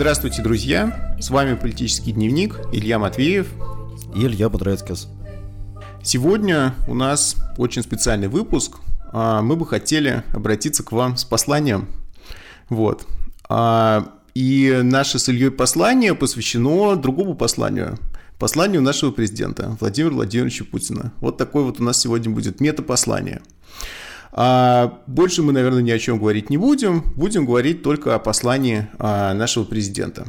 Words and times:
Здравствуйте, 0.00 0.42
друзья! 0.42 1.16
С 1.18 1.28
вами 1.28 1.56
«Политический 1.56 2.12
дневник» 2.12 2.60
Илья 2.70 3.00
Матвеев 3.00 3.48
и 4.14 4.26
Илья 4.26 4.48
Бодрецкис. 4.48 5.08
Сегодня 6.04 6.76
у 6.86 6.94
нас 6.94 7.34
очень 7.56 7.82
специальный 7.82 8.28
выпуск. 8.28 8.76
А, 9.12 9.42
мы 9.42 9.56
бы 9.56 9.66
хотели 9.66 10.22
обратиться 10.32 10.84
к 10.84 10.92
вам 10.92 11.16
с 11.16 11.24
посланием. 11.24 11.88
Вот. 12.68 13.08
А, 13.48 14.14
и 14.36 14.82
наше 14.84 15.18
с 15.18 15.28
Ильей 15.30 15.50
послание 15.50 16.14
посвящено 16.14 16.94
другому 16.94 17.34
посланию. 17.34 17.98
Посланию 18.38 18.82
нашего 18.82 19.10
президента 19.10 19.76
Владимира 19.80 20.14
Владимировича 20.14 20.64
Путина. 20.64 21.12
Вот 21.18 21.38
такое 21.38 21.64
вот 21.64 21.80
у 21.80 21.82
нас 21.82 21.98
сегодня 21.98 22.30
будет 22.30 22.60
метапослание. 22.60 23.42
А 24.32 25.02
больше 25.06 25.42
мы, 25.42 25.52
наверное, 25.52 25.82
ни 25.82 25.90
о 25.90 25.98
чем 25.98 26.18
говорить 26.18 26.50
не 26.50 26.58
будем. 26.58 27.02
Будем 27.16 27.46
говорить 27.46 27.82
только 27.82 28.14
о 28.14 28.18
послании 28.18 28.88
а, 28.98 29.34
нашего 29.34 29.64
президента. 29.64 30.26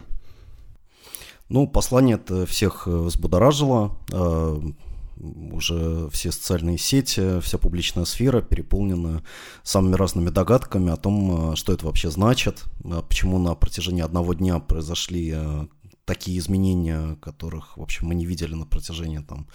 Ну, 1.49 1.67
послание 1.67 2.15
это 2.15 2.45
всех 2.45 2.87
э, 2.87 2.91
взбудоражило. 2.91 3.97
А, 4.13 4.61
уже 5.17 6.07
все 6.11 6.31
социальные 6.31 6.77
сети, 6.77 7.41
вся 7.41 7.57
публичная 7.57 8.05
сфера 8.05 8.41
переполнена 8.41 9.23
самыми 9.63 9.95
разными 9.95 10.29
догадками 10.29 10.91
о 10.91 10.95
том, 10.95 11.53
э, 11.53 11.55
что 11.55 11.73
это 11.73 11.87
вообще 11.87 12.11
значит, 12.11 12.65
э, 12.83 13.01
почему 13.07 13.39
на 13.39 13.55
протяжении 13.55 14.03
одного 14.03 14.33
дня 14.33 14.59
произошли 14.59 15.35
такие 16.05 16.39
изменения, 16.39 17.15
которых, 17.21 17.77
в 17.77 17.81
общем, 17.81 18.07
мы 18.07 18.15
не 18.15 18.25
видели 18.25 18.53
на 18.53 18.65
протяжении 18.65 19.19
там 19.19 19.47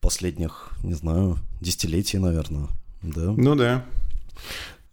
последних, 0.00 0.70
не 0.82 0.94
знаю, 0.94 1.38
десятилетий, 1.60 2.18
наверное. 2.18 2.68
Да. 3.02 3.34
Ну 3.36 3.54
да. 3.54 3.84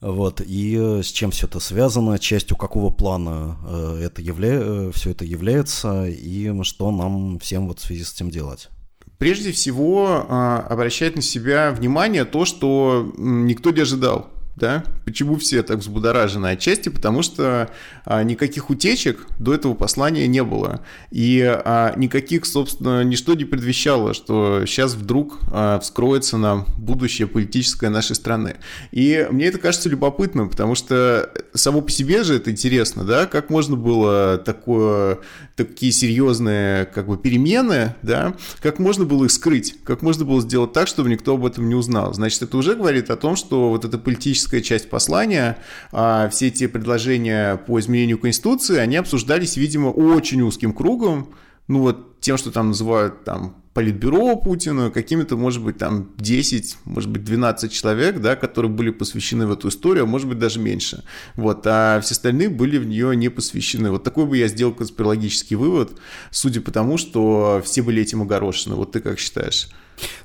Вот, 0.02 0.40
и 0.40 0.78
э, 0.80 1.04
с 1.04 1.08
чем 1.08 1.32
все 1.32 1.46
это 1.46 1.60
связано, 1.60 2.20
частью 2.20 2.56
какого 2.56 2.90
плана 2.90 3.58
э, 3.68 4.04
это 4.06 4.22
явля... 4.22 4.60
Э, 4.62 4.92
все 4.94 5.12
это 5.12 5.26
является, 5.26 6.08
и 6.08 6.64
что 6.64 6.92
нам 6.92 7.38
всем 7.40 7.68
вот 7.68 7.80
в 7.80 7.86
связи 7.86 8.06
с 8.06 8.14
этим 8.14 8.30
делать? 8.30 8.70
Прежде 9.18 9.52
всего, 9.52 10.26
а, 10.30 10.66
обращать 10.70 11.18
на 11.18 11.22
себя 11.22 11.72
внимание 11.72 12.24
то, 12.24 12.46
что 12.46 13.14
никто 13.18 13.72
не 13.72 13.82
ожидал 13.82 14.30
да? 14.60 14.84
Почему 15.06 15.38
все 15.38 15.64
так 15.64 15.80
взбудоражены? 15.80 16.48
Отчасти 16.48 16.90
потому, 16.90 17.22
что 17.22 17.70
а, 18.06 18.24
никаких 18.24 18.70
утечек 18.70 19.26
до 19.40 19.54
этого 19.54 19.74
послания 19.74 20.28
не 20.28 20.44
было. 20.44 20.82
И 21.12 21.42
а, 21.42 21.94
никаких, 21.96 22.46
собственно, 22.46 23.04
ничто 23.04 23.34
не 23.34 23.46
предвещало, 23.46 24.14
что 24.14 24.66
сейчас 24.66 24.94
вдруг 24.96 25.40
а, 25.52 25.80
вскроется 25.80 26.38
нам 26.38 26.66
будущее 26.78 27.28
политическое 27.28 27.90
нашей 27.90 28.16
страны. 28.16 28.58
И 28.92 29.28
мне 29.32 29.46
это 29.46 29.58
кажется 29.58 29.90
любопытным, 29.90 30.50
потому 30.50 30.76
что 30.76 31.32
само 31.54 31.82
по 31.82 31.92
себе 31.92 32.24
же 32.24 32.36
это 32.36 32.52
интересно, 32.52 33.04
да? 33.04 33.26
Как 33.26 33.50
можно 33.50 33.76
было 33.76 34.38
такое, 34.38 35.20
такие 35.56 35.92
серьезные 35.92 36.86
как 36.86 37.08
бы 37.08 37.18
перемены, 37.18 37.96
да? 38.02 38.36
Как 38.62 38.80
можно 38.80 39.06
было 39.06 39.26
их 39.26 39.32
скрыть? 39.32 39.76
Как 39.84 40.02
можно 40.02 40.26
было 40.26 40.42
сделать 40.42 40.74
так, 40.74 40.88
чтобы 40.88 41.10
никто 41.10 41.36
об 41.36 41.46
этом 41.46 41.70
не 41.70 41.76
узнал? 41.76 42.14
Значит, 42.14 42.42
это 42.42 42.58
уже 42.58 42.76
говорит 42.76 43.10
о 43.10 43.16
том, 43.16 43.36
что 43.36 43.70
вот 43.70 43.86
это 43.86 43.98
политическое 43.98 44.49
политическая 44.50 44.62
часть 44.62 44.90
послания, 44.90 45.58
а, 45.92 46.30
все 46.30 46.48
эти 46.48 46.68
предложения 46.68 47.58
по 47.58 47.80
изменению 47.80 48.18
Конституции, 48.18 48.78
они 48.78 48.98
обсуждались, 48.98 49.58
видимо, 49.58 49.88
очень 49.88 50.42
узким 50.42 50.74
кругом, 50.74 51.30
ну 51.68 51.82
вот 51.82 52.20
тем, 52.20 52.38
что 52.38 52.52
там 52.52 52.70
называют 52.70 53.24
там 53.24 53.56
политбюро 53.74 54.36
Путина, 54.36 54.90
какими-то, 54.90 55.38
может 55.38 55.64
быть, 55.64 55.78
там 55.78 56.10
10, 56.18 56.78
может 56.86 57.10
быть, 57.10 57.24
12 57.24 57.72
человек, 57.72 58.20
да, 58.20 58.36
которые 58.36 58.72
были 58.72 58.90
посвящены 58.90 59.48
в 59.48 59.52
эту 59.52 59.70
историю, 59.70 60.04
а 60.04 60.08
может 60.08 60.28
быть, 60.28 60.40
даже 60.40 60.60
меньше. 60.60 61.04
Вот, 61.36 61.62
а 61.66 62.02
все 62.02 62.14
остальные 62.14 62.50
были 62.50 62.78
в 62.78 62.86
нее 62.86 63.16
не 63.16 63.30
посвящены. 63.30 63.92
Вот 63.92 64.04
такой 64.04 64.26
бы 64.26 64.38
я 64.38 64.48
сделал 64.48 64.74
конспирологический 64.74 65.56
вывод, 65.56 65.98
судя 66.32 66.62
по 66.62 66.72
тому, 66.72 66.98
что 66.98 67.62
все 67.64 67.82
были 67.82 68.02
этим 68.02 68.22
огорошены. 68.22 68.76
Вот 68.76 68.92
ты 68.92 69.00
как 69.00 69.20
считаешь? 69.20 69.70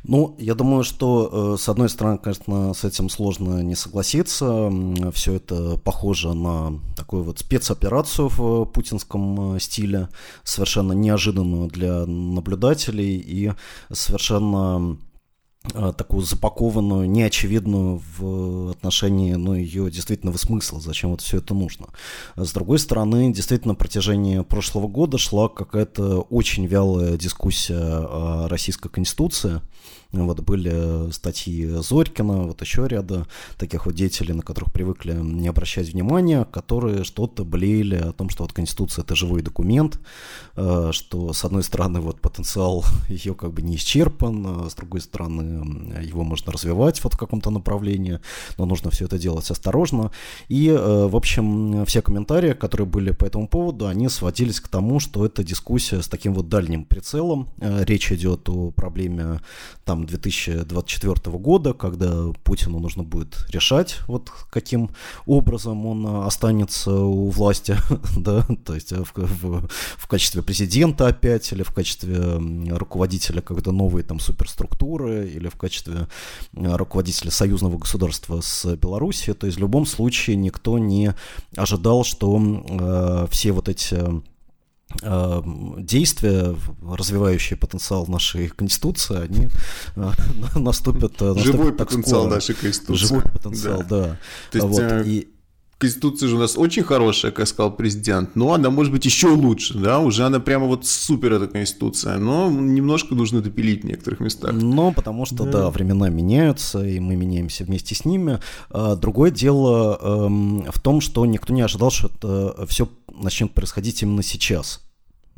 Ну, 0.02 0.36
я 0.38 0.54
думаю, 0.54 0.84
что, 0.84 1.54
э, 1.54 1.60
с 1.60 1.68
одной 1.68 1.88
стороны, 1.88 2.18
конечно, 2.18 2.74
с 2.74 2.84
этим 2.84 3.08
сложно 3.08 3.62
не 3.62 3.74
согласиться. 3.74 4.70
Все 5.12 5.34
это 5.34 5.78
похоже 5.78 6.34
на 6.34 6.80
такую 6.96 7.24
вот 7.24 7.38
спецоперацию 7.38 8.28
в 8.28 8.64
путинском 8.66 9.56
э, 9.56 9.60
стиле, 9.60 10.08
совершенно 10.42 10.92
неожиданную 10.92 11.68
для 11.68 12.06
наблюдателей 12.06 13.16
и 13.16 13.52
совершенно 13.92 14.96
такую 15.72 16.22
запакованную, 16.22 17.08
неочевидную 17.08 18.02
в 18.18 18.70
отношении 18.70 19.34
ну, 19.34 19.54
ее 19.54 19.90
действительного 19.90 20.36
смысла, 20.36 20.80
зачем 20.80 21.10
вот 21.10 21.20
все 21.20 21.38
это 21.38 21.54
нужно. 21.54 21.86
С 22.36 22.52
другой 22.52 22.78
стороны, 22.78 23.32
действительно, 23.32 23.72
на 23.72 23.76
протяжении 23.76 24.40
прошлого 24.40 24.88
года 24.88 25.18
шла 25.18 25.48
какая-то 25.48 26.20
очень 26.20 26.66
вялая 26.66 27.16
дискуссия 27.16 27.78
о 27.78 28.48
российской 28.48 28.90
конституции, 28.90 29.62
вот 30.22 30.40
были 30.40 31.10
статьи 31.10 31.66
Зорькина, 31.66 32.44
вот 32.44 32.60
еще 32.60 32.86
ряда 32.88 33.26
таких 33.58 33.86
вот 33.86 33.94
деятелей, 33.94 34.34
на 34.34 34.42
которых 34.42 34.72
привыкли 34.72 35.12
не 35.12 35.48
обращать 35.48 35.90
внимания, 35.90 36.44
которые 36.44 37.04
что-то 37.04 37.44
блеяли 37.44 37.96
о 37.96 38.12
том, 38.12 38.30
что 38.30 38.44
вот 38.44 38.52
Конституция 38.52 39.02
это 39.02 39.14
живой 39.16 39.42
документ, 39.42 40.00
э, 40.56 40.90
что 40.92 41.32
с 41.32 41.44
одной 41.44 41.62
стороны 41.62 42.00
вот 42.00 42.20
потенциал 42.20 42.84
ее 43.08 43.34
как 43.34 43.52
бы 43.52 43.62
не 43.62 43.76
исчерпан, 43.76 44.46
а 44.46 44.70
с 44.70 44.74
другой 44.74 45.00
стороны 45.00 46.02
его 46.02 46.24
можно 46.24 46.52
развивать 46.52 47.02
вот 47.02 47.14
в 47.14 47.18
каком-то 47.18 47.50
направлении, 47.50 48.20
но 48.58 48.66
нужно 48.66 48.90
все 48.90 49.06
это 49.06 49.18
делать 49.18 49.50
осторожно. 49.50 50.10
И, 50.48 50.68
э, 50.68 51.06
в 51.06 51.16
общем, 51.16 51.84
все 51.86 52.02
комментарии, 52.02 52.52
которые 52.52 52.86
были 52.86 53.12
по 53.12 53.24
этому 53.24 53.48
поводу, 53.48 53.86
они 53.86 54.08
сводились 54.08 54.60
к 54.60 54.68
тому, 54.68 55.00
что 55.00 55.24
это 55.26 55.42
дискуссия 55.42 56.02
с 56.02 56.08
таким 56.08 56.34
вот 56.34 56.48
дальним 56.48 56.84
прицелом. 56.84 57.48
Э, 57.58 57.84
речь 57.84 58.12
идет 58.12 58.48
о 58.48 58.70
проблеме 58.70 59.40
там 59.84 60.03
2024 60.06 61.38
года, 61.38 61.72
когда 61.72 62.32
Путину 62.42 62.78
нужно 62.78 63.02
будет 63.02 63.46
решать, 63.50 63.98
вот 64.06 64.30
каким 64.50 64.90
образом 65.26 65.86
он 65.86 66.24
останется 66.24 66.92
у 66.92 67.28
власти, 67.30 67.76
да, 68.16 68.46
то 68.64 68.74
есть 68.74 68.92
в, 68.92 69.12
в, 69.14 69.68
в 69.68 70.06
качестве 70.06 70.42
президента 70.42 71.06
опять, 71.06 71.52
или 71.52 71.62
в 71.62 71.72
качестве 71.72 72.40
руководителя 72.70 73.40
какой-то 73.40 73.72
новой 73.72 74.02
там 74.02 74.20
суперструктуры, 74.20 75.28
или 75.28 75.48
в 75.48 75.56
качестве 75.56 76.08
руководителя 76.52 77.30
союзного 77.30 77.78
государства 77.78 78.40
с 78.40 78.76
Белоруссией, 78.76 79.34
то 79.34 79.46
есть 79.46 79.58
в 79.58 79.60
любом 79.60 79.86
случае 79.86 80.36
никто 80.36 80.78
не 80.78 81.14
ожидал, 81.56 82.04
что 82.04 82.40
э, 82.40 83.26
все 83.30 83.52
вот 83.52 83.68
эти 83.68 84.22
действия, 85.02 86.54
развивающие 86.82 87.56
потенциал 87.56 88.06
нашей 88.06 88.48
Конституции, 88.48 89.22
они 89.22 89.48
э, 89.96 90.10
наступят, 90.58 91.20
наступят 91.20 91.38
Живой 91.38 91.72
потенциал 91.72 92.22
скоро. 92.22 92.34
нашей 92.34 92.54
Конституции. 92.54 93.06
Живой 93.06 93.22
потенциал, 93.22 93.78
да. 93.88 94.00
да. 94.00 94.18
То 94.50 94.58
есть, 94.58 94.66
вот, 94.68 94.80
э, 94.80 95.02
и... 95.06 95.28
Конституция 95.76 96.28
же 96.28 96.36
у 96.36 96.38
нас 96.38 96.56
очень 96.56 96.82
хорошая, 96.82 97.32
как 97.32 97.46
сказал 97.48 97.74
президент, 97.74 98.36
но 98.36 98.54
она 98.54 98.70
может 98.70 98.92
быть 98.92 99.04
еще 99.04 99.28
лучше, 99.28 99.76
да, 99.76 99.98
уже 99.98 100.24
она 100.24 100.38
прямо 100.40 100.66
вот 100.66 100.86
супер, 100.86 101.32
эта 101.32 101.48
Конституция, 101.48 102.16
но 102.16 102.48
немножко 102.48 103.14
нужно 103.14 103.42
допилить 103.42 103.82
в 103.82 103.86
некоторых 103.86 104.20
местах. 104.20 104.52
Ну, 104.54 104.92
потому 104.92 105.26
что, 105.26 105.44
да, 105.44 105.50
да 105.50 105.70
времена 105.70 106.08
меняются, 106.08 106.86
и 106.86 107.00
мы 107.00 107.16
меняемся 107.16 107.64
вместе 107.64 107.94
с 107.94 108.04
ними. 108.04 108.40
А, 108.70 108.94
другое 108.94 109.30
дело 109.30 109.98
эм, 110.00 110.64
в 110.70 110.80
том, 110.80 111.00
что 111.00 111.26
никто 111.26 111.52
не 111.52 111.62
ожидал, 111.62 111.90
что 111.90 112.08
это 112.08 112.66
все 112.66 112.88
начнет 113.16 113.52
происходить 113.52 114.02
именно 114.02 114.22
сейчас 114.22 114.80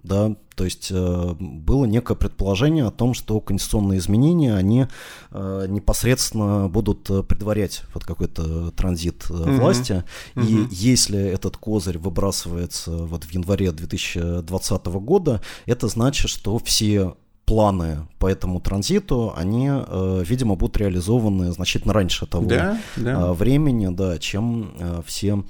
да, 0.07 0.37
то 0.55 0.65
есть 0.65 0.89
э, 0.91 1.35
было 1.39 1.85
некое 1.85 2.15
предположение 2.15 2.87
о 2.87 2.91
том, 2.91 3.13
что 3.13 3.41
конституционные 3.41 3.99
изменения, 3.99 4.55
они 4.55 4.87
э, 5.31 5.67
непосредственно 5.69 6.69
будут 6.69 7.11
э, 7.11 7.23
предварять 7.23 7.83
вот 7.93 8.05
какой-то 8.05 8.71
транзит 8.71 9.27
э, 9.29 9.33
mm-hmm. 9.33 9.59
власти, 9.59 10.05
mm-hmm. 10.35 10.47
и 10.71 10.75
если 10.75 11.19
этот 11.19 11.57
козырь 11.57 11.99
выбрасывается 11.99 12.93
вот 12.93 13.25
в 13.25 13.31
январе 13.33 13.73
2020 13.73 14.87
года, 14.87 15.43
это 15.67 15.89
значит, 15.89 16.31
что 16.31 16.59
все 16.59 17.17
планы 17.47 18.09
по 18.19 18.27
этому 18.27 18.61
транзиту, 18.61 19.33
они, 19.37 19.69
э, 19.71 20.23
видимо, 20.27 20.57
будут 20.57 20.77
реализованы 20.77 21.53
значительно 21.53 21.95
раньше 21.95 22.27
того 22.27 22.47
да, 22.47 22.79
да. 22.97 23.29
Э, 23.29 23.33
времени, 23.33 23.89
да, 23.89 24.19
чем 24.19 24.75
э, 24.79 25.03
все 25.07 25.45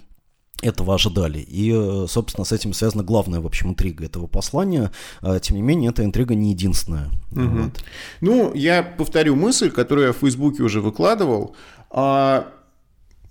этого 0.63 0.95
ожидали. 0.95 1.39
И, 1.39 1.73
э, 1.75 2.07
собственно, 2.09 2.45
с 2.45 2.53
этим 2.53 2.73
связана 2.73 3.03
главная, 3.03 3.41
в 3.41 3.47
общем, 3.47 3.71
интрига 3.71 4.05
этого 4.05 4.27
послания. 4.27 4.91
А, 5.21 5.39
тем 5.39 5.57
не 5.57 5.63
менее, 5.63 5.91
эта 5.91 6.05
интрига 6.05 6.35
не 6.35 6.51
единственная. 6.51 7.11
Угу. 7.33 7.41
Вот. 7.41 7.85
Ну, 8.21 8.55
я 8.55 8.83
повторю 8.83 9.37
мысль, 9.37 9.71
которую 9.71 10.09
я 10.09 10.13
в 10.13 10.17
Фейсбуке 10.17 10.63
уже 10.63 10.81
выкладывал. 10.81 11.55
А, 11.91 12.49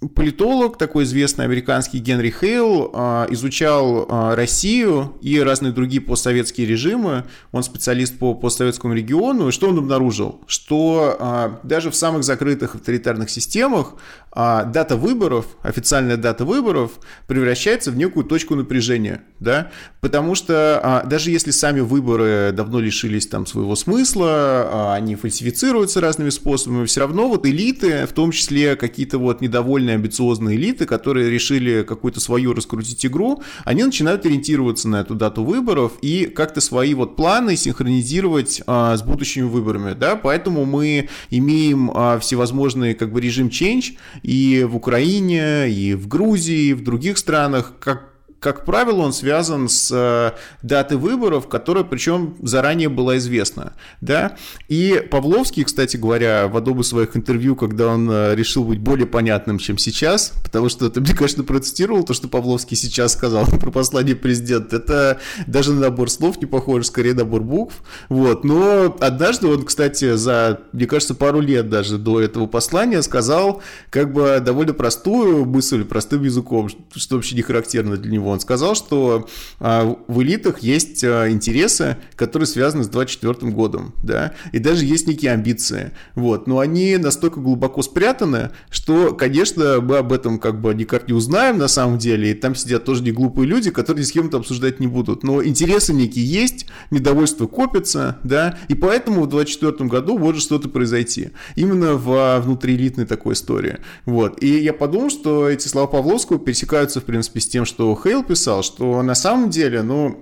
политолог, 0.10 0.78
такой 0.78 1.04
известный 1.04 1.46
американский 1.46 2.00
Генри 2.00 2.30
Хейл, 2.30 2.92
а, 2.94 3.28
изучал 3.30 4.06
а, 4.10 4.36
Россию 4.36 5.18
и 5.22 5.40
разные 5.40 5.72
другие 5.72 6.02
постсоветские 6.02 6.68
режимы. 6.68 7.24
Он 7.52 7.64
специалист 7.64 8.18
по 8.18 8.34
постсоветскому 8.34 8.94
региону. 8.94 9.50
И 9.50 9.52
что 9.52 9.70
он 9.70 9.78
обнаружил? 9.78 10.42
Что 10.48 11.16
а, 11.20 11.60
даже 11.64 11.92
в 11.92 11.96
самых 11.96 12.24
закрытых 12.24 12.76
авторитарных 12.76 13.30
системах 13.30 13.96
дата 14.38 14.98
выборов, 14.98 15.46
официальная 15.62 16.18
дата 16.18 16.44
выборов 16.44 16.92
превращается 17.26 17.90
в 17.90 17.96
некую 17.96 18.26
точку 18.26 18.56
напряжения. 18.56 19.24
Да? 19.40 19.72
Потому 20.02 20.36
что 20.36 21.06
даже 21.06 21.32
если 21.32 21.52
сами 21.52 21.80
выборы 21.80 22.52
давно 22.52 22.82
лишились 22.82 23.28
там 23.28 23.46
своего 23.46 23.78
смысла, 23.78 24.94
они 24.94 25.16
фальсифицируются 25.16 26.02
разными 26.02 26.32
способами, 26.32 26.86
все 26.86 27.00
равно 27.00 27.30
вот 27.30 27.46
элиты, 27.46 28.06
в 28.06 28.12
том 28.12 28.32
числе 28.32 28.76
какие-то 28.76 29.20
вот 29.20 29.40
недовольные 29.40 29.95
амбициозные 29.96 30.56
элиты, 30.56 30.86
которые 30.86 31.30
решили 31.30 31.84
какую-то 31.84 32.20
свою 32.20 32.54
раскрутить 32.54 33.06
игру, 33.06 33.42
они 33.64 33.84
начинают 33.84 34.26
ориентироваться 34.26 34.88
на 34.88 35.02
эту 35.02 35.16
дату 35.16 35.44
выборов 35.44 35.94
и 36.02 36.26
как-то 36.26 36.62
свои 36.62 36.94
вот 36.94 37.16
планы 37.16 37.56
синхронизировать 37.56 38.62
а, 38.68 38.96
с 38.96 39.02
будущими 39.04 39.44
выборами, 39.44 39.94
да, 39.94 40.16
поэтому 40.16 40.66
мы 40.66 41.10
имеем 41.30 41.92
а, 41.94 42.20
всевозможные 42.20 42.96
как 42.96 43.12
бы 43.12 43.22
режим 43.22 43.48
change 43.48 43.98
и 44.24 44.66
в 44.68 44.76
Украине, 44.76 45.70
и 45.70 45.94
в 45.94 46.08
Грузии, 46.08 46.70
и 46.70 46.74
в 46.74 46.84
других 46.84 47.18
странах, 47.18 47.74
как 47.80 48.15
как 48.46 48.64
правило, 48.64 49.02
он 49.02 49.12
связан 49.12 49.68
с 49.68 49.90
э, 49.92 50.38
датой 50.62 51.00
выборов, 51.00 51.48
которая 51.48 51.84
причем 51.84 52.36
заранее 52.44 52.90
была 52.90 53.18
известна. 53.18 53.74
Да? 54.02 54.36
И 54.68 55.04
Павловский, 55.10 55.64
кстати 55.64 55.98
говоря, 55.98 56.48
в 56.48 56.56
одном 56.56 56.82
из 56.82 56.90
своих 56.90 57.18
интервью, 57.18 57.56
когда 57.56 57.88
он 57.88 58.08
э, 58.08 58.36
решил 58.36 58.64
быть 58.64 58.78
более 58.78 59.08
понятным, 59.08 59.58
чем 59.58 59.80
сейчас, 59.80 60.32
потому 60.44 60.70
что 60.70 60.92
ты 60.92 61.02
мне, 61.02 61.16
конечно, 61.16 61.44
процитировал 61.44 62.04
то, 62.04 62.14
что 62.14 62.28
Павловский 62.28 62.78
сейчас 62.78 63.14
сказал 63.14 63.48
про 63.48 63.72
послание 63.72 64.16
президента, 64.16 64.76
это 64.76 65.20
даже 65.48 65.74
на 65.74 65.80
набор 65.80 66.12
слов 66.12 66.40
не 66.40 66.46
похоже, 66.46 66.86
скорее 66.86 67.16
набор 67.16 67.42
букв. 67.42 67.82
Вот. 68.10 68.44
Но 68.44 68.96
однажды 69.00 69.48
он, 69.48 69.64
кстати, 69.64 70.16
за, 70.16 70.60
мне 70.72 70.86
кажется, 70.86 71.16
пару 71.16 71.40
лет 71.40 71.68
даже 71.68 71.98
до 71.98 72.22
этого 72.22 72.46
послания 72.46 73.02
сказал 73.02 73.64
как 73.90 74.14
бы 74.14 74.40
довольно 74.40 74.74
простую 74.74 75.46
мысль, 75.46 75.84
простым 75.84 76.22
языком, 76.22 76.70
что 76.94 77.16
вообще 77.16 77.36
не 77.36 77.42
характерно 77.42 77.98
для 77.98 78.12
него 78.12 78.35
он 78.36 78.40
сказал, 78.40 78.76
что 78.76 79.28
а, 79.60 79.98
в 80.08 80.22
элитах 80.22 80.60
есть 80.60 81.04
а, 81.04 81.30
интересы, 81.30 81.98
которые 82.16 82.48
связаны 82.48 82.84
с 82.84 82.88
24 82.88 83.52
годом, 83.52 83.94
да, 84.04 84.34
и 84.52 84.60
даже 84.60 84.86
есть 84.86 85.08
некие 85.08 85.32
амбиции, 85.32 85.92
вот, 86.14 86.48
но 86.48 86.60
они 86.60 86.98
настолько 86.98 87.40
глубоко 87.40 87.82
спрятаны, 87.82 88.52
что, 88.70 89.14
конечно, 89.14 89.80
мы 89.82 89.98
об 89.98 90.14
этом 90.14 90.40
как 90.40 90.62
бы 90.62 90.74
никак 90.74 91.08
не 91.08 91.14
узнаем 91.14 91.58
на 91.58 91.68
самом 91.68 91.98
деле, 91.98 92.32
и 92.32 92.34
там 92.34 92.56
сидят 92.56 92.86
тоже 92.86 93.04
не 93.04 93.12
глупые 93.12 93.48
люди, 93.48 93.72
которые 93.72 94.02
ни 94.02 94.08
с 94.08 94.12
кем-то 94.12 94.38
обсуждать 94.38 94.80
не 94.80 94.88
будут, 94.88 95.24
но 95.24 95.44
интересы 95.44 95.94
некие 95.94 96.26
есть, 96.26 96.68
недовольство 96.92 97.48
копится, 97.48 98.20
да, 98.24 98.58
и 98.68 98.76
поэтому 98.76 99.24
в 99.24 99.30
24 99.30 99.90
году 99.90 100.18
может 100.18 100.42
что-то 100.42 100.70
произойти, 100.70 101.32
именно 101.56 101.94
в 101.94 102.12
а, 102.12 102.42
внутриэлитной 102.42 103.06
такой 103.06 103.34
истории, 103.34 103.78
вот, 104.06 104.44
и 104.44 104.60
я 104.60 104.74
подумал, 104.74 105.10
что 105.10 105.50
эти 105.50 105.68
слова 105.68 105.88
Павловского 105.88 106.38
пересекаются, 106.38 107.00
в 107.00 107.06
принципе, 107.06 107.40
с 107.40 107.48
тем, 107.48 107.66
что 107.66 107.96
Хейл 107.96 108.25
писал, 108.26 108.64
что 108.64 109.02
на 109.02 109.16
самом 109.16 109.50
деле, 109.50 109.82
ну, 109.82 110.20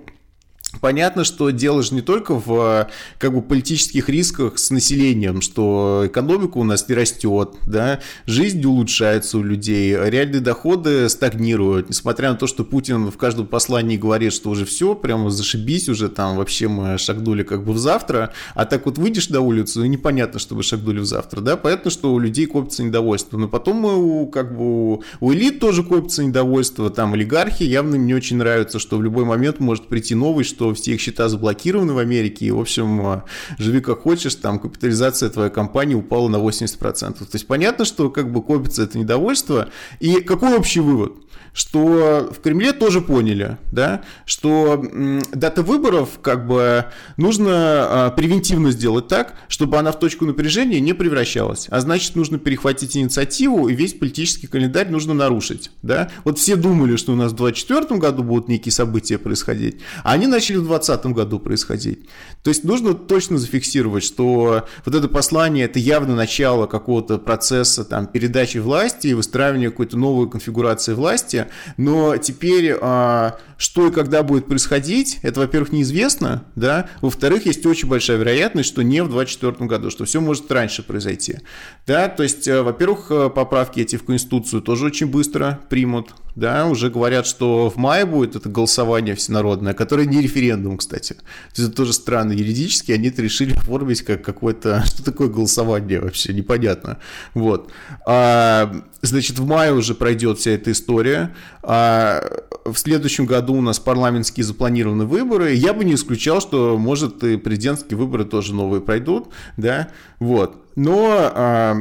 Понятно, 0.80 1.24
что 1.24 1.50
дело 1.50 1.82
же 1.82 1.94
не 1.94 2.02
только 2.02 2.34
в 2.34 2.88
как 3.18 3.32
бы, 3.32 3.42
политических 3.42 4.08
рисках 4.08 4.58
с 4.58 4.70
населением, 4.70 5.40
что 5.40 6.04
экономика 6.06 6.58
у 6.58 6.64
нас 6.64 6.88
не 6.88 6.94
растет, 6.94 7.54
да, 7.66 8.00
жизнь 8.26 8.64
улучшается 8.64 9.38
у 9.38 9.42
людей, 9.42 9.96
реальные 9.96 10.40
доходы 10.40 11.08
стагнируют, 11.08 11.88
несмотря 11.88 12.30
на 12.30 12.36
то, 12.36 12.46
что 12.46 12.64
Путин 12.64 13.10
в 13.10 13.16
каждом 13.16 13.46
послании 13.46 13.96
говорит, 13.96 14.32
что 14.32 14.50
уже 14.50 14.64
все, 14.64 14.94
прямо 14.94 15.30
зашибись 15.30 15.88
уже, 15.88 16.08
там 16.08 16.36
вообще 16.36 16.68
мы 16.68 16.98
шагнули 16.98 17.42
как 17.42 17.64
бы 17.64 17.72
в 17.72 17.78
завтра, 17.78 18.32
а 18.54 18.64
так 18.64 18.86
вот 18.86 18.98
выйдешь 18.98 19.28
на 19.28 19.40
улицу, 19.40 19.84
и 19.84 19.88
непонятно, 19.88 20.38
что 20.38 20.54
вы 20.54 20.62
шагнули 20.62 21.00
в 21.00 21.06
завтра, 21.06 21.40
да, 21.40 21.56
понятно, 21.56 21.90
что 21.90 22.12
у 22.12 22.18
людей 22.18 22.46
копится 22.46 22.82
недовольство, 22.82 23.38
но 23.38 23.48
потом 23.48 23.84
у, 23.84 24.26
как 24.26 24.56
бы, 24.56 25.00
у 25.20 25.32
элит 25.32 25.60
тоже 25.60 25.82
копится 25.82 26.24
недовольство, 26.24 26.90
там 26.90 27.14
олигархи 27.14 27.62
явно 27.62 27.96
мне 27.96 28.14
очень 28.14 28.36
нравится, 28.36 28.78
что 28.78 28.98
в 28.98 29.02
любой 29.02 29.24
момент 29.24 29.60
может 29.60 29.86
прийти 29.86 30.14
новый, 30.14 30.44
что 30.44 30.63
что 30.64 30.74
все 30.74 30.94
их 30.94 31.00
счета 31.00 31.28
заблокированы 31.28 31.92
в 31.92 31.98
Америке, 31.98 32.46
и, 32.46 32.50
в 32.50 32.58
общем, 32.58 33.06
а, 33.06 33.24
живи 33.58 33.80
как 33.80 34.00
хочешь, 34.00 34.34
там 34.36 34.58
капитализация 34.58 35.28
твоей 35.28 35.50
компании 35.50 35.94
упала 35.94 36.28
на 36.28 36.38
80%. 36.38 37.18
То 37.18 37.26
есть 37.34 37.46
понятно, 37.46 37.84
что 37.84 38.08
как 38.08 38.32
бы 38.32 38.42
копится 38.42 38.82
это 38.84 38.98
недовольство. 38.98 39.68
И 40.00 40.20
какой 40.22 40.56
общий 40.56 40.80
вывод? 40.80 41.12
Что 41.54 42.30
в 42.36 42.40
Кремле 42.40 42.72
тоже 42.72 43.00
поняли, 43.00 43.58
да, 43.70 44.02
что 44.26 44.84
дата 45.32 45.62
выборов 45.62 46.18
как 46.20 46.46
бы 46.46 46.86
нужно 47.16 47.52
а, 47.52 48.10
превентивно 48.10 48.72
сделать 48.72 49.06
так, 49.06 49.34
чтобы 49.48 49.78
она 49.78 49.92
в 49.92 49.98
точку 49.98 50.26
напряжения 50.26 50.80
не 50.80 50.92
превращалась. 50.92 51.68
А 51.70 51.80
значит, 51.80 52.16
нужно 52.16 52.38
перехватить 52.38 52.96
инициативу 52.96 53.68
и 53.68 53.74
весь 53.74 53.94
политический 53.94 54.48
календарь 54.48 54.90
нужно 54.90 55.14
нарушить, 55.14 55.70
да. 55.82 56.10
Вот 56.24 56.38
все 56.38 56.56
думали, 56.56 56.96
что 56.96 57.12
у 57.12 57.16
нас 57.16 57.32
в 57.32 57.36
2024 57.36 58.00
году 58.00 58.24
будут 58.24 58.48
некие 58.48 58.72
события 58.72 59.16
происходить, 59.16 59.80
а 60.02 60.12
они 60.12 60.26
начали 60.26 60.56
в 60.56 60.66
2020 60.66 61.06
году 61.14 61.38
происходить. 61.38 62.08
То 62.42 62.48
есть 62.48 62.64
нужно 62.64 62.94
точно 62.94 63.38
зафиксировать, 63.38 64.02
что 64.02 64.66
вот 64.84 64.94
это 64.94 65.08
послание– 65.08 65.64
это 65.66 65.78
явно 65.78 66.16
начало 66.16 66.66
какого-то 66.66 67.18
процесса 67.18 67.84
там, 67.84 68.08
передачи 68.08 68.58
власти 68.58 69.08
и 69.08 69.14
выстраивания 69.14 69.70
какой-то 69.70 69.96
новой 69.96 70.28
конфигурации 70.28 70.94
власти, 70.94 71.43
но 71.76 72.16
теперь 72.16 72.76
а, 72.80 73.38
что 73.56 73.88
и 73.88 73.90
когда 73.90 74.22
будет 74.22 74.46
происходить, 74.46 75.18
это, 75.22 75.40
во-первых, 75.40 75.72
неизвестно, 75.72 76.44
да, 76.56 76.88
во-вторых, 77.00 77.46
есть 77.46 77.64
очень 77.66 77.88
большая 77.88 78.16
вероятность, 78.18 78.68
что 78.68 78.82
не 78.82 79.02
в 79.02 79.08
2024 79.08 79.68
году, 79.68 79.90
что 79.90 80.04
все 80.04 80.20
может 80.20 80.50
раньше 80.50 80.82
произойти, 80.82 81.38
да, 81.86 82.08
то 82.08 82.22
есть, 82.22 82.48
э, 82.48 82.62
во-первых, 82.62 83.06
э, 83.10 83.30
поправки 83.30 83.80
эти 83.80 83.96
в 83.96 84.04
Конституцию 84.04 84.62
тоже 84.62 84.86
очень 84.86 85.06
быстро 85.06 85.60
примут, 85.68 86.14
да, 86.34 86.66
уже 86.66 86.90
говорят, 86.90 87.26
что 87.26 87.70
в 87.70 87.76
мае 87.76 88.04
будет 88.06 88.36
это 88.36 88.48
голосование 88.48 89.14
всенародное, 89.14 89.72
которое 89.72 90.06
не 90.06 90.20
референдум, 90.20 90.78
кстати. 90.78 91.12
То 91.14 91.22
есть 91.56 91.68
это 91.68 91.76
тоже 91.76 91.92
странно 91.92 92.32
юридически, 92.32 92.92
они 92.92 93.08
это 93.08 93.22
решили 93.22 93.52
оформить 93.52 94.02
как 94.02 94.22
какое-то, 94.22 94.82
что 94.86 95.04
такое 95.04 95.28
голосование 95.28 96.00
вообще, 96.00 96.32
непонятно. 96.32 96.98
Вот. 97.34 97.70
А, 98.04 98.74
значит, 99.02 99.38
в 99.38 99.46
мае 99.46 99.72
уже 99.72 99.94
пройдет 99.94 100.38
вся 100.38 100.50
эта 100.50 100.72
история. 100.72 101.33
А 101.62 102.22
в 102.64 102.76
следующем 102.76 103.26
году 103.26 103.54
у 103.54 103.60
нас 103.60 103.78
парламентские 103.78 104.44
запланированы 104.44 105.04
выборы. 105.04 105.54
Я 105.54 105.72
бы 105.74 105.84
не 105.84 105.94
исключал, 105.94 106.40
что, 106.40 106.78
может, 106.78 107.22
и 107.24 107.36
президентские 107.36 107.98
выборы 107.98 108.24
тоже 108.24 108.54
новые 108.54 108.80
пройдут, 108.80 109.28
да, 109.56 109.88
вот. 110.18 110.56
Но 110.76 111.30
а, 111.34 111.76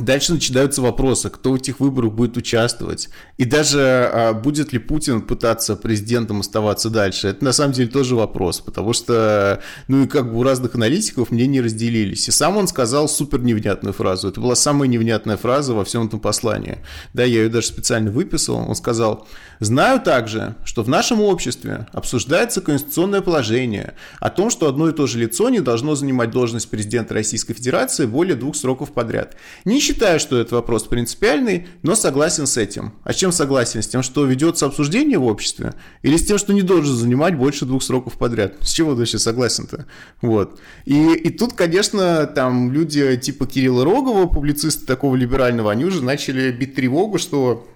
Дальше 0.00 0.32
начинаются 0.32 0.82
вопросы, 0.82 1.30
кто 1.30 1.52
в 1.52 1.54
этих 1.54 1.78
выборах 1.78 2.14
будет 2.14 2.36
участвовать. 2.36 3.10
И 3.36 3.44
даже 3.44 4.10
а, 4.12 4.32
будет 4.32 4.72
ли 4.72 4.80
Путин 4.80 5.22
пытаться 5.22 5.76
президентом 5.76 6.40
оставаться 6.40 6.90
дальше. 6.90 7.28
Это 7.28 7.44
на 7.44 7.52
самом 7.52 7.74
деле 7.74 7.88
тоже 7.88 8.16
вопрос, 8.16 8.60
потому 8.60 8.92
что, 8.92 9.60
ну 9.86 10.02
и 10.02 10.08
как 10.08 10.32
бы 10.32 10.40
у 10.40 10.42
разных 10.42 10.74
аналитиков 10.74 11.30
мнения 11.30 11.60
разделились. 11.60 12.26
И 12.26 12.32
сам 12.32 12.56
он 12.56 12.66
сказал 12.66 13.08
супер 13.08 13.40
невнятную 13.42 13.92
фразу. 13.92 14.26
Это 14.26 14.40
была 14.40 14.56
самая 14.56 14.88
невнятная 14.88 15.36
фраза 15.36 15.74
во 15.74 15.84
всем 15.84 16.08
этом 16.08 16.18
послании. 16.18 16.78
Да, 17.12 17.22
я 17.22 17.44
ее 17.44 17.48
даже 17.48 17.68
специально 17.68 18.10
выписал. 18.10 18.56
Он 18.68 18.74
сказал, 18.74 19.28
знаю 19.60 20.00
также, 20.00 20.56
что 20.64 20.82
в 20.82 20.88
нашем 20.88 21.20
обществе 21.20 21.86
обсуждается 21.92 22.60
конституционное 22.60 23.20
положение 23.20 23.94
о 24.18 24.30
том, 24.30 24.50
что 24.50 24.66
одно 24.66 24.88
и 24.88 24.92
то 24.92 25.06
же 25.06 25.20
лицо 25.20 25.50
не 25.50 25.60
должно 25.60 25.94
занимать 25.94 26.32
должность 26.32 26.68
президента 26.68 27.14
Российской 27.14 27.54
Федерации 27.54 28.06
более 28.06 28.34
двух 28.34 28.56
сроков 28.56 28.92
подряд. 28.92 29.36
Считаю, 29.84 30.18
что 30.18 30.38
этот 30.38 30.52
вопрос 30.52 30.84
принципиальный, 30.84 31.68
но 31.82 31.94
согласен 31.94 32.46
с 32.46 32.56
этим. 32.56 32.94
А 33.04 33.12
чем 33.12 33.32
согласен? 33.32 33.82
С 33.82 33.88
тем, 33.88 34.02
что 34.02 34.24
ведется 34.24 34.66
обсуждение 34.66 35.18
в 35.18 35.26
обществе? 35.26 35.74
Или 36.02 36.16
с 36.16 36.26
тем, 36.26 36.38
что 36.38 36.52
не 36.52 36.62
должен 36.62 36.94
занимать 36.94 37.36
больше 37.36 37.66
двух 37.66 37.82
сроков 37.82 38.14
подряд? 38.14 38.56
С 38.60 38.70
чего 38.70 38.92
ты 38.92 39.00
вообще 39.00 39.18
согласен-то? 39.18 39.86
Вот. 40.22 40.58
И, 40.86 41.12
и 41.14 41.30
тут, 41.30 41.52
конечно, 41.52 42.26
там 42.26 42.72
люди 42.72 43.16
типа 43.16 43.46
Кирилла 43.46 43.84
Рогова, 43.84 44.26
публициста 44.26 44.86
такого 44.86 45.14
либерального, 45.16 45.70
они 45.70 45.84
уже 45.84 46.02
начали 46.02 46.50
бить 46.50 46.74
тревогу, 46.74 47.18
что 47.18 47.66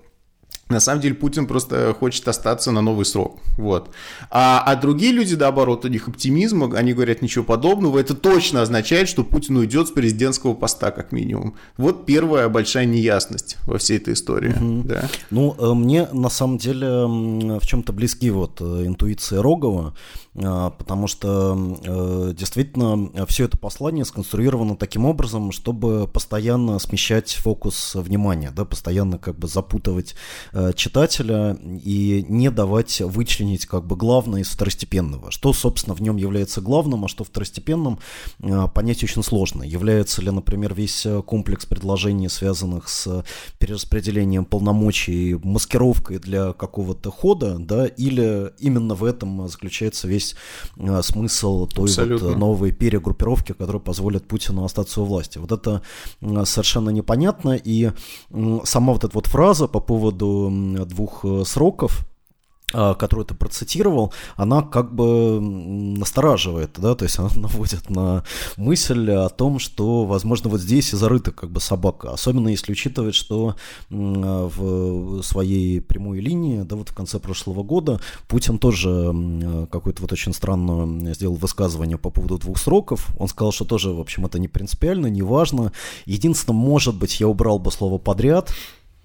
на 0.69 0.81
самом 0.81 1.01
деле 1.01 1.15
Путин 1.15 1.47
просто 1.47 1.95
хочет 1.99 2.29
остаться 2.29 2.71
на 2.71 2.81
новый 2.81 3.07
срок. 3.07 3.41
Вот. 3.57 3.91
А, 4.31 4.63
а 4.67 4.77
другие 4.77 5.13
люди, 5.13 5.35
наоборот, 5.35 5.85
у 5.85 5.89
них 5.89 6.09
оптимизм, 6.09 6.75
они 6.75 6.93
говорят 6.93 7.23
ничего 7.23 7.45
подобного. 7.45 7.99
Это 7.99 8.15
точно 8.15 8.63
означает, 8.63 9.09
что 9.09 9.25
Путин 9.25 9.57
уйдет 9.57 9.89
с 9.89 9.91
президентского 9.91 10.55
поста, 10.55 10.91
как 10.91 11.13
минимум. 11.13 11.55
Вот 11.77 12.05
первая 12.05 12.49
большая 12.49 12.85
неясность 12.85 13.57
во 13.67 13.79
всей 13.79 13.97
этой 13.97 14.15
истории. 14.15 14.51
Угу. 14.51 14.89
Да. 14.89 15.09
Ну, 15.31 15.57
э, 15.59 15.75
мне 15.75 16.07
на 16.13 16.29
самом 16.29 16.59
деле 16.59 16.89
в 17.59 17.67
чем-то 17.67 17.93
близки 17.93 18.31
вот 18.31 18.61
э, 18.61 18.85
интуиция 18.87 19.43
Рогова. 19.43 19.95
А, 20.41 20.71
потому 20.71 21.07
что 21.07 21.57
э, 21.83 22.35
действительно 22.35 23.27
все 23.27 23.45
это 23.45 23.57
послание 23.57 24.05
сконструировано 24.05 24.77
таким 24.77 25.05
образом, 25.05 25.53
чтобы 25.53 26.07
постоянно 26.07 26.79
смещать 26.79 27.33
фокус 27.33 27.95
внимания, 27.95 28.53
да, 28.55 28.65
постоянно 28.65 29.19
как 29.19 29.39
бы 29.39 29.49
запутывать 29.49 30.15
э, 30.53 30.73
читателя 30.77 31.59
и 31.63 32.25
не 32.29 32.51
давать 32.51 33.01
вычленить 33.01 33.67
как 33.67 33.87
бы 33.87 33.97
главное 33.97 34.43
из 34.43 34.49
второстепенного. 34.49 35.31
Что, 35.31 35.53
собственно, 35.53 35.95
в 35.95 36.03
нем 36.03 36.17
является 36.17 36.61
главным, 36.61 37.05
а 37.05 37.09
что 37.09 37.25
второстепенным, 37.25 37.99
э, 38.41 38.67
понять 38.73 39.03
очень 39.03 39.23
сложно. 39.23 39.63
Является 39.65 40.23
ли, 40.23 40.31
например, 40.31 40.75
весь 40.75 41.07
комплекс 41.27 41.67
предложений, 41.67 42.29
связанных 42.29 42.89
с 42.89 43.25
перераспределением 43.59 44.45
полномочий, 44.45 45.35
маскировкой 45.43 46.19
для 46.19 46.53
какого-то 46.53 47.11
хода, 47.11 47.57
да, 47.59 47.87
или 47.87 48.53
именно 48.59 48.95
в 48.95 49.05
этом 49.05 49.49
заключается 49.49 50.07
весь 50.07 50.28
весь 50.29 50.37
э, 50.77 51.03
смысл 51.03 51.67
той 51.67 51.85
Абсолютно. 51.85 52.29
вот 52.29 52.37
новой 52.37 52.73
перегруппировки, 52.73 53.53
которая 53.53 53.81
позволит 53.81 54.27
Путину 54.27 54.65
остаться 54.65 55.01
у 55.01 55.05
власти. 55.05 55.39
Вот 55.39 55.53
это 55.53 55.83
совершенно 56.45 56.91
непонятно, 56.91 57.57
и 57.57 57.93
сама 58.65 58.93
вот 58.93 59.05
эта 59.05 59.15
вот 59.15 59.27
фраза 59.27 59.69
по 59.69 59.81
поводу 59.81 60.51
двух 60.87 61.25
э, 61.25 61.45
сроков, 61.45 62.07
которую 62.73 63.25
ты 63.25 63.35
процитировал, 63.35 64.13
она 64.37 64.63
как 64.63 64.95
бы 64.95 65.41
настораживает, 65.41 66.73
да, 66.77 66.95
то 66.95 67.05
есть 67.05 67.19
она 67.19 67.31
наводит 67.37 67.91
на 67.91 68.25
мысль 68.57 69.11
о 69.11 69.29
том, 69.29 69.59
что, 69.59 70.05
возможно, 70.05 70.51
вот 70.51 70.61
здесь 70.61 70.93
и 70.93 70.97
зарыта 70.97 71.33
как 71.33 71.51
бы 71.51 71.61
собака, 71.61 72.13
особенно 72.13 72.49
если 72.49 72.73
учитывать, 72.73 73.15
что 73.15 73.57
в 73.89 75.23
своей 75.23 75.81
прямой 75.81 76.21
линии, 76.21 76.63
да, 76.63 76.77
вот 76.77 76.91
в 76.91 76.95
конце 76.95 77.19
прошлого 77.19 77.63
года 77.63 78.01
Путин 78.27 78.59
тоже 78.59 79.67
какое-то 79.71 80.03
вот 80.03 80.13
очень 80.13 80.35
странно 80.35 81.15
сделал 81.15 81.37
высказывание 81.37 81.99
по 81.99 82.11
поводу 82.11 82.39
двух 82.39 82.59
сроков, 82.59 83.09
он 83.19 83.29
сказал, 83.29 83.53
что 83.53 83.65
тоже, 83.65 83.91
в 83.91 84.01
общем, 84.01 84.27
это 84.27 84.39
не 84.39 84.49
принципиально, 84.49 85.07
не 85.07 85.23
важно, 85.23 85.73
единственное, 86.05 86.57
может 86.57 86.97
быть, 86.97 87.21
я 87.21 87.29
убрал 87.29 87.59
бы 87.59 87.71
слово 87.71 87.99
«подряд», 87.99 88.53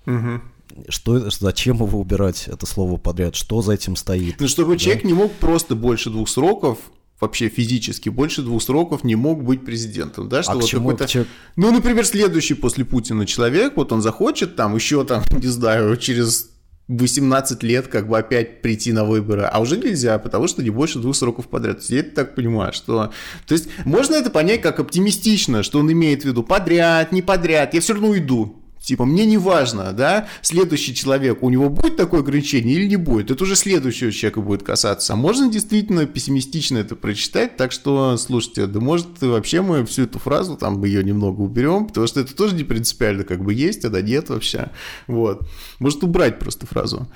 Угу 0.05 0.41
что, 0.89 1.29
зачем 1.29 1.77
его 1.77 1.99
убирать, 1.99 2.47
это 2.47 2.65
слово 2.65 2.97
подряд, 2.97 3.35
что 3.35 3.61
за 3.61 3.73
этим 3.73 3.95
стоит. 3.95 4.39
Ну, 4.39 4.47
чтобы 4.47 4.73
да? 4.73 4.79
человек 4.79 5.03
не 5.03 5.13
мог 5.13 5.31
просто 5.33 5.75
больше 5.75 6.09
двух 6.09 6.29
сроков 6.29 6.77
вообще 7.23 7.47
физически 7.47 8.09
больше 8.09 8.41
двух 8.41 8.61
сроков 8.61 9.05
не 9.05 9.15
мог 9.15 9.43
быть 9.43 9.63
президентом, 9.63 10.27
да, 10.27 10.43
что 10.43 10.51
а 10.51 10.55
вот 10.55 10.69
какой-то, 10.69 11.07
человек... 11.07 11.31
ну, 11.55 11.71
например, 11.71 12.05
следующий 12.05 12.53
после 12.53 12.83
Путина 12.83 13.25
человек, 13.25 13.77
вот 13.77 13.93
он 13.93 14.01
захочет 14.01 14.57
там 14.57 14.75
еще 14.75 15.05
там, 15.05 15.23
не 15.31 15.47
знаю, 15.47 15.95
через 15.95 16.49
18 16.89 17.63
лет 17.63 17.87
как 17.87 18.09
бы 18.09 18.17
опять 18.17 18.61
прийти 18.61 18.91
на 18.91 19.05
выборы, 19.05 19.43
а 19.43 19.61
уже 19.61 19.77
нельзя, 19.77 20.19
потому 20.19 20.47
что 20.47 20.61
не 20.61 20.69
больше 20.69 20.99
двух 20.99 21.15
сроков 21.15 21.47
подряд. 21.47 21.81
Я 21.83 22.03
так 22.03 22.35
понимаю, 22.35 22.73
что... 22.73 23.13
То 23.47 23.53
есть 23.53 23.69
можно 23.85 24.15
это 24.15 24.29
понять 24.29 24.61
как 24.61 24.79
оптимистично, 24.79 25.63
что 25.63 25.79
он 25.79 25.89
имеет 25.91 26.23
в 26.23 26.25
виду 26.25 26.43
подряд, 26.43 27.13
не 27.13 27.21
подряд, 27.21 27.73
я 27.73 27.79
все 27.79 27.93
равно 27.93 28.17
иду. 28.17 28.62
Типа, 28.83 29.05
мне 29.05 29.25
не 29.25 29.37
важно, 29.37 29.93
да, 29.93 30.27
следующий 30.41 30.93
человек, 30.93 31.41
у 31.41 31.49
него 31.49 31.69
будет 31.69 31.95
такое 31.95 32.19
ограничение 32.19 32.75
или 32.75 32.85
не 32.85 32.97
будет, 32.97 33.31
это 33.31 33.41
уже 33.43 33.55
следующего 33.55 34.11
человека 34.11 34.41
будет 34.41 34.63
касаться. 34.63 35.13
А 35.13 35.15
можно 35.15 35.49
действительно 35.49 36.05
пессимистично 36.05 36.79
это 36.79 36.97
прочитать, 36.97 37.55
так 37.55 37.71
что, 37.71 38.17
слушайте, 38.17 38.67
да 38.67 38.81
может 38.81 39.21
вообще 39.21 39.61
мы 39.61 39.85
всю 39.85 40.03
эту 40.03 40.19
фразу, 40.19 40.57
там, 40.57 40.83
ее 40.83 41.01
немного 41.01 41.39
уберем, 41.39 41.87
потому 41.87 42.07
что 42.07 42.19
это 42.19 42.35
тоже 42.35 42.55
не 42.55 42.65
принципиально 42.65 43.23
как 43.23 43.41
бы 43.41 43.53
есть, 43.53 43.85
а 43.85 43.89
да 43.89 44.01
нет 44.01 44.29
вообще. 44.29 44.69
Вот. 45.07 45.47
Может 45.79 46.03
убрать 46.03 46.39
просто 46.39 46.65
фразу. 46.65 47.07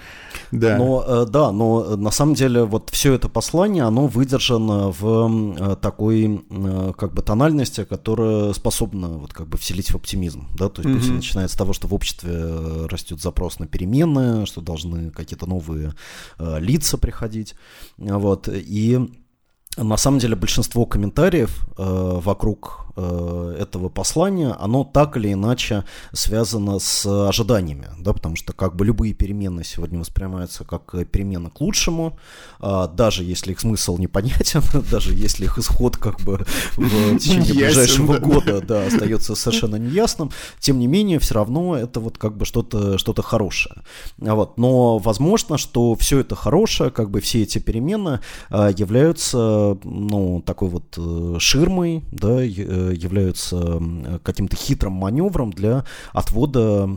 Да. 0.52 0.78
Но, 0.78 1.04
э, 1.06 1.26
да, 1.30 1.52
но 1.52 1.86
э, 1.86 1.96
на 1.96 2.12
самом 2.12 2.36
деле 2.36 2.64
вот 2.64 2.90
все 2.92 3.14
это 3.14 3.28
послание, 3.28 3.84
оно 3.84 4.08
выдержано 4.08 4.92
в 4.92 5.56
э, 5.60 5.76
такой 5.82 6.46
как 6.98 7.14
бы 7.14 7.22
тональности, 7.22 7.84
которая 7.84 8.54
способна 8.54 9.10
вот 9.10 9.34
как 9.34 9.48
бы 9.48 9.58
вселить 9.58 9.92
в 9.92 9.96
оптимизм, 9.96 10.48
да, 10.58 10.70
то 10.70 10.82
есть 10.82 11.08
mm-hmm. 11.08 11.16
начинается 11.16 11.57
того, 11.58 11.74
что 11.74 11.88
в 11.88 11.94
обществе 11.94 12.86
растет 12.88 13.22
запрос 13.22 13.60
на 13.60 13.68
перемены, 13.68 14.46
что 14.46 14.62
должны 14.62 15.12
какие-то 15.12 15.46
новые 15.48 15.94
лица 16.40 16.98
приходить, 16.98 17.56
вот, 17.98 18.48
и 18.48 19.10
на 19.78 19.98
самом 19.98 20.20
деле 20.20 20.36
большинство 20.36 20.86
комментариев 20.86 21.66
э, 21.78 22.20
вокруг 22.24 22.88
э, 22.96 23.58
этого 23.60 23.90
послания, 23.90 24.56
оно 24.60 24.84
так 24.84 25.18
или 25.18 25.34
иначе 25.34 25.84
связано 26.14 26.80
с 26.80 27.06
ожиданиями, 27.06 27.88
да, 28.00 28.14
потому 28.14 28.36
что 28.36 28.54
как 28.54 28.76
бы 28.76 28.86
любые 28.86 29.14
перемены 29.14 29.64
сегодня 29.64 30.00
воспринимаются 30.00 30.64
как 30.64 30.96
перемены 31.12 31.50
к 31.50 31.62
лучшему, 31.62 32.18
э, 32.60 32.88
даже 32.94 33.24
если 33.24 33.52
их 33.52 33.60
смысл 33.60 33.98
непонятен, 34.00 34.62
даже 34.90 35.14
если 35.14 35.46
их 35.46 35.58
исход 35.58 35.98
как 35.98 36.22
бы 36.22 36.46
в 36.76 37.18
течение 37.20 37.54
ближайшего 37.54 38.18
года 38.18 38.62
да, 38.62 38.86
остается 38.88 39.36
совершенно 39.36 39.76
неясным, 39.76 40.32
тем 40.60 40.80
не 40.80 40.88
менее 40.88 41.20
все 41.20 41.36
равно 41.36 41.78
это 41.78 42.00
вот 42.00 42.18
как 42.18 42.36
бы 42.36 42.46
что-то 42.46 42.98
что 42.98 43.14
хорошее. 43.22 43.84
Вот. 44.18 44.58
Но 44.58 45.00
возможно, 45.00 45.58
что 45.58 45.96
все 45.96 46.20
это 46.20 46.36
хорошее, 46.36 46.92
как 46.92 47.10
бы 47.10 47.20
все 47.20 47.44
эти 47.44 47.60
перемены 47.60 48.20
э, 48.50 48.72
являются 48.78 49.67
ну, 49.84 50.42
такой 50.46 50.70
вот 50.70 50.98
э, 50.98 51.36
ширмой, 51.40 52.04
да, 52.12 52.42
э, 52.42 52.46
являются 52.46 53.82
каким-то 54.24 54.56
хитрым 54.56 54.94
маневром 54.94 55.52
для 55.52 55.86
отвода 56.14 56.90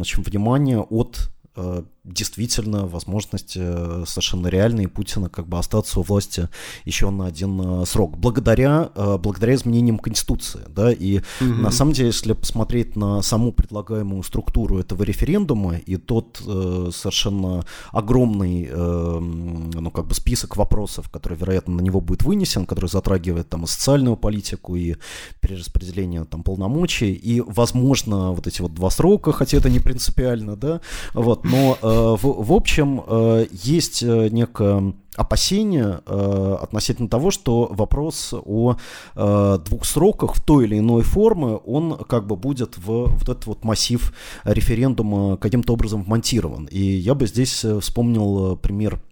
общем, 0.00 0.22
внимания 0.22 0.78
от 0.78 1.30
э, 1.56 1.82
действительно 2.04 2.86
возможность 2.86 3.56
э, 3.56 4.04
совершенно 4.06 4.48
реальной 4.48 4.88
Путина 4.88 5.28
как 5.28 5.46
бы 5.46 5.58
остаться 5.58 6.00
у 6.00 6.02
власти 6.02 6.48
еще 6.84 7.10
на 7.10 7.26
один 7.26 7.82
э, 7.82 7.86
срок. 7.86 8.18
Благодаря, 8.18 8.90
э, 8.96 9.18
благодаря 9.18 9.54
изменениям 9.54 9.98
Конституции. 9.98 10.62
Да, 10.68 10.90
и 10.92 11.18
угу. 11.18 11.24
на 11.40 11.70
самом 11.70 11.92
деле, 11.92 12.08
если 12.08 12.32
посмотреть 12.32 12.96
на 12.96 13.22
саму 13.22 13.52
предлагаемую 13.52 14.24
структуру 14.24 14.78
этого 14.78 15.04
референдума 15.04 15.76
и 15.76 15.96
тот 15.96 16.38
совершенно 16.38 17.64
огромный 17.92 18.68
ну, 18.72 19.90
как 19.90 20.06
бы 20.06 20.14
список 20.14 20.56
вопросов, 20.56 21.08
который, 21.10 21.36
вероятно, 21.36 21.74
на 21.74 21.80
него 21.80 22.00
будет 22.00 22.22
вынесен, 22.22 22.66
который 22.66 22.88
затрагивает 22.88 23.48
там 23.48 23.64
и 23.64 23.66
социальную 23.66 24.16
политику, 24.16 24.74
и 24.76 24.96
перераспределение 25.40 26.24
там 26.24 26.42
полномочий, 26.42 27.12
и, 27.12 27.40
возможно, 27.40 28.32
вот 28.32 28.46
эти 28.46 28.62
вот 28.62 28.74
два 28.74 28.90
срока, 28.90 29.32
хотя 29.32 29.58
это 29.58 29.70
не 29.70 29.78
принципиально, 29.78 30.56
да, 30.56 30.80
вот, 31.14 31.44
но 31.44 31.78
в, 31.92 32.44
в 32.44 32.52
общем, 32.52 33.02
э, 33.06 33.46
есть 33.50 34.02
э, 34.02 34.28
некое 34.30 34.94
опасение 35.14 36.00
относительно 36.06 37.06
того, 37.06 37.30
что 37.30 37.68
вопрос 37.70 38.32
о 38.32 38.76
двух 39.14 39.84
сроках 39.84 40.36
в 40.36 40.40
той 40.42 40.64
или 40.64 40.78
иной 40.78 41.02
форме, 41.02 41.56
он 41.66 41.98
как 42.08 42.26
бы 42.26 42.34
будет 42.34 42.78
в 42.78 43.08
вот 43.08 43.22
этот 43.22 43.44
вот 43.44 43.62
массив 43.62 44.10
референдума 44.44 45.36
каким-то 45.36 45.74
образом 45.74 46.02
вмонтирован. 46.02 46.64
И 46.64 46.80
я 46.80 47.14
бы 47.14 47.26
здесь 47.26 47.62
вспомнил 47.82 48.56
пример 48.56 49.02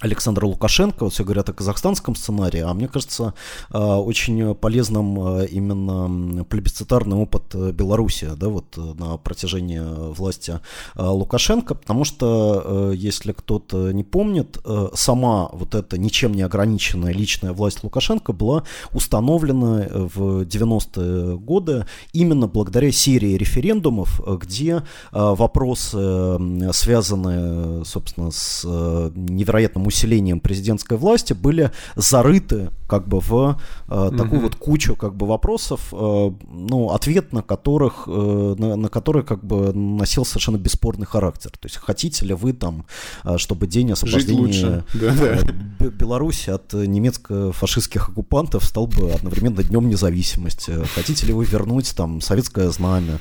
Александра 0.00 0.46
Лукашенко, 0.46 1.04
вот 1.04 1.12
все 1.12 1.24
говорят 1.24 1.50
о 1.50 1.52
казахстанском 1.52 2.16
сценарии, 2.16 2.60
а 2.60 2.72
мне 2.72 2.88
кажется 2.88 3.34
а, 3.70 4.00
очень 4.00 4.54
полезным 4.54 5.20
а, 5.20 5.42
именно 5.42 6.44
плебисцитарный 6.44 7.18
опыт 7.18 7.54
э, 7.54 7.72
Беларуси, 7.72 8.30
да, 8.36 8.48
вот 8.48 8.78
э, 8.78 8.80
на 8.80 9.18
протяжении 9.18 9.80
власти 10.14 10.60
а, 10.94 11.10
Лукашенко, 11.10 11.74
потому 11.74 12.04
что, 12.04 12.62
э, 12.64 12.92
если 12.96 13.32
кто-то 13.32 13.92
не 13.92 14.02
помнит, 14.02 14.58
сама 14.94 15.50
вот 15.52 15.74
эта 15.74 15.98
ничем 15.98 16.32
не 16.32 16.42
ограниченная 16.42 17.12
личная 17.12 17.52
власть 17.52 17.84
Лукашенко 17.84 18.32
была 18.32 18.64
установлена 18.92 19.86
в 19.90 20.42
90-е 20.42 21.38
годы 21.38 21.86
именно 22.12 22.46
благодаря 22.46 22.90
серии 22.90 23.36
референдумов, 23.36 24.20
где 24.40 24.82
вопросы, 25.12 26.38
связанные, 26.72 27.84
собственно, 27.84 28.30
с 28.30 28.64
невероятным 28.64 29.79
усилением 29.86 30.40
президентской 30.40 30.96
власти 30.96 31.32
были 31.32 31.70
зарыты 31.96 32.70
как 32.90 33.06
бы 33.06 33.20
в 33.20 33.56
э, 33.88 34.10
такую 34.18 34.40
вот 34.40 34.56
кучу 34.56 34.96
как 34.96 35.14
бы 35.14 35.24
вопросов, 35.26 35.92
э, 35.92 36.30
ну, 36.52 36.90
ответ 36.90 37.32
на 37.32 37.40
которых, 37.40 38.08
э, 38.08 38.54
на, 38.58 38.74
на 38.74 38.88
которые 38.88 39.22
как 39.22 39.44
бы 39.44 39.72
носил 39.72 40.24
совершенно 40.24 40.56
бесспорный 40.56 41.06
характер. 41.06 41.52
То 41.52 41.66
есть 41.66 41.76
хотите 41.76 42.26
ли 42.26 42.34
вы 42.34 42.52
там, 42.52 42.86
э, 43.22 43.38
чтобы 43.38 43.68
день 43.68 43.92
освобождения 43.92 44.84
э, 44.94 45.88
Беларуси 45.90 46.50
от 46.50 46.72
немецко-фашистских 46.72 48.08
оккупантов 48.08 48.64
стал 48.64 48.88
бы 48.88 49.12
одновременно 49.12 49.62
днем 49.62 49.88
независимости? 49.88 50.72
Хотите 50.96 51.26
ли 51.26 51.32
вы 51.32 51.44
вернуть 51.44 51.94
там 51.94 52.20
советское 52.20 52.70
знамя? 52.70 53.20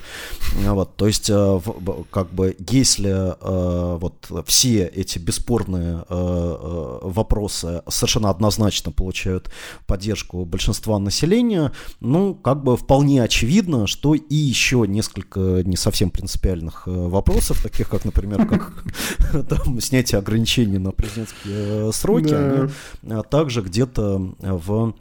Вот, 0.66 0.96
то 0.96 1.06
есть 1.06 1.30
э, 1.30 1.60
как 2.10 2.34
бы 2.34 2.56
если 2.70 3.36
вот 4.00 4.32
все 4.48 4.86
эти 4.86 5.20
бесспорные 5.20 6.04
вопросы 6.58 7.82
совершенно 7.88 8.30
однозначно 8.30 8.92
получают 8.92 9.50
поддержку 9.86 10.46
большинства 10.46 11.00
населения, 11.00 11.72
ну, 12.00 12.36
как 12.36 12.64
бы 12.64 12.78
вполне 12.78 13.24
очевидно, 13.24 13.88
что 13.88 14.16
и 14.16 14.36
еще 14.36 14.86
несколько 14.88 15.62
не 15.64 15.78
совсем 15.78 16.10
принципиальных 16.10 16.84
вопросов, 16.86 17.62
таких 17.62 17.90
как, 17.90 18.06
например, 18.06 18.48
как 18.48 18.84
там, 19.50 19.80
снятие 19.82 20.20
ограничений 20.20 20.78
на 20.78 20.92
президентские 20.92 21.92
сроки, 21.94 22.34
они 22.34 23.24
также 23.30 23.62
где-то 23.62 24.36
в 24.40 24.94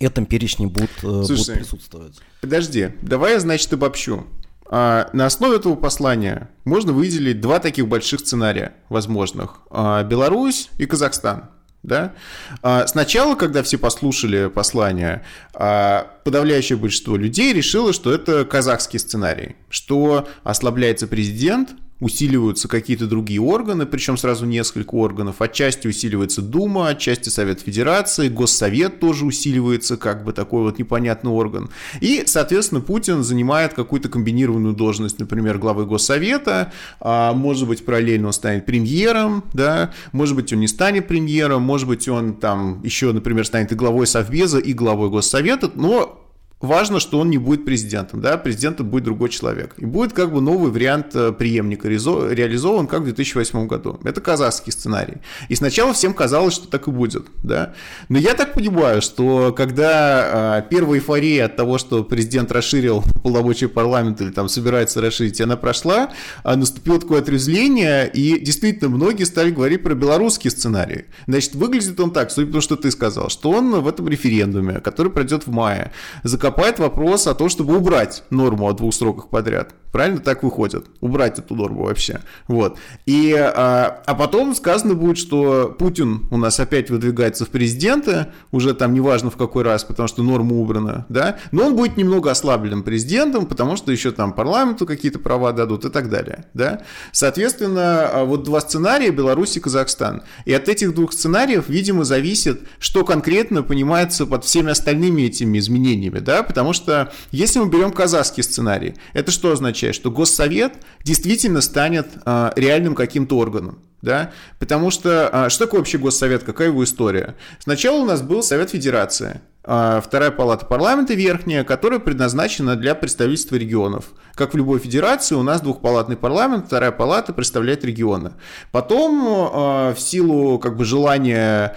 этом 0.00 0.26
перечне 0.26 0.66
будут, 0.66 0.90
Слушай, 1.00 1.36
будут 1.36 1.54
присутствовать. 1.54 2.20
Подожди, 2.40 2.90
давай 3.02 3.34
я, 3.34 3.40
значит, 3.40 3.72
обобщу. 3.72 4.24
А, 4.72 5.10
на 5.12 5.26
основе 5.26 5.56
этого 5.56 5.74
послания 5.74 6.48
можно 6.64 6.92
выделить 6.92 7.40
два 7.40 7.58
таких 7.58 7.88
больших 7.88 8.20
сценария 8.20 8.74
возможных. 8.88 9.62
А, 9.68 10.04
Беларусь 10.04 10.70
и 10.78 10.86
Казахстан. 10.86 11.50
Да? 11.82 12.14
А, 12.62 12.86
сначала, 12.86 13.34
когда 13.34 13.64
все 13.64 13.78
послушали 13.78 14.48
послание, 14.48 15.24
подавляющее 15.52 16.78
большинство 16.78 17.16
людей 17.16 17.52
решило, 17.52 17.92
что 17.92 18.12
это 18.12 18.44
казахский 18.44 19.00
сценарий, 19.00 19.56
что 19.70 20.28
ослабляется 20.44 21.08
президент, 21.08 21.70
усиливаются 22.00 22.68
какие-то 22.68 23.06
другие 23.06 23.40
органы, 23.40 23.86
причем 23.86 24.16
сразу 24.16 24.46
несколько 24.46 24.94
органов. 24.94 25.36
Отчасти 25.40 25.86
усиливается 25.86 26.42
Дума, 26.42 26.88
отчасти 26.88 27.28
Совет 27.28 27.60
Федерации, 27.60 28.28
Госсовет 28.28 29.00
тоже 29.00 29.26
усиливается, 29.26 29.96
как 29.96 30.24
бы 30.24 30.32
такой 30.32 30.62
вот 30.62 30.78
непонятный 30.78 31.30
орган. 31.30 31.70
И, 32.00 32.22
соответственно, 32.26 32.80
Путин 32.80 33.22
занимает 33.22 33.74
какую-то 33.74 34.08
комбинированную 34.08 34.74
должность, 34.74 35.18
например, 35.18 35.58
главы 35.58 35.86
Госсовета, 35.86 36.72
а 37.00 37.32
может 37.34 37.68
быть, 37.68 37.84
параллельно 37.84 38.28
он 38.28 38.32
станет 38.32 38.66
премьером, 38.66 39.44
да, 39.52 39.92
может 40.12 40.36
быть, 40.36 40.52
он 40.52 40.60
не 40.60 40.68
станет 40.68 41.06
премьером, 41.06 41.62
может 41.62 41.86
быть, 41.86 42.08
он 42.08 42.34
там 42.34 42.80
еще, 42.82 43.12
например, 43.12 43.44
станет 43.44 43.72
и 43.72 43.74
главой 43.74 44.06
Совбеза, 44.06 44.58
и 44.58 44.72
главой 44.72 45.10
Госсовета, 45.10 45.70
но 45.74 46.20
важно, 46.60 47.00
что 47.00 47.18
он 47.18 47.30
не 47.30 47.38
будет 47.38 47.64
президентом, 47.64 48.20
да, 48.20 48.36
президентом 48.36 48.88
будет 48.88 49.04
другой 49.04 49.30
человек. 49.30 49.74
И 49.78 49.86
будет 49.86 50.12
как 50.12 50.32
бы 50.32 50.40
новый 50.40 50.70
вариант 50.70 51.14
э, 51.14 51.32
преемника 51.32 51.88
реализован, 51.88 52.86
как 52.86 53.00
в 53.00 53.04
2008 53.04 53.66
году. 53.66 53.98
Это 54.04 54.20
казахский 54.20 54.72
сценарий. 54.72 55.18
И 55.48 55.54
сначала 55.54 55.92
всем 55.92 56.12
казалось, 56.12 56.54
что 56.54 56.68
так 56.68 56.86
и 56.88 56.90
будет, 56.90 57.26
да. 57.42 57.74
Но 58.08 58.18
я 58.18 58.34
так 58.34 58.52
понимаю, 58.52 59.00
что 59.00 59.54
когда 59.56 60.58
э, 60.58 60.68
первая 60.68 61.00
эйфория 61.00 61.46
от 61.46 61.56
того, 61.56 61.78
что 61.78 62.04
президент 62.04 62.52
расширил 62.52 63.02
полномочия 63.22 63.68
парламента 63.68 64.24
или 64.24 64.30
там 64.30 64.48
собирается 64.48 65.00
расширить, 65.00 65.40
она 65.40 65.56
прошла, 65.56 66.10
э, 66.44 66.54
наступило 66.54 67.00
такое 67.00 67.20
отрезвление, 67.20 68.10
и 68.12 68.38
действительно 68.38 68.90
многие 68.90 69.24
стали 69.24 69.50
говорить 69.50 69.82
про 69.82 69.94
белорусский 69.94 70.50
сценарий. 70.50 71.06
Значит, 71.26 71.54
выглядит 71.54 71.98
он 72.00 72.12
так, 72.12 72.30
судя 72.30 72.46
по 72.46 72.52
тому, 72.52 72.62
что 72.62 72.76
ты 72.76 72.90
сказал, 72.90 73.30
что 73.30 73.50
он 73.50 73.80
в 73.80 73.88
этом 73.88 74.08
референдуме, 74.08 74.80
который 74.80 75.10
пройдет 75.10 75.46
в 75.46 75.50
мае, 75.50 75.92
закопал 76.22 76.49
копает 76.50 76.80
вопрос 76.80 77.28
о 77.28 77.34
том, 77.34 77.48
чтобы 77.48 77.76
убрать 77.76 78.24
норму 78.30 78.68
о 78.68 78.72
двух 78.72 78.92
сроках 78.92 79.28
подряд. 79.28 79.72
Правильно 79.92 80.20
так 80.20 80.42
выходит? 80.42 80.86
Убрать 81.00 81.38
эту 81.38 81.54
норму 81.54 81.84
вообще. 81.84 82.20
Вот. 82.46 82.78
И, 83.06 83.34
а, 83.34 84.02
а 84.06 84.14
потом 84.14 84.54
сказано 84.54 84.94
будет, 84.94 85.18
что 85.18 85.74
Путин 85.78 86.28
у 86.30 86.36
нас 86.36 86.60
опять 86.60 86.90
выдвигается 86.90 87.44
в 87.44 87.48
президенты, 87.48 88.28
уже 88.52 88.74
там 88.74 88.94
неважно 88.94 89.30
в 89.30 89.36
какой 89.36 89.64
раз, 89.64 89.84
потому 89.84 90.08
что 90.08 90.22
норма 90.22 90.54
убрана, 90.56 91.06
да, 91.08 91.38
но 91.50 91.66
он 91.66 91.76
будет 91.76 91.96
немного 91.96 92.30
ослабленным 92.30 92.82
президентом, 92.82 93.46
потому 93.46 93.76
что 93.76 93.90
еще 93.92 94.12
там 94.12 94.32
парламенту 94.32 94.86
какие-то 94.86 95.18
права 95.18 95.52
дадут 95.52 95.84
и 95.84 95.90
так 95.90 96.08
далее, 96.08 96.46
да. 96.54 96.82
Соответственно, 97.12 98.08
а, 98.08 98.24
вот 98.24 98.44
два 98.44 98.60
сценария, 98.60 99.10
Беларусь 99.10 99.56
и 99.56 99.60
Казахстан. 99.60 100.22
И 100.44 100.52
от 100.52 100.68
этих 100.68 100.94
двух 100.94 101.12
сценариев, 101.12 101.68
видимо, 101.68 102.04
зависит, 102.04 102.62
что 102.78 103.04
конкретно 103.04 103.62
понимается 103.62 104.26
под 104.26 104.44
всеми 104.44 104.70
остальными 104.70 105.22
этими 105.22 105.58
изменениями, 105.58 106.18
да, 106.20 106.42
потому 106.42 106.72
что 106.72 107.12
если 107.32 107.58
мы 107.58 107.68
берем 107.68 107.90
казахский 107.92 108.42
сценарий, 108.42 108.94
это 109.12 109.30
что 109.30 109.52
означает? 109.80 109.94
Что 109.94 110.10
Госсовет 110.10 110.74
действительно 111.02 111.60
станет 111.60 112.06
э, 112.24 112.50
реальным 112.56 112.94
каким-то 112.94 113.38
органом. 113.38 113.78
Да? 114.02 114.32
Потому 114.58 114.90
что 114.90 115.28
а, 115.30 115.50
что 115.50 115.66
такое 115.66 115.80
вообще 115.80 115.98
Госсовет, 115.98 116.42
какая 116.42 116.68
его 116.68 116.82
история? 116.84 117.34
Сначала 117.58 118.00
у 118.00 118.06
нас 118.06 118.22
был 118.22 118.42
Совет 118.42 118.70
Федерации, 118.70 119.42
а, 119.62 120.00
вторая 120.00 120.30
палата 120.30 120.64
парламента 120.64 121.12
верхняя, 121.12 121.64
которая 121.64 121.98
предназначена 121.98 122.76
для 122.76 122.94
представительства 122.94 123.56
регионов. 123.56 124.06
Как 124.34 124.54
в 124.54 124.56
любой 124.56 124.78
федерации, 124.78 125.34
у 125.34 125.42
нас 125.42 125.60
двухпалатный 125.60 126.16
парламент, 126.16 126.64
вторая 126.66 126.92
палата 126.92 127.34
представляет 127.34 127.84
регионы. 127.84 128.32
Потом 128.72 129.92
в 129.92 129.96
силу 129.98 130.58
как 130.58 130.78
бы 130.78 130.86
желания 130.86 131.76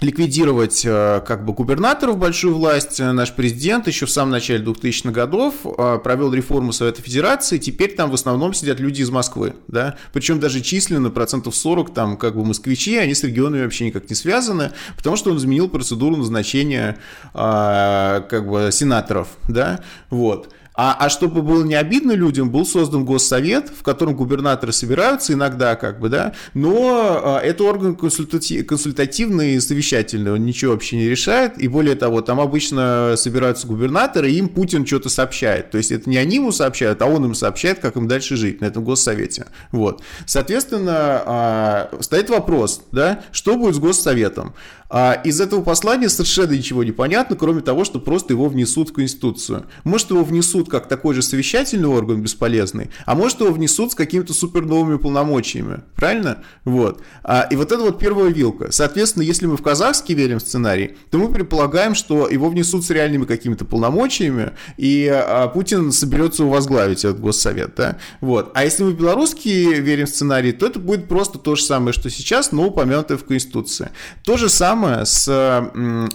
ликвидировать 0.00 0.82
э, 0.84 1.22
как 1.26 1.44
бы 1.44 1.52
губернаторов 1.52 2.18
большую 2.18 2.54
власть. 2.54 3.00
Наш 3.00 3.34
президент 3.34 3.88
еще 3.88 4.06
в 4.06 4.10
самом 4.10 4.30
начале 4.30 4.64
2000-х 4.64 5.10
годов 5.10 5.54
э, 5.64 5.98
провел 6.02 6.32
реформу 6.32 6.72
Совета 6.72 7.02
Федерации, 7.02 7.58
теперь 7.58 7.94
там 7.94 8.10
в 8.10 8.14
основном 8.14 8.54
сидят 8.54 8.78
люди 8.78 9.02
из 9.02 9.10
Москвы, 9.10 9.54
да, 9.66 9.96
причем 10.12 10.38
даже 10.38 10.60
численно 10.60 11.10
процентов 11.10 11.56
40 11.56 11.92
там 11.92 12.16
как 12.16 12.36
бы 12.36 12.44
москвичи, 12.44 12.96
они 12.96 13.14
с 13.14 13.24
регионами 13.24 13.62
вообще 13.62 13.86
никак 13.86 14.08
не 14.08 14.14
связаны, 14.14 14.72
потому 14.96 15.16
что 15.16 15.30
он 15.30 15.38
изменил 15.38 15.68
процедуру 15.68 16.16
назначения 16.16 16.98
э, 17.34 18.22
как 18.28 18.48
бы 18.48 18.70
сенаторов, 18.70 19.28
да, 19.48 19.80
вот. 20.10 20.52
А, 20.80 20.96
а 20.96 21.08
чтобы 21.08 21.42
было 21.42 21.64
не 21.64 21.74
обидно 21.74 22.12
людям, 22.12 22.50
был 22.50 22.64
создан 22.64 23.04
госсовет, 23.04 23.68
в 23.68 23.82
котором 23.82 24.14
губернаторы 24.14 24.72
собираются 24.72 25.32
иногда, 25.32 25.74
как 25.74 25.98
бы, 25.98 26.08
да, 26.08 26.34
но 26.54 27.20
а, 27.20 27.40
это 27.40 27.64
орган 27.64 27.96
консультати- 27.96 28.62
консультативный 28.62 29.54
и 29.54 29.60
совещательный, 29.60 30.32
он 30.32 30.46
ничего 30.46 30.70
вообще 30.74 30.96
не 30.96 31.08
решает, 31.08 31.60
и 31.60 31.66
более 31.66 31.96
того, 31.96 32.20
там 32.20 32.38
обычно 32.38 33.14
собираются 33.16 33.66
губернаторы, 33.66 34.30
и 34.30 34.36
им 34.36 34.48
Путин 34.48 34.86
что-то 34.86 35.08
сообщает, 35.08 35.72
то 35.72 35.78
есть 35.78 35.90
это 35.90 36.08
не 36.08 36.16
они 36.16 36.36
ему 36.36 36.52
сообщают, 36.52 37.02
а 37.02 37.06
он 37.06 37.24
им 37.24 37.34
сообщает, 37.34 37.80
как 37.80 37.96
им 37.96 38.06
дальше 38.06 38.36
жить 38.36 38.60
на 38.60 38.66
этом 38.66 38.84
госсовете, 38.84 39.46
вот. 39.72 40.00
Соответственно, 40.26 41.22
а, 41.26 41.90
стоит 41.98 42.30
вопрос, 42.30 42.82
да, 42.92 43.24
что 43.32 43.56
будет 43.56 43.74
с 43.74 43.78
госсоветом? 43.80 44.54
А 44.90 45.12
из 45.12 45.40
этого 45.40 45.62
послания 45.62 46.08
совершенно 46.08 46.52
ничего 46.52 46.82
не 46.82 46.92
понятно, 46.92 47.36
кроме 47.36 47.60
того, 47.60 47.84
что 47.84 48.00
просто 48.00 48.32
его 48.32 48.48
внесут 48.48 48.90
в 48.90 48.92
Конституцию. 48.94 49.66
Может, 49.84 50.10
его 50.10 50.24
внесут 50.24 50.67
как 50.68 50.88
такой 50.88 51.14
же 51.14 51.22
совещательный 51.22 51.88
орган 51.88 52.22
бесполезный, 52.22 52.90
а 53.06 53.14
может, 53.14 53.40
его 53.40 53.52
внесут 53.52 53.92
с 53.92 53.94
какими-то 53.94 54.32
супер 54.32 54.64
новыми 54.64 54.98
полномочиями. 54.98 55.80
Правильно? 55.96 56.42
Вот. 56.64 57.02
А, 57.22 57.46
и 57.50 57.56
вот 57.56 57.72
это 57.72 57.82
вот 57.82 57.98
первая 57.98 58.30
вилка. 58.30 58.70
Соответственно, 58.70 59.22
если 59.22 59.46
мы 59.46 59.56
в 59.56 59.62
казахский 59.62 60.14
верим 60.14 60.38
в 60.38 60.42
сценарий, 60.42 60.96
то 61.10 61.18
мы 61.18 61.32
предполагаем, 61.32 61.94
что 61.94 62.28
его 62.28 62.48
внесут 62.48 62.84
с 62.84 62.90
реальными 62.90 63.24
какими-то 63.24 63.64
полномочиями, 63.64 64.52
и 64.76 65.08
а, 65.08 65.48
Путин 65.48 65.92
соберется 65.92 66.44
возглавить 66.44 67.04
этот 67.04 67.20
госсовет. 67.20 67.74
Да? 67.76 67.98
Вот. 68.20 68.50
А 68.54 68.64
если 68.64 68.84
мы 68.84 68.90
в 68.90 68.98
белорусский 68.98 69.74
верим 69.80 70.06
в 70.06 70.10
сценарий, 70.10 70.52
то 70.52 70.66
это 70.66 70.78
будет 70.78 71.08
просто 71.08 71.38
то 71.38 71.56
же 71.56 71.62
самое, 71.62 71.92
что 71.92 72.10
сейчас, 72.10 72.52
но 72.52 72.66
упомянутое 72.66 73.18
в 73.18 73.24
Конституции. 73.24 73.90
То 74.24 74.36
же 74.36 74.48
самое 74.48 75.04
с 75.06 75.28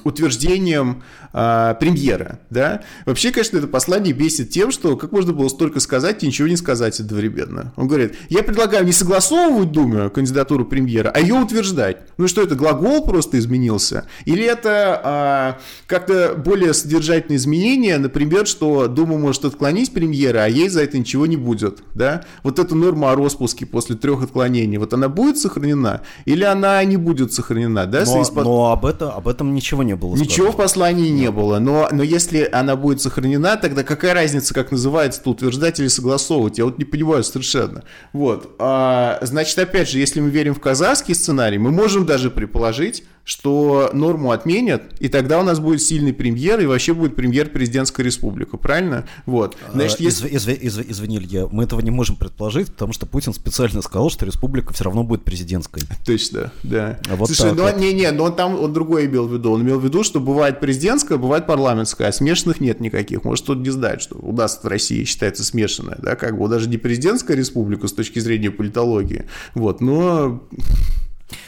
утверждением 0.04 1.04
э, 1.34 1.76
премьера, 1.80 2.40
да. 2.50 2.84
Вообще, 3.06 3.32
конечно, 3.32 3.58
это 3.58 3.68
послание 3.68 4.14
бесит 4.14 4.43
тем, 4.46 4.72
что 4.72 4.98
как 4.98 5.12
можно 5.12 5.34
было 5.34 5.48
столько 5.48 5.80
сказать 5.80 6.24
и 6.24 6.28
ничего 6.28 6.48
не 6.48 6.56
сказать 6.56 7.00
одновременно. 7.00 7.74
Он 7.76 7.88
говорит, 7.88 8.16
я 8.30 8.44
предлагаю 8.44 8.86
не 8.86 8.92
согласовывать 8.92 9.72
Думе 9.72 10.10
кандидатуру 10.10 10.66
премьера, 10.66 11.10
а 11.14 11.20
ее 11.20 11.36
утверждать. 11.36 11.98
Ну 12.18 12.28
что, 12.28 12.42
это 12.42 12.56
глагол 12.56 13.06
просто 13.06 13.40
изменился? 13.40 14.06
Или 14.26 14.44
это 14.46 15.58
э, 15.58 15.64
как-то 15.88 16.36
более 16.36 16.74
содержательные 16.74 17.38
изменения, 17.38 17.98
например, 17.98 18.48
что 18.48 18.88
Дума 18.88 19.18
может 19.18 19.46
отклонить 19.46 19.94
премьера, 19.94 20.44
а 20.44 20.48
ей 20.48 20.70
за 20.70 20.84
это 20.84 20.98
ничего 20.98 21.26
не 21.26 21.38
будет, 21.38 21.80
да? 21.94 22.24
Вот 22.44 22.60
эта 22.60 22.76
норма 22.76 23.12
о 23.12 23.16
распуске 23.16 23.66
после 23.66 23.96
трех 23.96 24.24
отклонений, 24.24 24.78
вот 24.78 24.94
она 24.94 25.10
будет 25.10 25.38
сохранена 25.38 26.02
или 26.26 26.44
она 26.44 26.84
не 26.84 26.98
будет 26.98 27.34
сохранена, 27.34 27.86
да? 27.86 28.04
Но, 28.06 28.44
но 28.44 28.72
об, 28.72 28.86
это, 28.86 29.12
об 29.12 29.28
этом 29.28 29.54
ничего 29.54 29.84
не 29.84 29.96
было 29.96 30.16
сказано. 30.16 30.30
Ничего 30.30 30.52
в 30.52 30.58
послании 30.58 31.10
не 31.10 31.32
было, 31.32 31.60
но, 31.60 31.90
но 31.92 32.04
если 32.04 32.48
она 32.52 32.76
будет 32.76 33.02
сохранена, 33.02 33.58
тогда 33.58 33.84
какая 33.84 34.14
разница, 34.24 34.54
как 34.54 34.72
называется, 34.72 35.22
то 35.22 35.32
утверждать 35.32 35.80
или 35.80 35.88
согласовывать? 35.88 36.58
Я 36.58 36.66
вот 36.66 36.78
не 36.78 36.86
понимаю 36.86 37.24
совершенно. 37.24 37.84
Вот. 38.14 38.56
А, 38.58 39.20
значит, 39.22 39.60
опять 39.60 39.90
же, 39.90 40.00
если 40.00 40.22
мы 40.22 40.30
верим 40.30 40.56
в 40.56 40.62
казахский 40.62 41.14
сценарий, 41.14 41.58
мы 41.58 41.72
можем 41.72 42.06
даже 42.06 42.32
предположить, 42.32 43.04
что 43.24 43.90
норму 43.94 44.32
отменят, 44.32 44.84
и 45.00 45.08
тогда 45.08 45.40
у 45.40 45.44
нас 45.44 45.60
будет 45.60 45.82
сильный 45.82 46.14
премьер, 46.14 46.60
и 46.60 46.66
вообще 46.66 46.94
будет 46.94 47.16
премьер 47.16 47.50
президентская 47.50 48.06
республика, 48.06 48.58
правильно? 48.58 49.06
Вот. 49.26 49.56
А, 49.68 49.72
Значит, 49.72 50.02
если... 50.02 50.28
изв, 50.28 50.50
изв, 50.50 50.62
изв, 50.62 50.86
извини, 50.90 51.18
Илья, 51.18 51.48
мы 51.50 51.64
этого 51.64 51.80
не 51.80 51.92
можем 51.92 52.18
предположить, 52.18 52.68
потому 52.68 52.92
что 52.92 53.06
Путин 53.06 53.34
специально 53.34 53.82
сказал, 53.82 54.10
что 54.10 54.26
республика 54.26 54.74
все 54.74 54.84
равно 54.84 55.04
будет 55.04 55.24
президентской. 55.24 55.84
Точно, 56.06 56.52
да. 56.64 57.00
А 57.10 57.16
вот 57.16 57.28
Слушай, 57.28 57.54
ну, 57.54 57.64
вот. 57.64 57.78
не, 57.78 57.94
не, 57.94 58.12
но 58.12 58.26
он 58.26 58.36
там 58.36 58.60
он 58.60 58.74
другое 58.74 59.06
имел 59.06 59.28
в 59.28 59.34
виду. 59.34 59.52
Он 59.52 59.62
имел 59.62 59.80
в 59.80 59.86
виду, 59.86 60.04
что 60.04 60.20
бывает 60.20 60.60
президентская, 60.60 61.18
бывает 61.18 61.48
парламентская, 61.48 62.10
а 62.10 62.12
смешанных 62.12 62.60
нет 62.60 62.82
никаких. 62.82 63.24
Может, 63.24 63.46
кто-то 63.46 63.62
не 63.62 63.70
знает, 63.70 64.02
что 64.02 64.18
у 64.18 64.34
нас 64.34 64.60
в 64.62 64.68
России 64.68 65.06
считается 65.06 65.46
смешанная, 65.46 65.98
да, 66.02 66.16
как 66.16 66.38
бы 66.38 66.50
даже 66.50 66.68
не 66.68 66.78
президентская 66.78 67.38
республика 67.38 67.88
с 67.88 67.94
точки 67.94 68.20
зрения 68.20 68.52
политологии, 68.52 69.26
вот, 69.56 69.80
но 69.80 70.44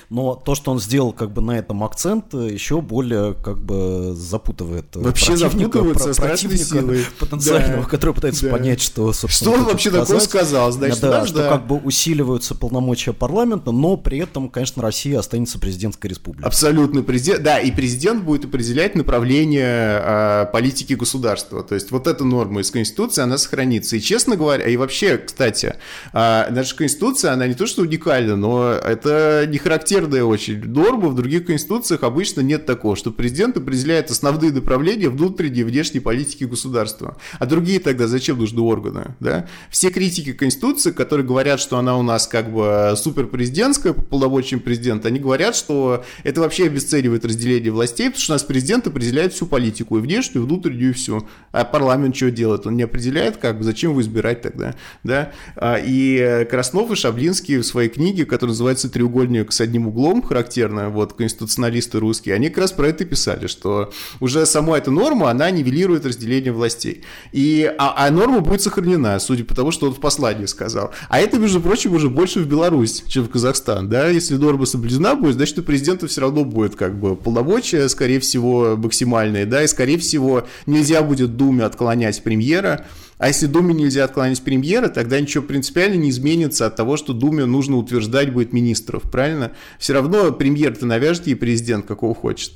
Но 0.10 0.36
то, 0.36 0.56
что 0.56 0.72
он 0.72 0.80
сделал 0.80 1.14
как 1.14 1.32
бы 1.32 1.42
на 1.42 1.58
этом 1.58 1.84
акцент, 1.84 2.34
еще 2.34 2.82
более 2.82 3.34
как 3.34 3.60
бы 3.60 4.14
запутывает 4.16 4.96
Вообще 4.96 5.36
запутывается 5.38 6.14
про, 6.14 6.28
противника 6.28 6.64
силой. 6.64 7.06
потенциального, 7.20 7.84
да. 7.84 7.90
который 7.90 8.14
пытается 8.14 8.46
да. 8.46 8.52
понять, 8.52 8.82
что, 8.82 9.12
собственно, 9.14 9.52
Что 9.52 9.60
он 9.60 9.66
вообще 9.66 9.90
сказать. 9.90 10.08
такое 10.08 10.22
сказал? 10.22 10.72
Значит, 10.72 11.02
да, 11.02 11.10
да, 11.10 11.26
что 11.26 11.38
да. 11.38 11.50
как 11.50 11.68
бы 11.68 11.78
усиливаются 11.78 12.56
полномочия 12.56 13.14
парламента, 13.14 13.72
но 13.72 13.98
при 13.98 14.20
этом, 14.20 14.50
конечно, 14.50 14.82
Россия 14.82 15.20
останется 15.20 15.60
президентской 15.60 16.08
республикой. 16.08 16.46
Абсолютно 16.46 17.02
президент, 17.02 17.44
да, 17.44 17.60
и 17.60 17.72
президент 17.72 18.24
будет 18.24 18.46
определять 18.46 18.96
направление 18.96 20.02
э, 20.04 20.46
политики 20.52 20.94
государства. 20.94 21.64
То 21.64 21.76
есть 21.76 21.92
вот 21.92 22.08
эта 22.08 22.24
норма 22.24 22.62
из 22.62 22.72
Конституции, 22.72 23.22
она 23.22 23.38
сохранится. 23.38 23.96
И, 23.96 24.02
честно 24.02 24.36
говоря, 24.36 24.68
и 24.68 24.78
вообще, 24.78 25.18
кстати, 25.18 25.76
э, 26.14 26.48
наша 26.50 26.76
Конституция, 26.76 27.34
она 27.34 27.48
не 27.48 27.54
то 27.54 27.66
что 27.66 27.82
уникальна, 27.82 28.36
но 28.36 28.72
это 28.72 29.46
не 29.48 29.58
характерная 29.96 30.24
очень 30.24 30.64
норма. 30.66 31.10
В 31.10 31.16
других 31.16 31.46
конституциях 31.46 32.04
обычно 32.04 32.42
нет 32.42 32.66
такого, 32.66 32.96
что 32.96 33.12
президент 33.12 33.58
определяет 33.58 34.12
основные 34.12 34.52
направления 34.52 35.10
внутренней 35.10 35.62
и 35.62 35.64
внешней 35.64 36.00
политики 36.00 36.44
государства. 36.44 37.18
А 37.40 37.46
другие 37.46 37.80
тогда 37.80 38.08
зачем 38.08 38.40
нужны 38.40 38.62
органы? 38.62 39.16
Да? 39.20 39.48
Все 39.70 39.90
критики 39.90 40.34
Конституции, 40.34 40.92
которые 40.92 41.26
говорят, 41.26 41.60
что 41.60 41.78
она 41.78 41.98
у 41.98 42.02
нас 42.02 42.28
как 42.28 42.52
бы 42.52 42.94
суперпрезидентская 42.98 43.94
по 43.94 44.02
полномочиям 44.02 44.60
президента, 44.60 45.08
они 45.08 45.20
говорят, 45.20 45.56
что 45.56 46.04
это 46.24 46.42
вообще 46.42 46.66
обесценивает 46.66 47.26
разделение 47.26 47.72
властей, 47.72 48.08
потому 48.08 48.22
что 48.22 48.34
у 48.34 48.36
нас 48.36 48.44
президент 48.44 48.88
определяет 48.88 49.34
всю 49.34 49.46
политику, 49.46 49.98
и 49.98 50.02
внешнюю, 50.02 50.44
и 50.44 50.48
внутреннюю, 50.48 50.90
и 50.90 50.94
все. 50.94 51.26
А 51.52 51.64
парламент 51.64 52.16
что 52.16 52.32
делает? 52.32 52.68
Он 52.68 52.76
не 52.76 52.84
определяет, 52.84 53.38
как 53.38 53.58
бы, 53.58 53.64
зачем 53.64 53.92
его 53.92 54.02
избирать 54.02 54.42
тогда? 54.42 54.76
Да? 55.04 55.32
А, 55.56 55.80
и 55.82 56.46
Краснов 56.50 56.92
и 56.92 56.96
Шаблинский 56.96 57.58
в 57.58 57.64
своей 57.64 57.90
книге, 57.90 58.26
которая 58.26 58.52
называется 58.52 58.90
«Треугольник 58.90 59.52
с 59.52 59.62
одним 59.62 59.85
углом», 59.88 60.22
характерно, 60.22 60.90
вот, 60.90 61.14
конституционалисты 61.14 62.00
русские, 62.00 62.36
они 62.36 62.50
как 62.50 62.60
раз 62.60 62.72
про 62.72 62.88
это 62.88 63.06
писали, 63.06 63.48
что 63.48 63.92
уже 64.20 64.46
сама 64.46 64.78
эта 64.78 64.92
норма, 64.92 65.30
она 65.30 65.50
нивелирует 65.52 66.06
разделение 66.06 66.52
властей. 66.52 67.04
И, 67.32 67.72
а, 67.78 68.06
а 68.06 68.12
норма 68.12 68.40
будет 68.42 68.62
сохранена, 68.62 69.20
судя 69.20 69.46
по 69.46 69.56
тому, 69.56 69.72
что 69.72 69.88
он 69.88 69.94
в 69.94 70.00
послании 70.00 70.46
сказал. 70.46 70.92
А 71.10 71.20
это, 71.20 71.38
между 71.38 71.62
прочим, 71.62 71.94
уже 71.94 72.10
больше 72.10 72.40
в 72.40 72.48
Беларусь, 72.48 73.04
чем 73.08 73.24
в 73.24 73.30
Казахстан, 73.30 73.90
да, 73.90 74.10
если 74.10 74.36
норма 74.36 74.66
соблюдена 74.66 75.16
будет, 75.16 75.36
значит, 75.36 75.60
у 75.60 75.64
президента 75.64 76.08
все 76.08 76.22
равно 76.22 76.44
будет, 76.44 76.76
как 76.76 77.00
бы, 77.00 77.16
полномочия, 77.16 77.88
скорее 77.90 78.20
всего, 78.20 78.76
максимальные, 78.78 79.46
да, 79.46 79.64
и, 79.64 79.68
скорее 79.68 79.98
всего, 79.98 80.48
нельзя 80.66 81.02
будет 81.02 81.38
Думе 81.38 81.64
отклонять 81.64 82.24
премьера, 82.24 82.86
а 83.18 83.28
если 83.28 83.46
Думе 83.46 83.74
нельзя 83.74 84.04
отклонить 84.04 84.42
премьера, 84.42 84.90
тогда 84.90 85.20
ничего 85.20 85.44
принципиально 85.44 85.96
не 85.96 86.10
изменится 86.10 86.66
от 86.66 86.76
того, 86.76 86.98
что 86.98 87.14
Думе 87.14 87.46
нужно 87.46 87.78
утверждать 87.78 88.34
будет 88.34 88.52
министров, 88.52 89.04
правильно? 89.10 89.52
Все 89.80 89.94
равно 89.94 90.32
премьер-то 90.32 90.86
навяжет 90.86 91.28
ей 91.28 91.36
президент, 91.36 91.86
какого 91.86 92.14
хочет. 92.14 92.54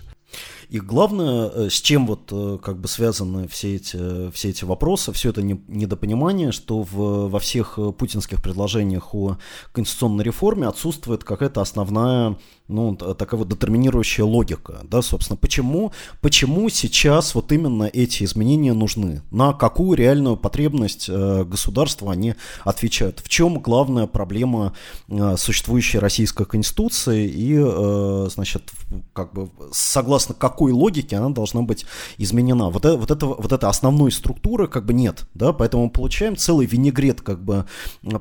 И 0.70 0.80
главное, 0.80 1.50
э, 1.50 1.70
с 1.70 1.82
чем 1.82 2.06
вот 2.06 2.32
э, 2.32 2.60
как 2.62 2.80
бы 2.80 2.88
связаны 2.88 3.48
все 3.48 3.76
эти, 3.76 4.30
все 4.32 4.50
эти 4.50 4.66
вопросы, 4.66 5.12
все 5.14 5.30
это 5.30 5.42
недопонимание, 5.42 6.52
что 6.52 6.84
в, 6.84 7.30
во 7.30 7.40
всех 7.40 7.80
э, 7.80 7.92
путинских 7.92 8.42
предложениях 8.42 9.16
о 9.16 9.38
конституционной 9.72 10.24
реформе 10.24 10.68
отсутствует 10.68 11.24
какая-то 11.24 11.62
основная 11.62 12.38
ну, 12.70 12.96
такая 12.96 13.40
вот 13.40 13.50
детерминирующая 13.50 14.24
логика, 14.24 14.82
да, 14.84 15.02
собственно, 15.02 15.38
почему, 15.38 15.92
почему 16.22 16.70
сейчас 16.70 17.34
вот 17.34 17.52
именно 17.52 17.86
эти 17.86 18.24
изменения 18.24 18.74
нужны, 18.74 19.24
на 19.32 19.54
какую 19.54 19.98
реальную 19.98 20.38
потребность 20.38 21.08
э, 21.10 21.44
государства 21.46 22.12
они 22.12 22.36
отвечают, 22.64 23.22
в 23.22 23.28
чем 23.28 23.60
главная 23.60 24.06
проблема 24.06 24.74
э, 25.08 25.36
существующей 25.38 25.98
российской 25.98 26.46
конституции? 26.46 27.28
И, 27.28 27.56
э, 27.60 28.30
значит, 28.32 28.70
как 29.14 29.34
бы 29.34 29.50
согласно 29.72 30.36
какой 30.60 30.72
логике 30.74 31.16
она 31.16 31.30
должна 31.30 31.62
быть 31.62 31.86
изменена. 32.18 32.70
Вот, 32.70 32.86
это, 32.86 32.98
вот, 32.98 33.12
это, 33.12 33.26
вот 33.26 33.52
это 33.52 33.70
основной 33.70 34.12
структуры 34.12 34.68
как 34.68 34.86
бы 34.86 34.94
нет, 34.94 35.26
да, 35.34 35.54
поэтому 35.54 35.86
мы 35.86 35.90
получаем 35.90 36.36
целый 36.36 36.68
винегрет 36.68 37.22
как 37.22 37.42
бы 37.42 37.66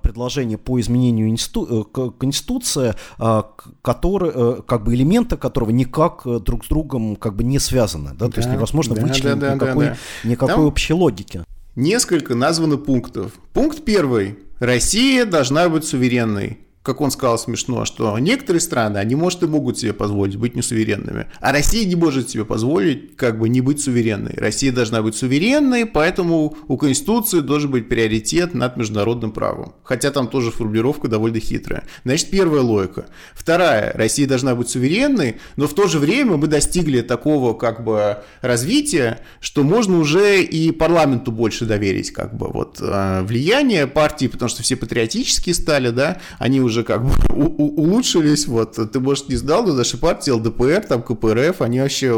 предложений 0.03 0.57
по 0.57 0.81
изменению 0.81 1.29
институ, 1.29 1.91
э, 1.97 2.11
конституции, 2.19 2.95
э, 3.19 3.43
который 3.83 4.29
Э, 4.35 4.63
как 4.67 4.85
бы 4.85 4.95
элемента 4.95 5.37
которого 5.37 5.71
никак 5.71 6.23
э, 6.25 6.39
друг 6.39 6.65
с 6.65 6.69
другом 6.69 7.17
как 7.17 7.35
бы 7.35 7.43
не 7.45 7.59
связаны, 7.59 8.11
да, 8.11 8.27
да 8.27 8.29
то 8.29 8.39
есть 8.39 8.51
невозможно 8.51 8.95
да, 8.95 9.03
вычленить 9.03 9.39
да, 9.39 9.49
да, 9.49 9.55
никакой, 9.55 9.87
да, 9.87 9.97
да. 10.23 10.29
никакой 10.29 10.55
Там 10.55 10.65
общей 10.67 10.93
логики. 10.93 11.45
Несколько 11.75 12.35
названо 12.35 12.77
пунктов. 12.77 13.33
Пункт 13.53 13.85
первый. 13.85 14.39
Россия 14.61 15.25
должна 15.25 15.69
быть 15.69 15.85
суверенной 15.85 16.59
как 16.89 17.03
он 17.03 17.11
сказал 17.11 17.39
смешно, 17.39 17.85
что 17.85 18.19
некоторые 18.19 18.63
страны, 18.63 18.97
они, 18.97 19.15
может, 19.15 19.43
и 19.43 19.47
могут 19.47 19.79
себе 19.79 19.93
позволить 19.93 20.37
быть 20.37 20.57
несуверенными, 20.57 21.27
а 21.39 21.53
Россия 21.53 21.87
не 21.87 21.97
может 21.97 22.31
себе 22.31 22.47
позволить 22.47 23.15
как 23.15 23.39
бы 23.39 23.51
не 23.51 23.61
быть 23.61 23.83
суверенной. 23.83 24.33
Россия 24.39 24.73
должна 24.73 25.03
быть 25.03 25.15
суверенной, 25.15 25.85
поэтому 25.85 26.57
у 26.67 26.79
Конституции 26.79 27.41
должен 27.41 27.71
быть 27.71 27.91
приоритет 27.91 28.55
над 28.55 28.79
международным 28.79 29.33
правом. 29.33 29.75
Хотя 29.85 30.11
там 30.11 30.29
тоже 30.29 30.51
формулировка 30.51 31.09
довольно 31.09 31.41
хитрая. 31.41 31.85
Значит, 32.07 32.31
первая 32.31 32.63
логика. 32.63 33.05
Вторая, 33.35 33.93
Россия 33.95 34.27
должна 34.27 34.55
быть 34.55 34.71
суверенной, 34.71 35.37
но 35.57 35.69
в 35.69 35.75
то 35.75 35.89
же 35.89 35.99
время 35.99 36.39
мы 36.39 36.47
достигли 36.47 37.03
такого 37.03 37.53
как 37.53 37.85
бы 37.85 38.17
развития, 38.41 39.19
что 39.41 39.63
можно 39.63 39.99
уже 39.99 40.43
и 40.43 40.71
парламенту 40.71 41.33
больше 41.33 41.67
доверить 41.67 42.13
как 42.13 42.35
бы 42.35 42.49
вот 42.49 42.79
э, 42.81 43.23
влияние 43.25 43.87
партии, 43.87 44.27
потому 44.29 44.49
что 44.49 44.63
все 44.63 44.77
патриотические 44.77 45.55
стали, 45.55 45.91
да, 45.91 46.23
они 46.39 46.63
уже 46.63 46.78
уже 46.79 46.85
как 46.85 47.05
бы 47.05 47.13
улучшились, 47.35 48.47
вот, 48.47 48.79
ты, 48.93 49.01
может, 49.01 49.29
не 49.29 49.37
знал, 49.37 49.65
но 49.65 49.75
наши 49.75 49.97
партии, 49.97 50.31
ЛДПР, 50.31 50.87
там, 50.89 51.03
КПРФ, 51.03 51.61
они 51.61 51.81
вообще, 51.81 52.13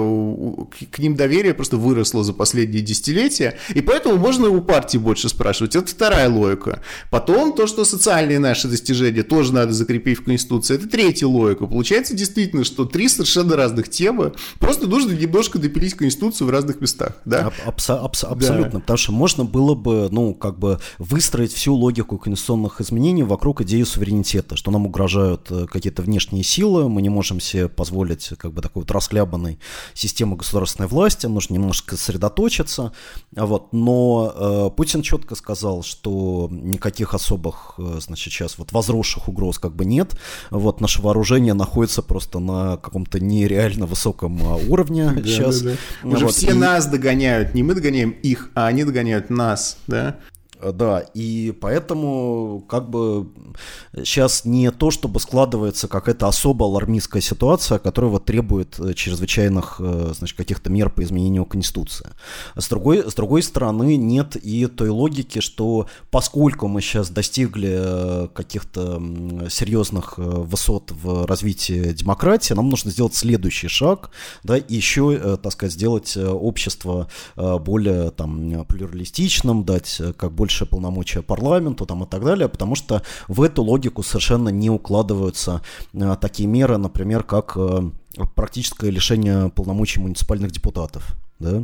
к 0.90 0.98
ним 0.98 1.16
доверие 1.16 1.54
просто 1.54 1.76
выросло 1.76 2.24
за 2.24 2.32
последние 2.32 2.82
десятилетия, 2.82 3.56
и 3.74 3.80
поэтому 3.80 4.16
можно 4.16 4.48
у 4.48 4.60
партии 4.60 4.98
больше 4.98 5.28
спрашивать. 5.28 5.76
Это 5.76 5.86
вторая 5.86 6.28
логика. 6.28 6.82
Потом 7.10 7.54
то, 7.54 7.66
что 7.66 7.84
социальные 7.84 8.38
наши 8.38 8.68
достижения 8.68 9.22
тоже 9.22 9.52
надо 9.52 9.72
закрепить 9.72 10.18
в 10.18 10.24
Конституции, 10.24 10.74
это 10.74 10.88
третья 10.88 11.26
логика. 11.26 11.66
Получается 11.66 12.14
действительно, 12.14 12.64
что 12.64 12.84
три 12.84 13.08
совершенно 13.08 13.56
разных 13.56 13.88
темы, 13.88 14.32
просто 14.58 14.86
нужно 14.86 15.12
немножко 15.12 15.58
допилить 15.58 15.94
Конституцию 15.94 16.48
в 16.48 16.50
разных 16.50 16.80
местах, 16.80 17.16
да? 17.24 17.52
Абс 17.66 17.90
абс 17.90 18.24
абсолютно, 18.24 18.72
да. 18.72 18.80
потому 18.80 18.96
что 18.96 19.12
можно 19.12 19.44
было 19.44 19.74
бы, 19.74 20.08
ну, 20.10 20.34
как 20.34 20.58
бы 20.58 20.78
выстроить 20.98 21.52
всю 21.52 21.74
логику 21.74 22.18
конституционных 22.18 22.80
изменений 22.80 23.22
вокруг 23.22 23.62
идеи 23.62 23.82
суверенитета 23.82 24.49
это, 24.50 24.56
что 24.56 24.70
нам 24.70 24.86
угрожают 24.86 25.46
э, 25.50 25.66
какие-то 25.66 26.02
внешние 26.02 26.42
силы, 26.42 26.88
мы 26.88 27.02
не 27.02 27.08
можем 27.08 27.40
себе 27.40 27.68
позволить 27.68 28.32
как 28.36 28.52
бы 28.52 28.62
такой 28.62 28.82
вот 28.82 28.90
расхлябанной 28.90 29.60
системы 29.94 30.36
государственной 30.36 30.88
власти, 30.88 31.26
нужно 31.26 31.54
немножко 31.54 31.96
сосредоточиться, 31.96 32.92
вот, 33.32 33.72
но 33.72 34.32
э, 34.34 34.76
Путин 34.76 35.02
четко 35.02 35.36
сказал, 35.36 35.82
что 35.84 36.48
никаких 36.50 37.14
особых, 37.14 37.74
э, 37.78 37.98
значит, 38.00 38.32
сейчас 38.32 38.58
вот 38.58 38.72
возросших 38.72 39.28
угроз 39.28 39.58
как 39.58 39.74
бы 39.76 39.84
нет, 39.84 40.16
вот, 40.50 40.80
наше 40.80 41.00
вооружение 41.00 41.54
находится 41.54 42.02
просто 42.02 42.40
на 42.40 42.76
каком-то 42.76 43.20
нереально 43.20 43.86
высоком 43.86 44.40
а, 44.42 44.56
уровне 44.56 45.12
сейчас. 45.24 45.64
Уже 46.02 46.26
все 46.28 46.54
нас 46.54 46.86
догоняют, 46.86 47.54
не 47.54 47.62
мы 47.62 47.74
догоняем 47.74 48.10
их, 48.10 48.50
а 48.54 48.66
они 48.66 48.84
догоняют 48.84 49.30
нас, 49.30 49.78
да? 49.86 50.18
Да, 50.62 51.00
и 51.14 51.52
поэтому 51.58 52.64
как 52.68 52.90
бы 52.90 53.28
сейчас 53.96 54.44
не 54.44 54.70
то, 54.70 54.90
чтобы 54.90 55.20
складывается 55.20 55.88
какая-то 55.88 56.28
особо 56.28 56.66
алармистская 56.66 57.22
ситуация, 57.22 57.78
которая 57.78 58.10
вот 58.10 58.24
требует 58.26 58.78
э, 58.78 58.94
чрезвычайных 58.94 59.76
э, 59.78 60.12
значит, 60.14 60.36
каких-то 60.36 60.70
мер 60.70 60.90
по 60.90 61.02
изменению 61.02 61.46
Конституции. 61.46 62.08
С 62.56 62.68
другой, 62.68 63.10
с 63.10 63.14
другой 63.14 63.42
стороны, 63.42 63.96
нет 63.96 64.36
и 64.36 64.66
той 64.66 64.90
логики, 64.90 65.40
что 65.40 65.86
поскольку 66.10 66.68
мы 66.68 66.82
сейчас 66.82 67.10
достигли 67.10 67.70
э, 67.72 68.28
каких-то 68.34 69.02
серьезных 69.48 70.14
высот 70.18 70.92
в 70.92 71.26
развитии 71.26 71.92
демократии, 71.92 72.52
нам 72.52 72.68
нужно 72.68 72.90
сделать 72.90 73.14
следующий 73.14 73.68
шаг, 73.68 74.10
да, 74.42 74.56
и 74.58 74.74
еще, 74.74 75.36
так 75.36 75.52
сказать, 75.52 75.72
сделать 75.72 76.16
общество 76.16 77.08
более 77.36 78.10
там 78.10 78.64
плюралистичным, 78.66 79.64
дать 79.64 80.00
как 80.16 80.32
больше 80.32 80.49
больше 80.50 80.66
полномочия 80.66 81.22
парламенту 81.22 81.86
там, 81.86 82.02
и 82.02 82.06
так 82.06 82.24
далее, 82.24 82.48
потому 82.48 82.74
что 82.74 83.02
в 83.28 83.42
эту 83.42 83.62
логику 83.62 84.02
совершенно 84.02 84.48
не 84.48 84.68
укладываются 84.68 85.62
э, 85.92 86.16
такие 86.20 86.48
меры, 86.48 86.76
например, 86.76 87.22
как 87.22 87.52
э, 87.56 87.90
практическое 88.34 88.90
лишение 88.90 89.50
полномочий 89.50 90.00
муниципальных 90.00 90.50
депутатов. 90.50 91.16
Да? 91.38 91.62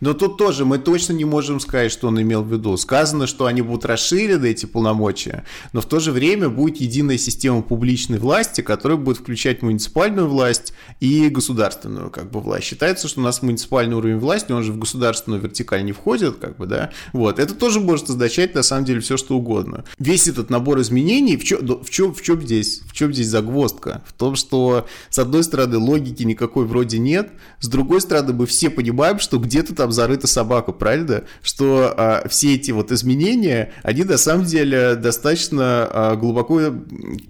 Но 0.00 0.14
тут 0.14 0.36
тоже 0.38 0.64
мы 0.64 0.78
точно 0.78 1.12
не 1.12 1.24
можем 1.24 1.60
сказать, 1.60 1.92
что 1.92 2.08
он 2.08 2.20
имел 2.20 2.42
в 2.42 2.52
виду. 2.52 2.76
Сказано, 2.76 3.26
что 3.26 3.46
они 3.46 3.62
будут 3.62 3.84
расширены, 3.84 4.46
эти 4.46 4.66
полномочия, 4.66 5.44
но 5.72 5.80
в 5.80 5.86
то 5.86 6.00
же 6.00 6.12
время 6.12 6.48
будет 6.48 6.78
единая 6.78 7.18
система 7.18 7.62
публичной 7.62 8.18
власти, 8.18 8.60
которая 8.60 8.98
будет 8.98 9.18
включать 9.18 9.62
муниципальную 9.62 10.28
власть 10.28 10.72
и 11.00 11.28
государственную 11.28 12.10
как 12.10 12.30
бы, 12.30 12.40
власть. 12.40 12.64
Считается, 12.64 13.08
что 13.08 13.20
у 13.20 13.24
нас 13.24 13.42
муниципальный 13.42 13.96
уровень 13.96 14.18
власти, 14.18 14.52
он 14.52 14.62
же 14.62 14.72
в 14.72 14.78
государственную 14.78 15.40
вертикаль 15.40 15.84
не 15.84 15.92
входит, 15.92 16.36
как 16.36 16.56
бы, 16.56 16.66
да. 16.66 16.90
Вот. 17.12 17.38
Это 17.38 17.54
тоже 17.54 17.80
может 17.80 18.10
означать, 18.10 18.54
на 18.54 18.62
самом 18.62 18.84
деле, 18.84 19.00
все 19.00 19.16
что 19.16 19.36
угодно. 19.36 19.84
Весь 19.98 20.28
этот 20.28 20.50
набор 20.50 20.80
изменений, 20.80 21.36
в 21.36 21.44
чем, 21.44 21.82
в 21.82 21.90
чем, 21.90 22.14
в 22.14 22.22
чем 22.22 22.40
здесь? 22.40 22.80
В 22.86 22.92
чем 22.92 23.12
здесь 23.12 23.28
загвоздка? 23.28 24.02
В 24.06 24.12
том, 24.12 24.36
что, 24.36 24.86
с 25.10 25.18
одной 25.18 25.44
стороны, 25.44 25.78
логики 25.78 26.22
никакой 26.22 26.66
вроде 26.66 26.98
нет, 26.98 27.30
с 27.60 27.68
другой 27.68 28.00
стороны, 28.00 28.32
мы 28.32 28.46
все 28.46 28.70
понимаем, 28.70 29.18
что 29.18 29.38
где-то 29.38 29.71
где 29.72 29.74
там 29.74 29.92
зарыта 29.92 30.26
собака, 30.26 30.72
правильно? 30.72 31.24
Что 31.42 31.92
а, 31.96 32.28
все 32.28 32.54
эти 32.54 32.70
вот 32.70 32.92
изменения, 32.92 33.72
они 33.82 34.04
на 34.04 34.18
самом 34.18 34.44
деле 34.44 34.94
достаточно 34.94 35.88
а, 35.90 36.16
глубоко, 36.16 36.60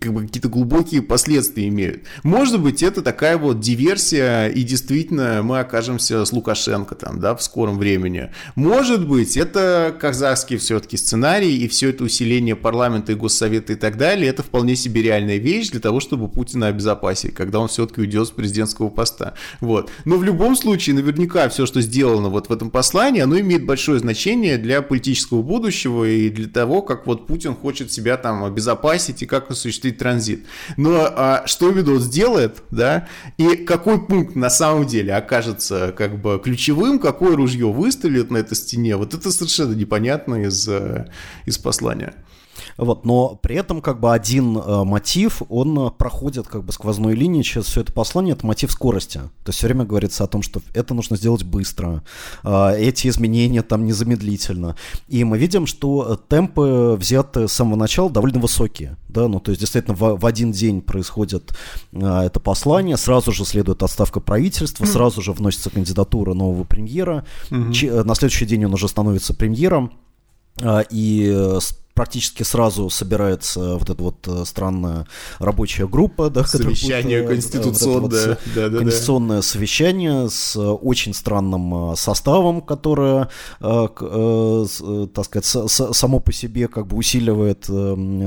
как 0.01 0.13
бы 0.13 0.23
какие-то 0.27 0.49
глубокие 0.49 1.03
последствия 1.03 1.69
имеют. 1.69 2.03
Может 2.23 2.61
быть, 2.61 2.83
это 2.83 3.03
такая 3.03 3.39
вот 3.39 3.61
диверсия, 3.61 4.49
и 4.49 4.63
действительно 4.63 5.43
мы 5.43 5.61
окажемся 5.61 6.25
с 6.25 6.33
Лукашенко 6.33 6.95
там, 6.95 7.21
да, 7.21 7.35
в 7.35 7.43
скором 7.43 7.79
времени. 7.79 8.31
Может 8.57 9.07
быть, 9.07 9.37
это 9.37 9.95
казахский 9.99 10.57
все-таки 10.57 10.97
сценарий, 10.97 11.57
и 11.57 11.69
все 11.69 11.91
это 11.91 12.05
усиление 12.05 12.57
парламента 12.57 13.13
и 13.13 13.15
госсовета 13.15 13.73
и 13.73 13.77
так 13.77 13.97
далее, 13.97 14.29
это 14.29 14.43
вполне 14.43 14.77
себе 14.77 15.03
реальная 15.03 15.39
вещь 15.39 15.71
для 15.71 15.81
того, 15.81 16.01
чтобы 16.01 16.29
Путина 16.29 16.67
обезопасить, 16.67 17.35
когда 17.35 17.61
он 17.61 17.69
все-таки 17.69 18.01
уйдет 18.01 18.27
с 18.27 18.31
президентского 18.31 18.89
поста. 18.89 19.35
Вот. 19.61 19.91
Но 20.05 20.17
в 20.17 20.25
любом 20.25 20.57
случае, 20.57 20.97
наверняка 20.97 21.49
все, 21.49 21.67
что 21.67 21.81
сделано 22.23 22.29
вот 22.29 22.49
в 22.49 22.53
этом 22.53 22.71
послании, 22.71 23.21
оно 23.21 23.39
имеет 23.41 23.67
большое 23.67 23.99
значение 23.99 24.59
для 24.59 24.83
политического 24.83 25.43
будущего 25.43 26.05
и 26.05 26.31
для 26.31 26.49
того, 26.49 26.83
как 26.83 27.07
вот 27.07 27.27
Путин 27.27 27.55
хочет 27.55 27.93
себя 27.93 28.17
там 28.17 28.45
обезопасить 28.45 29.23
и 29.23 29.27
как 29.27 29.51
осуществить 29.51 29.99
транзит. 29.99 30.47
Но 30.77 31.09
а, 31.15 31.43
что 31.47 31.71
Видос 31.71 32.03
сделает, 32.05 32.63
да, 32.71 33.09
и 33.39 33.57
какой 33.57 33.99
пункт 34.07 34.37
на 34.37 34.51
самом 34.51 34.87
деле 34.87 35.15
окажется 35.15 35.93
как 35.97 36.21
бы 36.21 36.41
ключевым, 36.43 36.99
какое 36.99 37.37
ружье 37.37 37.67
выстрелит 37.67 38.31
на 38.31 38.39
этой 38.39 38.55
стене, 38.55 38.97
вот 38.97 39.15
это 39.15 39.31
совершенно 39.31 39.75
непонятно 39.75 40.45
из, 40.45 40.69
э, 40.69 41.07
из 41.47 41.59
послания. 41.59 42.15
Вот, 42.77 43.05
но 43.05 43.39
при 43.43 43.57
этом 43.57 43.81
как 43.81 44.01
бы 44.01 44.13
один 44.13 44.57
э, 44.57 44.85
мотив, 44.85 45.43
он 45.49 45.79
э, 45.79 45.91
проходит 45.91 46.49
как 46.49 46.65
бы 46.65 46.73
сквозной 46.73 47.15
линией 47.15 47.43
через 47.43 47.67
все 47.67 47.81
это 47.81 47.93
послание, 47.93 48.35
это 48.35 48.47
мотив 48.47 48.71
скорости. 48.73 49.19
То 49.19 49.49
есть 49.49 49.59
все 49.59 49.67
время 49.67 49.85
говорится 49.85 50.25
о 50.25 50.27
том, 50.27 50.43
что 50.43 50.61
это 50.75 50.95
нужно 50.95 51.17
сделать 51.17 51.45
быстро, 51.45 52.03
э, 52.45 52.77
эти 52.79 53.09
изменения 53.09 53.63
там 53.63 53.87
незамедлительно. 53.87 54.77
И 55.09 55.25
мы 55.25 55.39
видим, 55.39 55.67
что 55.67 56.21
темпы 56.29 56.97
взяты 56.99 57.49
с 57.49 57.53
самого 57.53 57.77
начала 57.77 58.11
довольно 58.11 58.41
высокие. 58.41 58.97
Да? 59.09 59.29
Ну, 59.29 59.41
то 59.41 59.51
есть 59.51 59.61
действительно 59.61 59.95
в, 59.95 60.19
в 60.19 60.27
один 60.27 60.53
день 60.53 60.81
происходит 60.81 61.55
э, 61.93 62.23
это 62.25 62.41
послание, 62.41 62.97
сразу 62.97 63.33
же 63.33 63.45
следует 63.45 63.83
отставка 63.83 64.21
правительства, 64.21 64.85
mm 64.85 64.93
сразу 64.93 65.23
же 65.23 65.33
вносится 65.33 65.71
кандидатура 65.71 66.35
нового 66.35 66.65
премьера, 66.65 67.25
mm-hmm. 67.49 67.73
Ч, 67.73 68.03
на 68.03 68.15
следующий 68.15 68.45
день 68.45 68.67
он 68.67 68.75
уже 68.75 68.89
становится 68.89 69.33
премьером. 69.33 69.93
Э, 70.61 70.83
и 70.91 71.59
практически 71.95 72.43
сразу 72.43 72.89
собирается 72.91 73.77
вот 73.77 73.91
эта 73.91 74.03
вот 74.03 74.27
э, 74.27 74.45
странная 74.47 75.07
рабочая 75.39 75.87
группа, 75.87 76.31
да, 76.31 76.45
совещание 76.45 77.23
будет, 77.23 77.33
конституционное, 77.33 78.01
вот 78.01 78.13
вот 78.13 78.39
да, 78.55 78.69
да, 78.69 78.79
конституционное 78.79 79.37
да. 79.39 79.43
совещание 79.43 80.31
с 80.31 80.57
очень 80.59 81.13
странным 81.15 81.93
э, 81.93 81.97
составом, 81.97 82.63
которое, 82.63 83.29
э, 83.61 83.89
так 85.15 85.25
сказать, 85.25 85.45
само 85.45 86.21
по 86.21 86.33
себе 86.33 86.69
как 86.69 86.87
бы 86.87 86.97
усиливает 86.97 87.67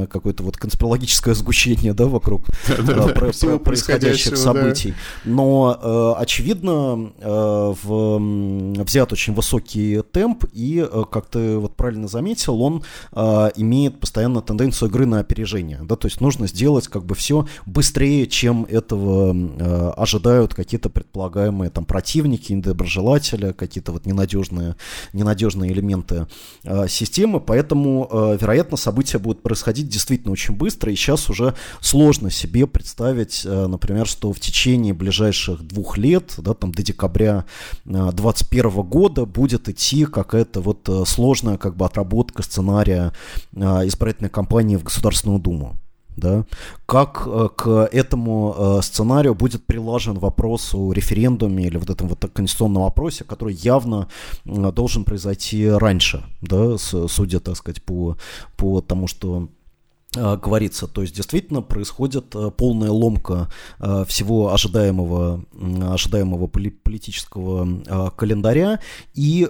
какое-то 0.10 0.44
вот 0.44 0.58
конспирологическое 0.58 1.34
сгущение, 1.34 1.94
да, 1.94 2.06
вокруг 2.06 2.44
происходящих 3.64 4.38
событий. 4.38 4.94
Но 5.24 6.16
очевидно 6.18 7.12
взят 8.84 9.14
очень 9.14 9.34
высокий 9.34 10.02
темп 10.12 10.46
и, 10.54 10.88
как 11.12 11.28
ты 11.28 11.58
вот 11.58 11.76
правильно 11.76 12.08
заметил, 12.08 12.62
он 12.62 12.84
имеет 13.58 14.00
постоянно 14.00 14.42
тенденцию 14.42 14.90
игры 14.90 15.06
на 15.06 15.20
опережение, 15.20 15.80
да, 15.84 15.96
то 15.96 16.08
есть 16.08 16.22
нужно 16.22 16.48
сделать 16.48 16.88
как 16.88 17.06
бы 17.06 17.16
все 17.16 17.48
быстрее, 17.66 18.28
чем 18.28 18.66
этого 18.66 19.36
э, 19.36 19.90
ожидают 19.98 20.54
какие-то 20.54 20.90
предполагаемые 20.90 21.70
там 21.70 21.86
противники, 21.86 22.54
недоброжелатели, 22.54 23.52
какие-то 23.52 23.92
вот 23.92 24.06
ненадежные, 24.06 24.76
ненадежные 25.14 25.72
элементы 25.72 26.28
э, 26.64 26.88
системы, 26.88 27.40
поэтому, 27.40 28.08
э, 28.12 28.38
вероятно, 28.40 28.78
события 28.78 29.20
будут 29.20 29.42
происходить 29.42 29.90
действительно 29.90 30.32
очень 30.32 30.56
быстро, 30.56 30.92
и 30.92 30.96
сейчас 30.96 31.30
уже 31.30 31.56
сложно 31.82 32.32
себе 32.32 32.68
представить, 32.68 33.44
э, 33.46 33.68
например, 33.68 34.08
что 34.08 34.32
в 34.32 34.40
течение 34.40 34.94
ближайших 34.94 35.62
двух 35.62 35.98
лет, 35.98 36.34
да, 36.38 36.54
там 36.54 36.72
до 36.72 36.84
декабря 36.84 37.46
2021 37.86 38.66
э, 38.66 38.84
года 38.84 39.26
будет 39.26 39.70
идти 39.70 40.06
какая-то 40.06 40.62
вот 40.62 40.88
э, 40.90 41.04
сложная 41.06 41.58
как 41.58 41.76
бы 41.76 41.86
отработка 41.86 42.44
сценария 42.44 43.14
избирательной 43.56 44.30
кампании 44.30 44.76
в 44.76 44.84
Государственную 44.84 45.40
Думу. 45.40 45.76
Да? 46.18 46.46
Как 46.86 47.24
э, 47.28 47.50
к 47.56 47.90
этому 47.92 48.56
э, 48.58 48.82
сценарию 48.82 49.36
будет 49.36 49.66
прилажен 49.66 50.18
вопрос 50.18 50.74
о 50.74 50.94
референдуме 50.94 51.66
или 51.66 51.78
вот 51.78 51.90
этом 51.90 52.08
вот 52.08 52.20
конституционном 52.34 52.84
вопросе, 52.84 53.26
который 53.26 53.54
явно 53.54 54.08
должен 54.46 55.04
произойти 55.04 55.68
раньше, 55.68 56.24
да, 56.42 56.78
судя, 56.78 57.40
так 57.40 57.58
сказать, 57.58 57.84
по, 57.84 58.18
по 58.56 58.82
тому, 58.82 59.08
что 59.08 59.50
говорится. 60.14 60.88
То 60.88 61.02
есть 61.02 61.16
действительно 61.16 61.62
происходит 61.62 62.36
э, 62.36 62.52
полная 62.52 62.92
ломка 62.92 63.50
э, 63.80 64.06
всего 64.08 64.54
ожидаемого, 64.54 65.44
ожидаемого 65.92 66.48
политического 66.48 68.12
календаря. 68.12 68.80
И, 69.14 69.48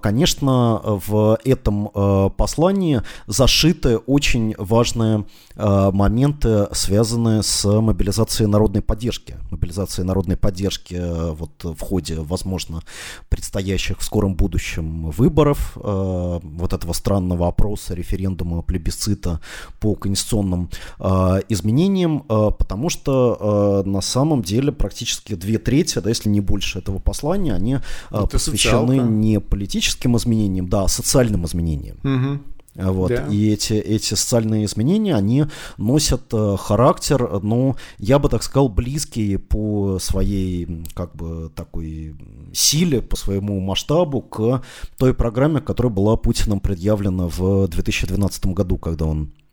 конечно, 0.00 0.80
в 0.84 1.38
этом 1.44 2.32
послании 2.36 3.02
зашиты 3.26 3.98
очень 3.98 4.54
важные 4.58 5.26
моменты, 5.56 6.68
связанные 6.72 7.42
с 7.42 7.64
мобилизацией 7.64 8.48
народной 8.48 8.82
поддержки. 8.82 9.36
Мобилизацией 9.50 10.06
народной 10.06 10.36
поддержки 10.36 11.00
вот 11.32 11.64
в 11.64 11.80
ходе, 11.80 12.16
возможно, 12.16 12.82
предстоящих 13.28 13.98
в 13.98 14.04
скором 14.04 14.34
будущем 14.34 15.10
выборов, 15.10 15.76
вот 15.76 16.72
этого 16.72 16.92
странного 16.92 17.48
опроса, 17.48 17.94
референдума, 17.94 18.62
плебисцита 18.62 19.40
по 19.80 19.94
конституционным 19.94 20.70
э, 20.98 21.40
изменениям, 21.48 22.24
э, 22.28 22.50
потому 22.58 22.90
что 22.90 23.82
э, 23.84 23.88
на 23.88 24.00
самом 24.00 24.42
деле 24.42 24.72
практически 24.72 25.34
две 25.34 25.58
трети, 25.58 25.98
да, 25.98 26.08
если 26.08 26.28
не 26.28 26.40
больше 26.40 26.78
этого 26.78 26.98
послания, 26.98 27.54
они 27.54 27.74
э, 27.74 28.26
посвящены 28.30 28.96
социалка. 28.96 29.12
не 29.12 29.40
политическим 29.40 30.16
изменениям, 30.16 30.68
да, 30.68 30.84
а 30.84 30.88
социальным 30.88 31.44
изменениям. 31.46 31.96
Угу. 32.02 32.40
Вот. 32.76 33.08
Да. 33.08 33.26
И 33.28 33.50
эти, 33.52 33.72
эти 33.72 34.14
социальные 34.14 34.66
изменения, 34.66 35.14
они 35.14 35.46
носят 35.78 36.22
э, 36.32 36.56
характер, 36.58 37.40
ну, 37.42 37.76
я 37.98 38.18
бы 38.18 38.28
так 38.28 38.42
сказал, 38.42 38.68
близкий 38.68 39.36
по 39.36 39.98
своей, 39.98 40.84
как 40.94 41.14
бы, 41.16 41.50
такой 41.54 42.14
силе, 42.52 43.00
по 43.02 43.16
своему 43.16 43.60
масштабу 43.60 44.20
к 44.20 44.62
той 44.98 45.14
программе, 45.14 45.60
которая 45.60 45.92
была 45.92 46.16
Путиным 46.16 46.60
предъявлена 46.60 47.28
в 47.28 47.68
2012 47.68 48.46
году, 48.46 48.76
когда 48.76 49.06
он 49.06 49.26
а, 49.26 49.45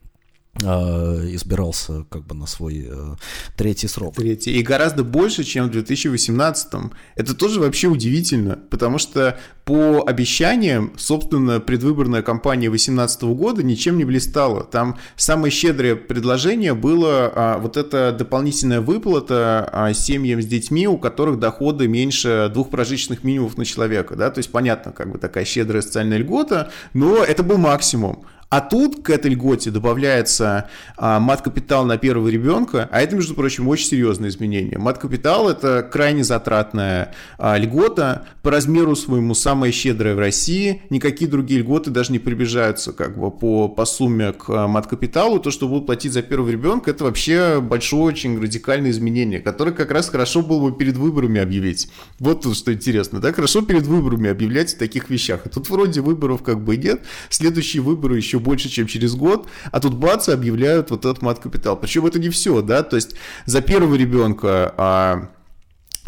избирался 0.59 2.05
как 2.09 2.25
бы 2.25 2.35
на 2.35 2.45
свой 2.45 2.87
э, 2.87 3.15
третий 3.57 3.87
срок. 3.87 4.15
Третий. 4.15 4.51
И 4.51 4.61
гораздо 4.61 5.03
больше, 5.03 5.43
чем 5.43 5.67
в 5.67 5.71
2018. 5.71 6.73
Это 7.15 7.33
тоже 7.33 7.59
вообще 7.59 7.87
удивительно, 7.87 8.59
потому 8.69 8.99
что 8.99 9.39
по 9.65 10.03
обещаниям, 10.05 10.93
собственно, 10.97 11.59
предвыборная 11.59 12.21
кампания 12.21 12.69
2018 12.69 13.23
года 13.23 13.63
ничем 13.63 13.97
не 13.97 14.05
блистала. 14.05 14.63
Там 14.63 14.97
самое 15.15 15.51
щедрое 15.51 15.95
предложение 15.95 16.73
было 16.73 17.31
а, 17.33 17.57
вот 17.57 17.77
эта 17.77 18.11
дополнительная 18.11 18.81
выплата 18.81 19.69
а, 19.71 19.93
семьям 19.93 20.41
с 20.41 20.45
детьми, 20.45 20.87
у 20.87 20.97
которых 20.97 21.39
доходы 21.39 21.87
меньше 21.87 22.51
двух 22.53 22.69
прожиточных 22.69 23.23
минимумов 23.23 23.57
на 23.57 23.65
человека. 23.65 24.15
Да? 24.15 24.29
То 24.29 24.39
есть, 24.39 24.51
понятно, 24.51 24.91
как 24.91 25.11
бы 25.11 25.17
такая 25.17 25.45
щедрая 25.45 25.81
социальная 25.81 26.17
льгота, 26.17 26.71
но 26.93 27.23
это 27.23 27.41
был 27.41 27.57
максимум. 27.57 28.25
А 28.53 28.61
тут 28.61 29.01
к 29.01 29.09
этой 29.09 29.31
льготе 29.31 29.71
добавляется 29.71 30.69
а, 30.95 31.19
мат-капитал 31.19 31.85
на 31.85 31.97
первого 31.97 32.27
ребенка, 32.27 32.87
а 32.91 33.01
это, 33.01 33.15
между 33.15 33.33
прочим, 33.33 33.67
очень 33.67 33.87
серьезное 33.87 34.29
изменение. 34.29 34.77
Мат-капитал– 34.77 35.49
это 35.49 35.81
крайне 35.81 36.23
затратная 36.23 37.15
а, 37.39 37.57
льгота, 37.57 38.27
по 38.43 38.51
размеру 38.51 38.95
своему 38.95 39.33
самая 39.33 39.71
щедрая 39.71 40.13
в 40.13 40.19
России, 40.19 40.83
никакие 40.91 41.27
другие 41.31 41.61
льготы 41.61 41.89
даже 41.89 42.11
не 42.11 42.19
приближаются 42.19 42.93
как 42.93 43.17
бы 43.17 43.31
по, 43.31 43.69
по 43.69 43.85
сумме 43.85 44.33
к 44.33 44.45
а, 44.49 44.67
мат-капиталу, 44.67 45.39
то, 45.39 45.49
что 45.49 45.67
будут 45.67 45.87
платить 45.87 46.13
за 46.13 46.21
первого 46.21 46.51
ребенка, 46.51 46.91
это 46.91 47.05
вообще 47.05 47.59
большое, 47.59 48.03
очень 48.03 48.39
радикальное 48.39 48.91
изменение, 48.91 49.39
которое 49.39 49.71
как 49.71 49.89
раз 49.89 50.09
хорошо 50.09 50.43
было 50.43 50.69
бы 50.69 50.77
перед 50.77 50.95
выборами 50.95 51.41
объявить. 51.41 51.89
Вот 52.19 52.43
тут 52.43 52.55
что 52.55 52.71
интересно, 52.71 53.19
да, 53.19 53.33
хорошо 53.33 53.63
перед 53.63 53.87
выборами 53.87 54.29
объявлять 54.29 54.75
о 54.75 54.77
таких 54.77 55.09
вещах. 55.09 55.41
А 55.45 55.49
тут 55.49 55.71
вроде 55.71 56.01
выборов 56.01 56.43
как 56.43 56.63
бы 56.63 56.77
нет, 56.77 57.01
следующие 57.31 57.81
выборы 57.81 58.17
еще 58.17 58.42
больше, 58.43 58.69
чем 58.69 58.87
через 58.87 59.15
год, 59.15 59.47
а 59.71 59.79
тут 59.79 59.95
бац, 59.95 60.29
объявляют 60.29 60.91
вот 60.91 61.05
этот 61.05 61.21
мат-капитал. 61.21 61.77
Причем 61.77 62.05
это 62.05 62.19
не 62.19 62.29
все, 62.29 62.61
да, 62.61 62.83
то 62.83 62.95
есть 62.95 63.15
за 63.45 63.61
первого 63.61 63.95
ребенка 63.95 64.73
а, 64.77 65.29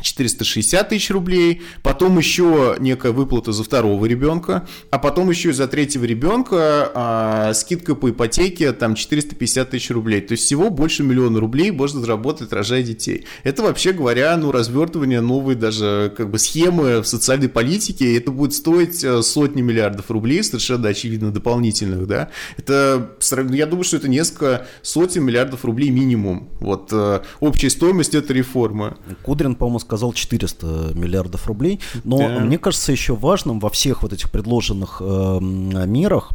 460 0.01 0.89
тысяч 0.89 1.09
рублей, 1.09 1.61
потом 1.81 2.17
еще 2.17 2.75
некая 2.79 3.11
выплата 3.11 3.51
за 3.51 3.63
второго 3.63 4.05
ребенка, 4.05 4.67
а 4.91 4.99
потом 4.99 5.29
еще 5.29 5.49
и 5.49 5.53
за 5.53 5.67
третьего 5.67 6.03
ребенка 6.05 6.91
а, 6.93 7.53
скидка 7.53 7.95
по 7.95 8.09
ипотеке 8.09 8.73
там 8.73 8.95
450 8.95 9.69
тысяч 9.69 9.89
рублей. 9.91 10.21
То 10.21 10.33
есть 10.33 10.43
всего 10.43 10.69
больше 10.69 11.03
миллиона 11.03 11.39
рублей 11.39 11.71
можно 11.71 12.01
заработать, 12.01 12.51
рожая 12.51 12.83
детей. 12.83 13.25
Это 13.43 13.63
вообще 13.63 13.93
говоря, 13.93 14.35
ну, 14.37 14.51
развертывание 14.51 15.21
новой 15.21 15.55
даже 15.55 16.13
как 16.15 16.29
бы 16.29 16.39
схемы 16.39 17.01
в 17.01 17.07
социальной 17.07 17.49
политике, 17.49 18.17
это 18.17 18.31
будет 18.31 18.53
стоить 18.53 19.03
э, 19.03 19.21
сотни 19.21 19.61
миллиардов 19.61 20.11
рублей, 20.11 20.43
совершенно 20.43 20.89
очевидно 20.89 21.31
дополнительных, 21.31 22.07
да. 22.07 22.29
Это, 22.57 23.11
я 23.51 23.65
думаю, 23.65 23.83
что 23.83 23.97
это 23.97 24.09
несколько 24.09 24.67
сотен 24.81 25.23
миллиардов 25.23 25.63
рублей 25.65 25.89
минимум. 25.89 26.49
Вот 26.59 26.89
э, 26.91 27.21
общая 27.39 27.69
стоимость 27.69 28.15
этой 28.15 28.35
реформы. 28.37 28.97
Кудрин, 29.23 29.55
по-моему, 29.55 29.79
сказал 29.85 30.13
400 30.13 30.91
миллиардов 30.95 31.47
рублей. 31.47 31.79
Но 32.03 32.17
да. 32.17 32.39
мне 32.39 32.57
кажется 32.57 32.91
еще 32.91 33.15
важным 33.15 33.59
во 33.59 33.69
всех 33.69 34.01
вот 34.01 34.13
этих 34.13 34.31
предложенных 34.31 34.97
э, 34.99 35.39
мерах 35.41 36.31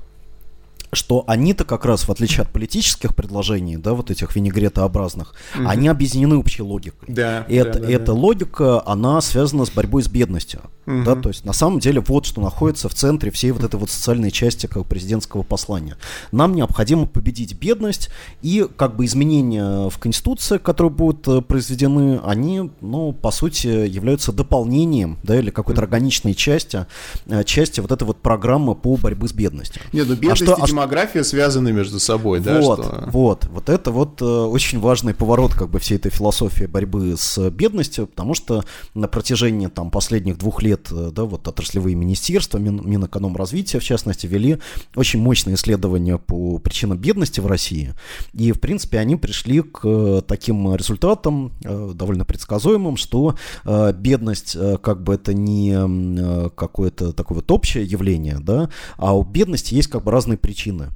что 0.93 1.25
они-то 1.27 1.65
как 1.65 1.85
раз, 1.85 2.03
в 2.03 2.11
отличие 2.11 2.43
от 2.43 2.51
политических 2.51 3.15
предложений, 3.15 3.79
да, 3.79 3.95
вот 3.95 4.11
этих 4.11 4.35
винегретообразных, 4.35 5.35
угу. 5.55 5.69
они 5.69 5.89
объединены 5.89 6.37
общей 6.37 6.63
логикой. 6.63 7.09
Да, 7.09 7.45
и 7.49 7.55
да, 7.55 7.61
это, 7.61 7.79
да, 7.79 7.91
эта 7.91 8.07
да. 8.07 8.13
логика, 8.13 8.83
она 8.87 9.21
связана 9.21 9.65
с 9.65 9.71
борьбой 9.71 10.03
с 10.03 10.09
бедностью. 10.09 10.63
Угу. 10.87 11.05
Да, 11.05 11.15
то 11.15 11.29
есть 11.29 11.45
на 11.45 11.53
самом 11.53 11.79
деле 11.79 12.01
вот 12.01 12.27
что 12.27 12.41
находится 12.41 12.89
в 12.89 12.95
центре 12.95 13.31
всей 13.31 13.53
вот 13.53 13.63
этой 13.63 13.79
вот 13.79 13.91
социальной 13.91 14.31
части 14.31 14.67
как 14.67 14.87
президентского 14.87 15.43
послания. 15.43 15.97
Нам 16.33 16.55
необходимо 16.55 17.07
победить 17.07 17.55
бедность, 17.55 18.11
и 18.43 18.67
как 18.77 18.97
бы 18.97 19.05
изменения 19.05 19.89
в 19.89 19.99
Конституции, 19.99 20.59
которые 20.59 20.93
будут 20.93 21.29
э, 21.29 21.41
произведены, 21.43 22.21
они, 22.25 22.71
ну, 22.81 23.13
по 23.13 23.31
сути, 23.31 23.67
являются 23.67 24.33
дополнением, 24.33 25.19
да, 25.23 25.39
или 25.39 25.51
какой-то 25.51 25.83
органичной 25.83 26.35
части, 26.35 26.87
э, 27.27 27.45
части 27.45 27.81
вот 27.81 27.93
этой 27.93 28.05
вот 28.05 28.19
программы 28.21 28.75
по 28.75 28.97
борьбе 28.97 29.29
с 29.29 29.33
бедностью. 29.33 29.83
Нет, 29.93 30.09
ну 30.09 30.15
бедность 30.15 30.43
а 30.43 30.45
что, 30.45 30.65
а 30.65 30.67
демография 30.81 31.25
связаны 31.25 31.73
между 31.73 32.01
собой, 32.01 32.41
да? 32.41 32.59
Вот, 32.61 32.85
что... 32.85 33.05
вот, 33.09 33.47
вот 33.51 33.69
это 33.69 33.91
вот 33.91 34.23
э, 34.23 34.25
очень 34.25 34.81
важный 34.81 35.13
поворот 35.13 35.53
как 35.53 35.69
бы 35.69 35.79
всей 35.79 35.97
этой 35.97 36.11
философии 36.11 36.65
борьбы 36.65 37.17
с 37.19 37.51
бедностью, 37.51 38.07
потому 38.07 38.35
что 38.35 38.65
на 38.95 39.07
протяжении 39.07 39.67
там 39.67 39.91
последних 39.91 40.39
двух 40.39 40.63
лет, 40.63 40.89
э, 40.91 41.11
да, 41.15 41.25
вот 41.25 41.47
отраслевые 41.47 41.95
министерства, 41.95 42.57
Мин, 42.57 42.81
Минэкономразвития 42.83 43.79
в 43.79 43.85
частности, 43.85 44.27
вели 44.27 44.59
очень 44.97 45.21
мощные 45.21 45.57
исследования 45.57 46.17
по 46.17 46.59
причинам 46.59 46.97
бедности 46.97 47.41
в 47.41 47.47
России, 47.47 47.95
и 48.33 48.53
в 48.53 48.61
принципе 48.61 48.99
они 48.99 49.17
пришли 49.17 49.61
к 49.61 49.81
э, 49.85 50.23
таким 50.27 50.75
результатам 50.75 51.53
довольно 51.61 52.25
предсказуемым, 52.25 52.97
что 52.97 53.35
бедность 53.65 54.57
как 54.83 55.03
бы 55.03 55.15
это 55.15 55.35
не 55.35 56.49
какое-то 56.51 57.13
такое 57.13 57.37
вот 57.37 57.51
общее 57.51 57.85
явление, 57.85 58.39
да, 58.41 58.71
а 58.97 59.17
у 59.17 59.23
бедности 59.23 59.75
есть 59.75 59.89
как 59.89 60.05
бы 60.05 60.11
разные 60.11 60.39
причины 60.39 60.70
причины. 60.71 60.91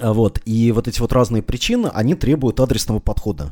Вот, 0.00 0.40
и 0.44 0.72
вот 0.72 0.86
эти 0.86 1.00
вот 1.00 1.12
разные 1.12 1.42
причины, 1.42 1.88
они 1.88 2.14
требуют 2.14 2.60
адресного 2.60 3.00
подхода. 3.00 3.50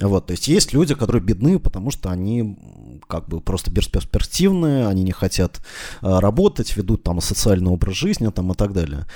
Вот, 0.00 0.26
то 0.26 0.30
есть 0.32 0.46
есть 0.48 0.72
люди, 0.72 0.94
которые 0.94 1.20
бедны, 1.20 1.58
потому 1.58 1.90
что 1.90 2.10
они 2.10 2.56
как 3.08 3.28
бы 3.28 3.40
просто 3.40 3.70
бесперспективные, 3.70 4.86
они 4.86 5.02
не 5.02 5.10
хотят 5.10 5.60
а, 6.00 6.20
работать, 6.20 6.76
ведут 6.76 7.02
там 7.02 7.20
социальный 7.20 7.70
образ 7.70 7.96
жизни 7.96 8.30
там, 8.30 8.52
и 8.52 8.54
так 8.54 8.72
далее. 8.72 9.06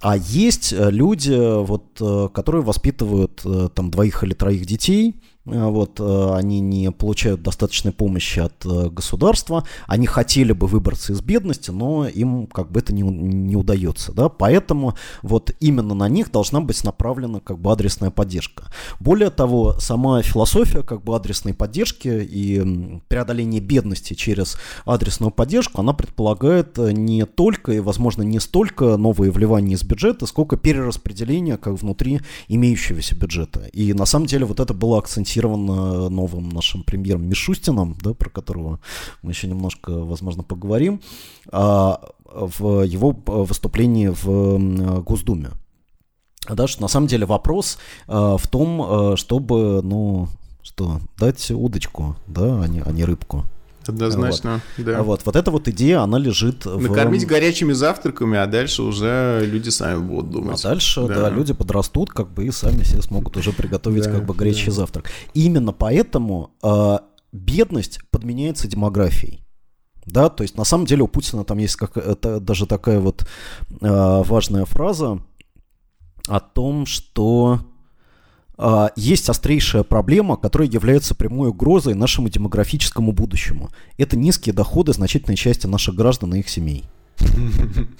А 0.00 0.16
есть 0.16 0.74
э, 0.74 0.90
люди, 0.90 1.34
вот, 1.64 1.84
э, 2.00 2.28
которые 2.34 2.62
воспитывают 2.62 3.40
э, 3.46 3.70
там 3.74 3.90
двоих 3.90 4.24
или 4.24 4.34
троих 4.34 4.66
детей, 4.66 5.14
вот, 5.46 6.00
э, 6.00 6.34
они 6.34 6.58
не 6.58 6.90
получают 6.90 7.40
достаточной 7.42 7.92
помощи 7.92 8.40
от 8.40 8.66
э, 8.66 8.90
государства, 8.90 9.64
они 9.86 10.06
хотели 10.06 10.52
бы 10.52 10.66
выбраться 10.66 11.12
из 11.12 11.20
бедности, 11.20 11.70
но 11.70 12.08
им 12.08 12.48
как 12.48 12.72
бы 12.72 12.80
это 12.80 12.92
не, 12.92 13.02
не 13.02 13.54
удается, 13.54 14.12
да, 14.12 14.28
поэтому 14.28 14.94
вот 15.22 15.52
именно 15.60 15.94
на 15.94 16.08
них 16.08 16.32
должна 16.32 16.60
быть 16.60 16.82
направлена 16.82 17.38
как 17.38 17.60
бы 17.60 17.70
адресная 17.70 18.10
поддержка. 18.10 18.64
Более 18.98 19.30
того, 19.30 19.78
сама 19.78 20.20
философия 20.22 20.82
как 20.82 21.04
бы 21.04 21.14
адресной 21.14 21.54
поддержки 21.54 22.08
и 22.08 23.00
преодоление 23.06 23.60
бедности 23.60 24.14
через 24.14 24.56
адресную 24.84 25.30
поддержку, 25.30 25.80
она 25.80 25.92
предполагает 25.92 26.76
не 26.76 27.24
только 27.24 27.72
и, 27.72 27.78
возможно, 27.78 28.22
не 28.22 28.40
столько 28.40 28.96
новые 28.96 29.30
вливания 29.30 29.76
из 29.76 29.84
бюджета, 29.84 30.26
сколько 30.26 30.56
перераспределение 30.56 31.56
как 31.56 31.74
внутри 31.74 32.20
имеющегося 32.48 33.14
бюджета. 33.14 33.66
И 33.72 33.92
на 33.92 34.06
самом 34.06 34.26
деле 34.26 34.44
вот 34.44 34.58
это 34.58 34.74
было 34.74 34.98
акцентировано 34.98 35.35
анонсировано 35.36 36.08
новым 36.08 36.48
нашим 36.48 36.82
премьером 36.82 37.28
Мишустином, 37.28 37.96
да, 38.02 38.14
про 38.14 38.30
которого 38.30 38.80
мы 39.22 39.32
еще 39.32 39.48
немножко, 39.48 39.90
возможно, 39.90 40.42
поговорим, 40.42 41.00
а, 41.50 42.00
в 42.24 42.82
его 42.82 43.16
выступлении 43.26 44.08
в 44.08 45.02
Госдуме. 45.02 45.50
Да, 46.48 46.66
что 46.66 46.82
на 46.82 46.88
самом 46.88 47.08
деле 47.08 47.26
вопрос 47.26 47.78
а, 48.06 48.36
в 48.36 48.46
том, 48.48 49.16
чтобы, 49.16 49.80
ну, 49.82 50.28
что, 50.62 51.00
дать 51.18 51.50
удочку, 51.50 52.16
да, 52.26 52.62
а 52.62 52.68
не, 52.68 52.80
а 52.80 52.92
не 52.92 53.04
рыбку. 53.04 53.44
Однозначно, 53.88 54.60
вот. 54.76 54.86
да. 54.86 55.02
Вот, 55.02 55.22
вот 55.24 55.36
эта 55.36 55.50
вот 55.50 55.68
идея, 55.68 56.00
она 56.00 56.18
лежит 56.18 56.64
Накормить 56.64 57.24
в... 57.24 57.26
горячими 57.26 57.72
завтраками, 57.72 58.38
а 58.38 58.46
дальше 58.46 58.82
уже 58.82 59.42
люди 59.44 59.68
сами 59.68 60.00
будут 60.00 60.30
думать. 60.30 60.64
А 60.64 60.68
дальше, 60.68 61.06
да, 61.06 61.14
да 61.14 61.30
люди 61.30 61.52
подрастут, 61.52 62.10
как 62.10 62.32
бы 62.32 62.46
и 62.46 62.50
сами 62.50 62.82
себе 62.82 63.02
смогут 63.02 63.36
уже 63.36 63.52
приготовить 63.52 64.04
да, 64.04 64.12
как 64.12 64.24
бы 64.24 64.34
горячий 64.34 64.66
да. 64.66 64.72
завтрак. 64.72 65.10
Именно 65.34 65.72
поэтому 65.72 66.50
э, 66.62 66.98
бедность 67.32 68.00
подменяется 68.10 68.68
демографией. 68.68 69.42
Да, 70.06 70.28
то 70.28 70.42
есть 70.42 70.56
на 70.56 70.64
самом 70.64 70.86
деле 70.86 71.02
у 71.02 71.08
Путина 71.08 71.44
там 71.44 71.58
есть 71.58 71.76
как, 71.76 71.96
это, 71.96 72.38
даже 72.38 72.66
такая 72.66 73.00
вот 73.00 73.26
э, 73.80 74.22
важная 74.24 74.64
фраза 74.64 75.20
о 76.28 76.40
том, 76.40 76.86
что 76.86 77.60
а, 77.60 77.75
есть 78.96 79.28
острейшая 79.28 79.82
проблема, 79.82 80.36
которая 80.36 80.68
является 80.68 81.14
прямой 81.14 81.50
угрозой 81.50 81.94
нашему 81.94 82.28
демографическому 82.28 83.12
будущему. 83.12 83.70
Это 83.98 84.16
низкие 84.16 84.54
доходы 84.54 84.92
значительной 84.92 85.36
части 85.36 85.66
наших 85.66 85.94
граждан 85.94 86.34
и 86.34 86.40
их 86.40 86.48
семей. 86.48 86.84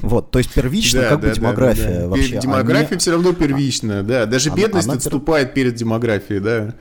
Вот, 0.00 0.30
то 0.30 0.38
есть 0.38 0.52
первично 0.52 1.02
да, 1.02 1.08
как 1.10 1.20
да, 1.20 1.28
бы 1.28 1.34
демография 1.34 2.00
да, 2.00 2.08
вообще. 2.08 2.38
Демография 2.38 2.90
они... 2.92 2.98
все 2.98 3.10
равно 3.12 3.32
первичная, 3.32 4.02
да. 4.02 4.26
Даже 4.26 4.50
она, 4.50 4.56
бедность 4.56 4.88
она... 4.88 4.96
отступает 4.96 5.54
перед 5.54 5.74
демографией, 5.74 6.40
да. 6.40 6.74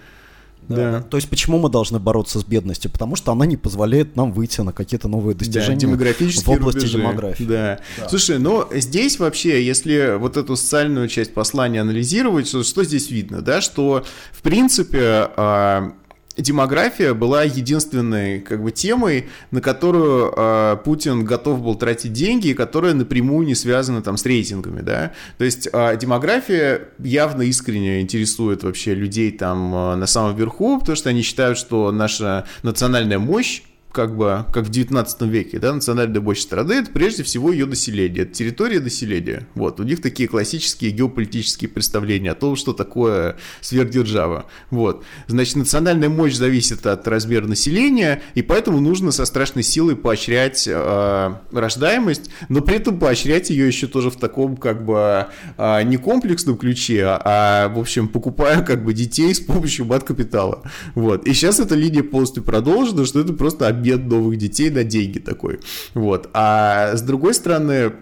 Да. 0.67 1.01
То 1.01 1.17
есть 1.17 1.29
почему 1.29 1.59
мы 1.59 1.69
должны 1.69 1.99
бороться 1.99 2.39
с 2.39 2.43
бедностью? 2.43 2.91
Потому 2.91 3.15
что 3.15 3.31
она 3.31 3.45
не 3.45 3.57
позволяет 3.57 4.15
нам 4.15 4.31
выйти 4.31 4.61
на 4.61 4.71
какие-то 4.71 5.07
новые 5.07 5.35
достижения 5.35 5.87
да, 5.87 5.87
в 5.87 6.49
области 6.49 6.79
рубежи. 6.79 6.97
демографии. 6.97 7.43
Да. 7.43 7.79
да. 7.97 8.09
Слушай, 8.09 8.39
ну 8.39 8.65
здесь 8.71 9.19
вообще, 9.19 9.65
если 9.65 10.17
вот 10.17 10.37
эту 10.37 10.55
социальную 10.55 11.07
часть 11.07 11.33
послания 11.33 11.81
анализировать, 11.81 12.47
что, 12.47 12.63
что 12.63 12.83
здесь 12.83 13.11
видно, 13.11 13.41
да, 13.41 13.61
что 13.61 14.03
в 14.31 14.41
принципе 14.41 15.29
а, 15.37 15.93
демография 16.37 17.13
была 17.13 17.43
единственной 17.43 18.39
как 18.39 18.61
бы 18.61 18.71
темой, 18.71 19.29
на 19.51 19.61
которую 19.61 20.33
э, 20.35 20.77
Путин 20.83 21.23
готов 21.23 21.61
был 21.61 21.75
тратить 21.75 22.13
деньги, 22.13 22.53
которая 22.53 22.93
напрямую 22.93 23.47
не 23.47 23.55
связана 23.55 24.01
там 24.01 24.17
с 24.17 24.25
рейтингами, 24.25 24.81
да. 24.81 25.11
То 25.37 25.45
есть 25.45 25.67
э, 25.71 25.97
демография 25.97 26.89
явно 26.99 27.43
искренне 27.43 28.01
интересует 28.01 28.63
вообще 28.63 28.93
людей 28.93 29.31
там 29.31 29.73
э, 29.73 29.95
на 29.95 30.07
самом 30.07 30.35
верху, 30.35 30.79
потому 30.79 30.95
что 30.95 31.09
они 31.09 31.21
считают, 31.21 31.57
что 31.57 31.91
наша 31.91 32.45
национальная 32.63 33.19
мощь 33.19 33.61
как 33.95 34.17
бы, 34.17 34.45
как 34.51 34.65
в 34.65 34.69
19 34.69 35.21
веке, 35.21 35.57
да, 35.57 35.73
национальная 35.73 36.19
мощь 36.19 36.41
страны, 36.41 36.73
это 36.73 36.91
прежде 36.91 37.23
всего 37.23 37.53
ее 37.53 37.65
население, 37.65 38.23
это 38.23 38.33
территория 38.33 38.81
населения. 38.81 39.47
Вот, 39.55 39.79
у 39.79 39.83
них 39.83 40.01
такие 40.01 40.27
классические 40.27 40.91
геополитические 40.91 41.69
представления 41.69 42.31
о 42.31 42.35
том, 42.35 42.57
что 42.57 42.73
такое 42.73 43.37
сверхдержава. 43.61 44.47
Вот, 44.69 45.05
значит, 45.27 45.55
национальная 45.55 46.09
мощь 46.09 46.33
зависит 46.33 46.85
от 46.85 47.07
размера 47.07 47.47
населения, 47.47 48.21
и 48.33 48.41
поэтому 48.41 48.81
нужно 48.81 49.11
со 49.11 49.23
страшной 49.23 49.63
силой 49.63 49.95
поощрять 49.95 50.67
э, 50.67 51.33
рождаемость, 51.53 52.29
но 52.49 52.59
при 52.59 52.75
этом 52.75 52.99
поощрять 52.99 53.49
ее 53.49 53.65
еще 53.65 53.87
тоже 53.87 54.11
в 54.11 54.17
таком, 54.17 54.57
как 54.57 54.83
бы, 54.83 55.27
э, 55.57 55.83
не 55.83 55.95
комплексном 55.95 56.57
ключе, 56.57 57.05
а, 57.05 57.21
а, 57.23 57.69
в 57.69 57.79
общем, 57.79 58.09
покупая, 58.09 58.61
как 58.61 58.83
бы, 58.83 58.93
детей 58.93 59.33
с 59.33 59.39
помощью 59.39 59.85
мат-капитала. 59.85 60.63
Вот, 60.95 61.25
и 61.25 61.33
сейчас 61.33 61.61
эта 61.61 61.75
линия 61.75 62.03
полностью 62.03 62.43
продолжена, 62.43 63.05
что 63.05 63.21
это 63.21 63.31
просто 63.31 63.69
обмен 63.69 63.84
обмен 63.91 64.09
новых 64.09 64.37
детей 64.37 64.69
на 64.69 64.83
деньги 64.83 65.19
такой. 65.19 65.59
Вот. 65.93 66.29
А 66.33 66.95
с 66.95 67.01
другой 67.01 67.33
стороны, 67.33 67.93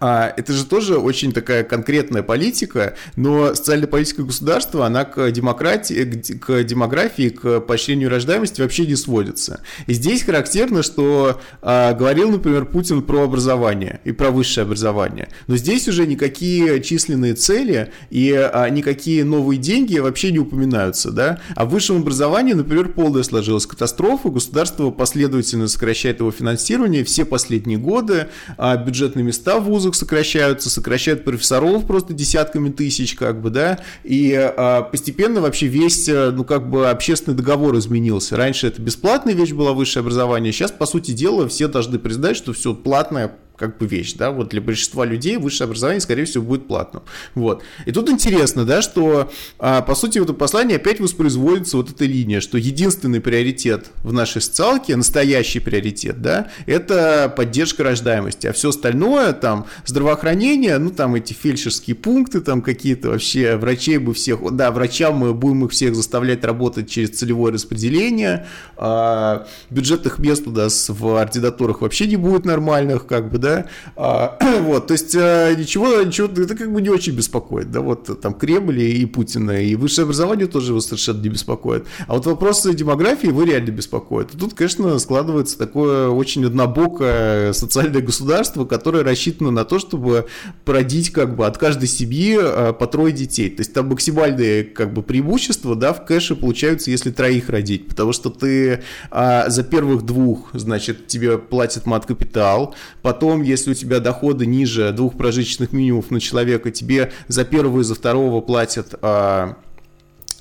а, 0.00 0.32
это 0.36 0.52
же 0.52 0.64
тоже 0.64 0.98
очень 0.98 1.32
такая 1.32 1.64
конкретная 1.64 2.22
политика, 2.22 2.94
но 3.16 3.54
социальная 3.54 3.86
политика 3.86 4.22
государства, 4.22 4.86
она 4.86 5.04
к 5.04 5.30
демократии, 5.30 6.22
к 6.38 6.62
демографии, 6.64 7.30
к 7.30 7.60
поощрению 7.60 8.10
рождаемости 8.10 8.60
вообще 8.60 8.86
не 8.86 8.96
сводится. 8.96 9.60
И 9.86 9.94
здесь 9.94 10.22
характерно, 10.22 10.82
что 10.82 11.40
а, 11.62 11.94
говорил, 11.94 12.30
например, 12.30 12.66
Путин 12.66 13.02
про 13.02 13.24
образование 13.24 14.00
и 14.04 14.12
про 14.12 14.30
высшее 14.30 14.64
образование, 14.64 15.28
но 15.46 15.56
здесь 15.56 15.88
уже 15.88 16.06
никакие 16.06 16.82
численные 16.82 17.34
цели 17.34 17.92
и 18.10 18.32
а, 18.32 18.68
никакие 18.68 19.24
новые 19.24 19.58
деньги 19.58 19.98
вообще 19.98 20.32
не 20.32 20.38
упоминаются, 20.38 21.10
да? 21.10 21.40
А 21.54 21.64
в 21.64 21.70
высшем 21.70 21.98
образовании, 21.98 22.52
например, 22.52 22.92
полная 22.92 23.22
сложилась 23.22 23.66
катастрофа, 23.66 24.28
государство 24.28 24.90
последовательно 24.90 25.68
сокращает 25.68 26.20
его 26.20 26.30
финансирование 26.30 27.04
все 27.04 27.24
последние 27.24 27.78
годы, 27.78 28.28
а 28.56 28.76
бюджетные 28.76 29.24
места 29.24 29.58
в 29.58 29.68
вузах 29.78 29.94
сокращаются, 29.94 30.70
сокращают 30.70 31.24
профессоров 31.24 31.86
просто 31.86 32.12
десятками 32.12 32.70
тысяч, 32.70 33.14
как 33.14 33.40
бы, 33.40 33.50
да, 33.50 33.78
и 34.02 34.34
а, 34.34 34.82
постепенно 34.82 35.40
вообще 35.40 35.66
весь, 35.66 36.08
э, 36.08 36.30
ну, 36.32 36.44
как 36.44 36.68
бы, 36.68 36.90
общественный 36.90 37.36
договор 37.36 37.78
изменился. 37.78 38.36
Раньше 38.36 38.66
это 38.66 38.82
бесплатная 38.82 39.34
вещь 39.34 39.52
была 39.52 39.72
высшее 39.72 40.00
образование, 40.00 40.52
сейчас, 40.52 40.72
по 40.72 40.86
сути 40.86 41.12
дела, 41.12 41.48
все 41.48 41.68
должны 41.68 41.98
признать, 41.98 42.36
что 42.36 42.52
все 42.52 42.74
платное 42.74 43.36
как 43.58 43.78
бы 43.78 43.86
вещь, 43.86 44.14
да, 44.14 44.30
вот 44.30 44.50
для 44.50 44.60
большинства 44.60 45.04
людей 45.04 45.36
высшее 45.36 45.66
образование, 45.66 46.00
скорее 46.00 46.24
всего, 46.24 46.44
будет 46.44 46.66
платным, 46.66 47.02
вот. 47.34 47.62
И 47.86 47.92
тут 47.92 48.08
интересно, 48.08 48.64
да, 48.64 48.82
что, 48.82 49.30
а, 49.58 49.82
по 49.82 49.94
сути, 49.94 50.18
в 50.18 50.22
этом 50.22 50.36
послании 50.36 50.76
опять 50.76 51.00
воспроизводится 51.00 51.76
вот 51.76 51.90
эта 51.90 52.04
линия, 52.04 52.40
что 52.40 52.56
единственный 52.56 53.20
приоритет 53.20 53.90
в 54.02 54.12
нашей 54.12 54.40
социалке, 54.40 54.96
настоящий 54.96 55.60
приоритет, 55.60 56.22
да, 56.22 56.48
это 56.66 57.32
поддержка 57.36 57.82
рождаемости, 57.82 58.46
а 58.46 58.52
все 58.52 58.68
остальное, 58.70 59.32
там, 59.32 59.66
здравоохранение, 59.84 60.78
ну, 60.78 60.90
там, 60.90 61.16
эти 61.16 61.32
фельдшерские 61.32 61.96
пункты, 61.96 62.40
там, 62.40 62.62
какие-то 62.62 63.10
вообще, 63.10 63.56
врачей 63.56 63.98
бы 63.98 64.14
всех, 64.14 64.38
да, 64.54 64.70
врачам 64.70 65.16
мы 65.16 65.34
будем 65.34 65.64
их 65.64 65.72
всех 65.72 65.94
заставлять 65.94 66.44
работать 66.44 66.88
через 66.88 67.10
целевое 67.10 67.52
распределение, 67.52 68.46
а, 68.76 69.46
бюджетных 69.70 70.18
мест 70.18 70.46
у 70.46 70.50
нас 70.50 70.88
в 70.88 71.16
ординатурах 71.16 71.80
вообще 71.80 72.06
не 72.06 72.16
будет 72.16 72.44
нормальных, 72.44 73.06
как 73.06 73.30
бы, 73.30 73.38
да, 73.38 73.47
да, 73.48 73.66
а, 73.96 74.38
вот, 74.60 74.88
то 74.88 74.92
есть 74.92 75.14
а, 75.16 75.54
ничего, 75.54 76.02
ничего, 76.02 76.28
это 76.28 76.54
как 76.54 76.72
бы 76.72 76.82
не 76.82 76.88
очень 76.88 77.14
беспокоит, 77.14 77.70
да, 77.70 77.80
вот 77.80 78.20
там 78.20 78.34
Кремль 78.34 78.80
и 78.80 79.06
Путина, 79.06 79.62
и 79.62 79.74
высшее 79.74 80.04
образование 80.04 80.46
тоже 80.46 80.72
его 80.72 80.80
совершенно 80.80 81.20
не 81.20 81.28
беспокоит, 81.28 81.86
а 82.06 82.14
вот 82.14 82.26
вопросы 82.26 82.74
демографии 82.74 83.28
его 83.28 83.42
реально 83.42 83.70
беспокоят, 83.70 84.34
и 84.34 84.38
тут, 84.38 84.54
конечно, 84.54 84.98
складывается 84.98 85.58
такое 85.58 86.08
очень 86.08 86.44
однобокое 86.44 87.52
социальное 87.52 88.02
государство, 88.02 88.64
которое 88.64 89.02
рассчитано 89.02 89.50
на 89.50 89.64
то, 89.64 89.78
чтобы 89.78 90.26
породить 90.64 91.10
как 91.10 91.36
бы 91.36 91.46
от 91.46 91.58
каждой 91.58 91.88
семьи 91.88 92.38
а, 92.40 92.72
по 92.72 92.86
трое 92.86 93.12
детей, 93.12 93.50
то 93.50 93.60
есть 93.60 93.72
там 93.72 93.88
максимальные 93.88 94.64
как 94.64 94.92
бы 94.92 95.02
преимущества, 95.02 95.74
да, 95.74 95.92
в 95.92 96.04
кэше 96.04 96.36
получаются, 96.36 96.90
если 96.90 97.10
троих 97.10 97.48
родить, 97.48 97.88
потому 97.88 98.12
что 98.12 98.30
ты 98.30 98.82
а, 99.10 99.48
за 99.48 99.62
первых 99.62 100.02
двух, 100.02 100.50
значит, 100.52 101.06
тебе 101.06 101.38
платят 101.38 101.86
мат-капитал, 101.86 102.74
потом 103.02 103.37
Потом, 103.38 103.48
если 103.48 103.70
у 103.70 103.74
тебя 103.74 104.00
доходы 104.00 104.46
ниже 104.46 104.90
двух 104.90 105.16
прожиточных 105.16 105.72
минимумов 105.72 106.10
на 106.10 106.20
человека, 106.20 106.72
тебе 106.72 107.12
за 107.28 107.44
первого 107.44 107.82
и 107.82 107.84
за 107.84 107.94
второго 107.94 108.40
платят 108.40 108.96
а, 109.00 109.58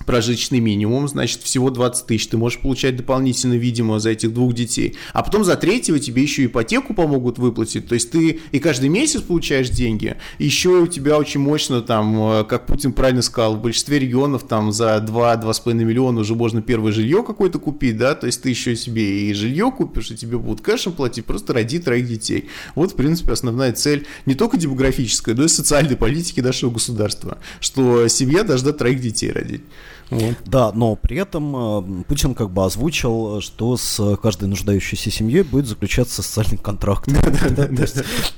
прожиточный 0.07 0.59
минимум, 0.59 1.07
значит, 1.07 1.43
всего 1.43 1.69
20 1.69 2.07
тысяч 2.07 2.27
ты 2.27 2.37
можешь 2.37 2.59
получать 2.59 2.95
дополнительно, 2.95 3.53
видимо, 3.53 3.99
за 3.99 4.11
этих 4.11 4.33
двух 4.33 4.53
детей. 4.53 4.95
А 5.13 5.21
потом 5.21 5.43
за 5.43 5.57
третьего 5.57 5.99
тебе 5.99 6.23
еще 6.23 6.45
ипотеку 6.45 6.93
помогут 6.93 7.37
выплатить, 7.37 7.87
то 7.87 7.93
есть 7.93 8.09
ты 8.09 8.39
и 8.51 8.59
каждый 8.59 8.89
месяц 8.89 9.21
получаешь 9.21 9.69
деньги, 9.69 10.15
еще 10.39 10.69
у 10.79 10.87
тебя 10.87 11.17
очень 11.17 11.41
мощно 11.41 11.81
там, 11.81 12.17
э, 12.19 12.43
как 12.45 12.65
Путин 12.65 12.93
правильно 12.93 13.21
сказал, 13.21 13.55
в 13.55 13.61
большинстве 13.61 13.99
регионов 13.99 14.43
там 14.47 14.71
за 14.71 14.97
2-2,5 15.05 15.73
миллиона 15.73 16.21
уже 16.21 16.35
можно 16.35 16.61
первое 16.61 16.93
жилье 16.93 17.21
какое-то 17.21 17.59
купить, 17.59 17.97
да, 17.97 18.15
то 18.15 18.27
есть 18.27 18.41
ты 18.41 18.49
еще 18.49 18.77
себе 18.77 19.29
и 19.29 19.33
жилье 19.33 19.71
купишь, 19.71 20.11
и 20.11 20.15
тебе 20.15 20.37
будут 20.37 20.61
кэшем 20.61 20.93
платить, 20.93 21.25
просто 21.25 21.53
роди 21.53 21.79
троих 21.79 22.07
детей. 22.07 22.47
Вот, 22.75 22.93
в 22.93 22.95
принципе, 22.95 23.33
основная 23.33 23.73
цель 23.73 24.07
не 24.25 24.35
только 24.35 24.55
демографическая, 24.55 25.35
но 25.35 25.43
и 25.43 25.47
социальной 25.49 25.97
политики 25.97 26.39
нашего 26.39 26.71
государства, 26.71 27.39
что 27.59 28.07
семья 28.07 28.43
должна 28.43 28.71
троих 28.71 29.01
детей 29.01 29.31
родить. 29.31 29.63
Вот. 30.09 30.35
Да, 30.45 30.71
но 30.71 30.95
при 30.95 31.17
этом 31.17 32.01
э, 32.01 32.03
Путин 32.07 32.33
как 32.33 32.49
бы 32.49 32.63
озвучил, 32.63 33.41
что 33.41 33.75
с 33.75 34.17
каждой 34.21 34.47
нуждающейся 34.47 35.11
семьей 35.11 35.43
будет 35.43 35.67
заключаться 35.67 36.23
социальный 36.23 36.57
контракт. 36.57 37.07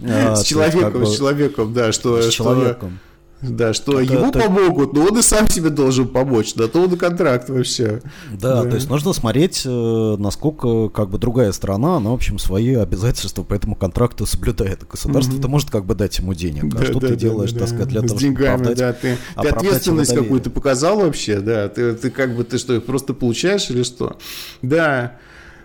Э, 0.01 0.35
с 0.35 0.43
человеком, 0.43 1.05
с 1.05 1.17
человеком, 1.17 1.73
да, 1.73 1.91
что... 1.91 2.21
С 2.21 2.29
человеком. 2.29 2.99
Да, 3.41 3.73
что 3.73 4.01
это, 4.01 4.13
ему 4.13 4.29
это... 4.29 4.39
помогут, 4.39 4.93
но 4.93 5.05
он 5.05 5.17
и 5.17 5.21
сам 5.21 5.47
себе 5.47 5.69
должен 5.69 6.09
помочь, 6.09 6.55
да, 6.55 6.67
то 6.67 6.81
он 6.81 6.97
контракт 6.97 7.49
вообще. 7.49 8.01
Да, 8.31 8.63
да, 8.63 8.69
то 8.69 8.75
есть 8.75 8.89
нужно 8.89 9.13
смотреть, 9.13 9.63
э, 9.65 10.15
насколько 10.19 10.89
как 10.89 11.09
бы 11.09 11.17
другая 11.17 11.53
страна, 11.53 11.97
она, 11.97 12.09
в 12.09 12.13
общем, 12.13 12.37
свои 12.37 12.73
обязательства 12.75 13.43
по 13.43 13.53
этому 13.53 13.75
контракту 13.75 14.25
соблюдает. 14.25 14.85
Государство-то 14.85 15.43
угу. 15.43 15.51
может 15.51 15.69
как 15.69 15.85
бы 15.85 15.95
дать 15.95 16.19
ему 16.19 16.33
денег, 16.33 16.65
а 16.65 16.79
да, 16.79 16.85
что 16.85 16.99
да, 16.99 17.07
ты 17.07 17.13
да, 17.13 17.19
делаешь, 17.19 17.53
да, 17.53 17.59
так 17.59 17.69
сказать, 17.69 17.87
для 17.87 18.01
С 18.01 18.07
того, 18.07 18.19
деньгами, 18.19 18.43
чтобы 18.43 18.71
оправдать, 18.71 18.77
да, 18.77 18.93
ты, 18.93 19.17
ты 19.41 19.47
ответственность 19.47 20.13
какую-то 20.13 20.49
показал 20.49 20.99
вообще, 20.99 21.39
да, 21.39 21.69
ты, 21.69 21.93
ты 21.93 22.09
как 22.09 22.35
бы, 22.35 22.43
ты 22.43 22.57
что, 22.57 22.75
их 22.75 22.83
просто 22.83 23.13
получаешь 23.13 23.69
или 23.69 23.83
что? 23.83 24.17
Да, 24.61 25.13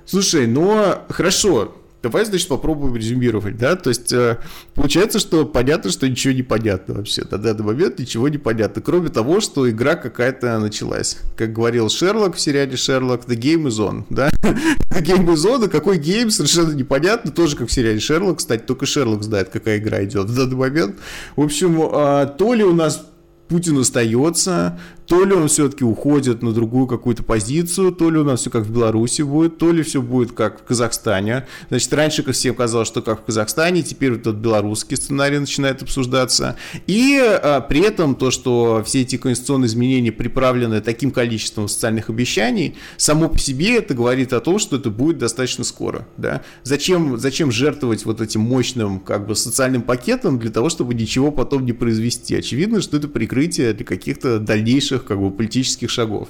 слушай, 0.07 0.47
ну, 0.47 0.95
хорошо, 1.09 1.75
Давай, 2.05 2.27
значит, 2.27 2.49
попробуем 2.49 2.95
резюмировать, 2.95 3.57
да, 3.57 3.77
то 3.77 3.89
есть 3.89 4.13
э, 4.13 4.37
получается, 4.75 5.19
что 5.19 5.47
понятно, 5.47 5.91
что 5.91 6.07
ничего 6.07 6.35
не 6.35 6.43
понятно 6.43 6.97
вообще, 6.97 7.23
на 7.31 7.39
данный 7.39 7.65
момент 7.65 7.99
ничего 7.99 8.29
не 8.29 8.37
понятно, 8.37 8.83
кроме 8.83 9.09
того, 9.09 9.41
что 9.41 9.71
игра 9.71 9.95
какая-то 9.95 10.59
началась. 10.59 11.17
Как 11.35 11.55
говорил 11.55 11.89
Шерлок 11.89 12.37
в 12.37 12.41
сериале 12.41 12.77
Шерлок, 12.77 13.25
the 13.25 13.39
game 13.39 13.69
is 13.69 13.79
on, 13.79 14.05
да, 14.11 14.29
the 14.43 15.01
game 15.03 15.25
is 15.33 15.47
on, 15.47 15.65
а 15.65 15.69
какой 15.69 15.97
гейм 15.97 16.29
совершенно 16.29 16.75
непонятно, 16.75 17.33
тоже 17.33 17.57
как 17.57 17.69
в 17.69 17.73
сериале 17.73 18.01
Шерлок, 18.01 18.37
кстати, 18.37 18.61
только 18.61 18.85
Шерлок 18.85 19.23
знает, 19.23 19.49
какая 19.49 19.79
игра 19.79 20.05
идет 20.05 20.29
в 20.29 20.37
данный 20.37 20.57
момент. 20.57 20.97
В 21.37 21.41
общем, 21.41 21.81
э, 21.81 22.27
то 22.37 22.53
ли 22.53 22.65
у 22.65 22.75
нас 22.75 23.01
Путин 23.49 23.79
остается, 23.79 24.79
то 25.07 25.25
ли 25.25 25.35
он 25.35 25.49
все-таки 25.49 25.85
уходит 25.85 26.43
на 26.43 26.53
другую 26.53 26.87
какую-то 26.87 27.23
позицию, 27.23 27.93
то 27.93 28.11
ли 28.11 28.19
у 28.19 28.25
нас 28.25 28.41
все 28.41 28.51
как 28.51 28.65
в 28.65 28.73
Беларуси 28.73 29.23
будет, 29.23 29.59
то 29.59 29.71
ли 29.71 29.83
все 29.83 30.01
будет 30.01 30.33
как 30.33 30.61
в 30.61 30.65
Казахстане. 30.65 31.47
Значит, 31.69 31.93
раньше 31.93 32.23
ко 32.23 32.33
всем 32.33 32.55
казалось, 32.55 32.89
что 32.89 33.03
как 33.03 33.23
в 33.23 33.25
Казахстане, 33.25 33.83
теперь 33.83 34.13
этот 34.13 34.37
белорусский 34.37 34.97
сценарий 34.97 35.39
начинает 35.39 35.83
обсуждаться. 35.83 36.57
И 36.87 37.19
а, 37.21 37.61
при 37.61 37.81
этом 37.81 38.15
то, 38.15 38.31
что 38.31 38.83
все 38.85 39.03
эти 39.03 39.17
конституционные 39.17 39.67
изменения 39.67 40.13
приправлены 40.13 40.81
таким 40.81 41.11
количеством 41.11 41.69
социальных 41.69 42.09
обещаний, 42.09 42.77
само 42.97 43.29
по 43.29 43.39
себе 43.39 43.77
это 43.77 43.95
говорит 43.95 44.33
о 44.33 44.41
том, 44.41 44.59
что 44.59 44.77
это 44.77 44.91
будет 44.91 45.19
достаточно 45.19 45.65
скоро. 45.65 46.07
Да? 46.17 46.43
Зачем, 46.63 47.19
зачем 47.19 47.51
жертвовать 47.51 48.05
вот 48.05 48.21
этим 48.21 48.41
мощным 48.41 49.01
как 49.01 49.27
бы 49.27 49.35
социальным 49.35 49.83
пакетом 49.83 50.39
для 50.39 50.51
того, 50.51 50.69
чтобы 50.69 50.95
ничего 50.95 51.31
потом 51.31 51.65
не 51.67 51.73
произвести? 51.73 52.37
Очевидно, 52.37 52.81
что 52.81 52.97
это 52.97 53.09
прикрытие 53.09 53.73
для 53.73 53.85
каких-то 53.85 54.39
дальнейших 54.39 54.94
дальнейших 54.95 55.07
как 55.07 55.21
бы 55.21 55.31
политических 55.31 55.91
шагов. 55.91 56.29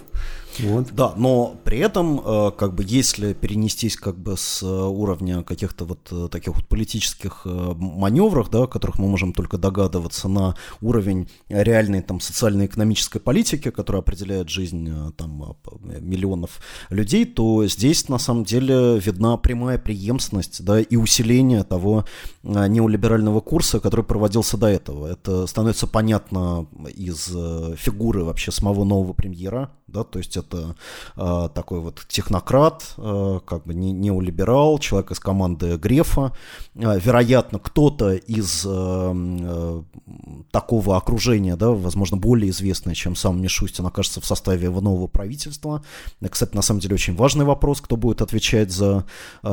Вот. 0.60 0.92
Да, 0.92 1.14
но 1.16 1.56
при 1.64 1.78
этом, 1.78 2.20
э, 2.24 2.50
как 2.56 2.74
бы, 2.74 2.84
если 2.86 3.32
перенестись 3.32 3.96
как 3.96 4.18
бы 4.18 4.36
с 4.36 4.62
э, 4.62 4.66
уровня 4.66 5.42
каких-то 5.42 5.84
вот 5.84 6.08
э, 6.10 6.28
таких 6.30 6.54
вот 6.54 6.66
политических 6.66 7.42
маневров, 7.44 8.50
да, 8.50 8.66
которых 8.66 8.98
мы 8.98 9.08
можем 9.08 9.32
только 9.32 9.58
догадываться, 9.58 10.28
на 10.28 10.54
уровень 10.80 11.28
реальной 11.48 12.02
там 12.02 12.20
социально-экономической 12.20 13.18
политики, 13.18 13.70
которая 13.70 14.02
определяет 14.02 14.48
жизнь 14.48 14.90
там 15.16 15.56
миллионов 16.00 16.60
людей, 16.90 17.24
то 17.24 17.66
здесь 17.66 18.08
на 18.08 18.18
самом 18.18 18.44
деле 18.44 18.98
видна 18.98 19.36
прямая 19.36 19.78
преемственность, 19.78 20.64
да, 20.64 20.80
и 20.80 20.96
усиление 20.96 21.64
того 21.64 22.04
неолиберального 22.42 23.40
курса, 23.40 23.80
который 23.80 24.04
проводился 24.04 24.56
до 24.56 24.66
этого. 24.68 25.06
Это 25.06 25.46
становится 25.46 25.86
понятно 25.86 26.66
из 26.94 27.26
фигуры 27.78 28.24
вообще 28.24 28.52
самого 28.52 28.84
нового 28.84 29.12
премьера, 29.12 29.70
да, 29.86 30.04
то 30.04 30.18
есть 30.18 30.36
это 30.44 30.76
э, 31.16 31.48
такой 31.54 31.80
вот 31.80 32.04
технократ, 32.08 32.94
э, 32.96 33.40
как 33.44 33.64
бы 33.64 33.74
не, 33.74 33.92
неолиберал, 33.92 34.78
человек 34.78 35.10
из 35.10 35.18
команды 35.18 35.76
Грефа. 35.76 36.32
Э, 36.74 36.98
вероятно, 36.98 37.58
кто-то 37.58 38.12
из 38.12 38.64
э, 38.66 38.68
э, 38.70 39.82
такого 40.50 40.96
окружения, 40.96 41.56
да, 41.56 41.70
возможно, 41.70 42.16
более 42.16 42.50
известный, 42.50 42.94
чем 42.94 43.16
сам 43.16 43.40
Мишустин, 43.40 43.86
окажется 43.86 44.20
в 44.20 44.26
составе 44.26 44.64
его 44.64 44.80
нового 44.80 45.06
правительства. 45.06 45.82
Кстати, 46.30 46.54
на 46.54 46.62
самом 46.62 46.80
деле 46.80 46.94
очень 46.94 47.16
важный 47.16 47.44
вопрос, 47.44 47.80
кто 47.80 47.96
будет 47.96 48.22
отвечать 48.22 48.70
за 48.70 49.04
э, 49.42 49.48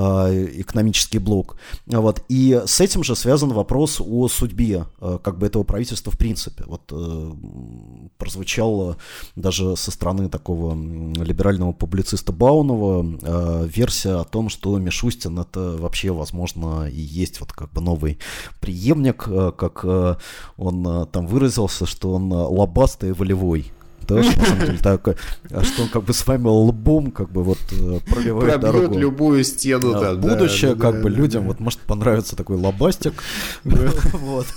экономический 0.55 1.19
блок. 1.19 1.57
Вот. 1.87 2.23
И 2.29 2.61
с 2.65 2.81
этим 2.81 3.03
же 3.03 3.15
связан 3.15 3.51
вопрос 3.53 4.01
о 4.01 4.27
судьбе 4.27 4.85
э, 4.99 5.19
как 5.23 5.37
бы 5.37 5.47
этого 5.47 5.63
правительства 5.63 6.11
в 6.11 6.17
принципе. 6.17 6.63
Вот 6.67 6.91
э, 6.91 7.31
прозвучало 8.17 8.97
даже 9.35 9.75
со 9.75 9.91
стороны 9.91 10.29
такого 10.29 10.75
либерального 11.15 11.71
публициста 11.71 12.31
Баунова 12.31 13.05
э, 13.21 13.67
версия 13.67 14.19
о 14.19 14.23
том, 14.23 14.49
что 14.49 14.77
Мишустин 14.77 15.39
это 15.39 15.77
вообще, 15.77 16.11
возможно, 16.11 16.87
и 16.87 16.99
есть 16.99 17.39
вот 17.39 17.53
как 17.53 17.71
бы 17.71 17.81
новый 17.81 18.19
преемник, 18.59 19.25
э, 19.27 19.51
как 19.57 19.81
э, 19.83 20.15
он 20.57 21.07
там 21.07 21.27
выразился, 21.27 21.85
что 21.85 22.13
он 22.13 22.31
лобастый 22.31 23.09
и 23.09 23.13
волевой 23.13 23.71
да, 24.07 24.23
что, 24.23 24.39
на 24.39 24.45
самом 24.45 24.65
деле, 24.65 24.77
так, 24.77 25.07
а 25.51 25.63
что 25.63 25.83
он 25.83 25.89
как 25.89 26.03
бы 26.03 26.13
с 26.13 26.25
вами 26.25 26.47
лбом 26.47 27.11
как 27.11 27.31
бы 27.31 27.43
вот 27.43 27.59
э, 27.71 27.99
пробивает 28.09 28.61
Пробьет 28.61 28.61
дорогу. 28.61 28.97
любую 28.97 29.43
стену, 29.43 29.93
да, 29.93 30.15
Будущее, 30.15 30.75
да, 30.75 30.81
как 30.81 30.95
да, 30.95 31.01
бы 31.01 31.09
да, 31.09 31.15
людям, 31.15 31.43
да. 31.43 31.47
вот 31.49 31.59
может 31.59 31.79
понравится 31.79 32.35
такой 32.35 32.57
лобастик, 32.57 33.13
вот. 33.63 34.47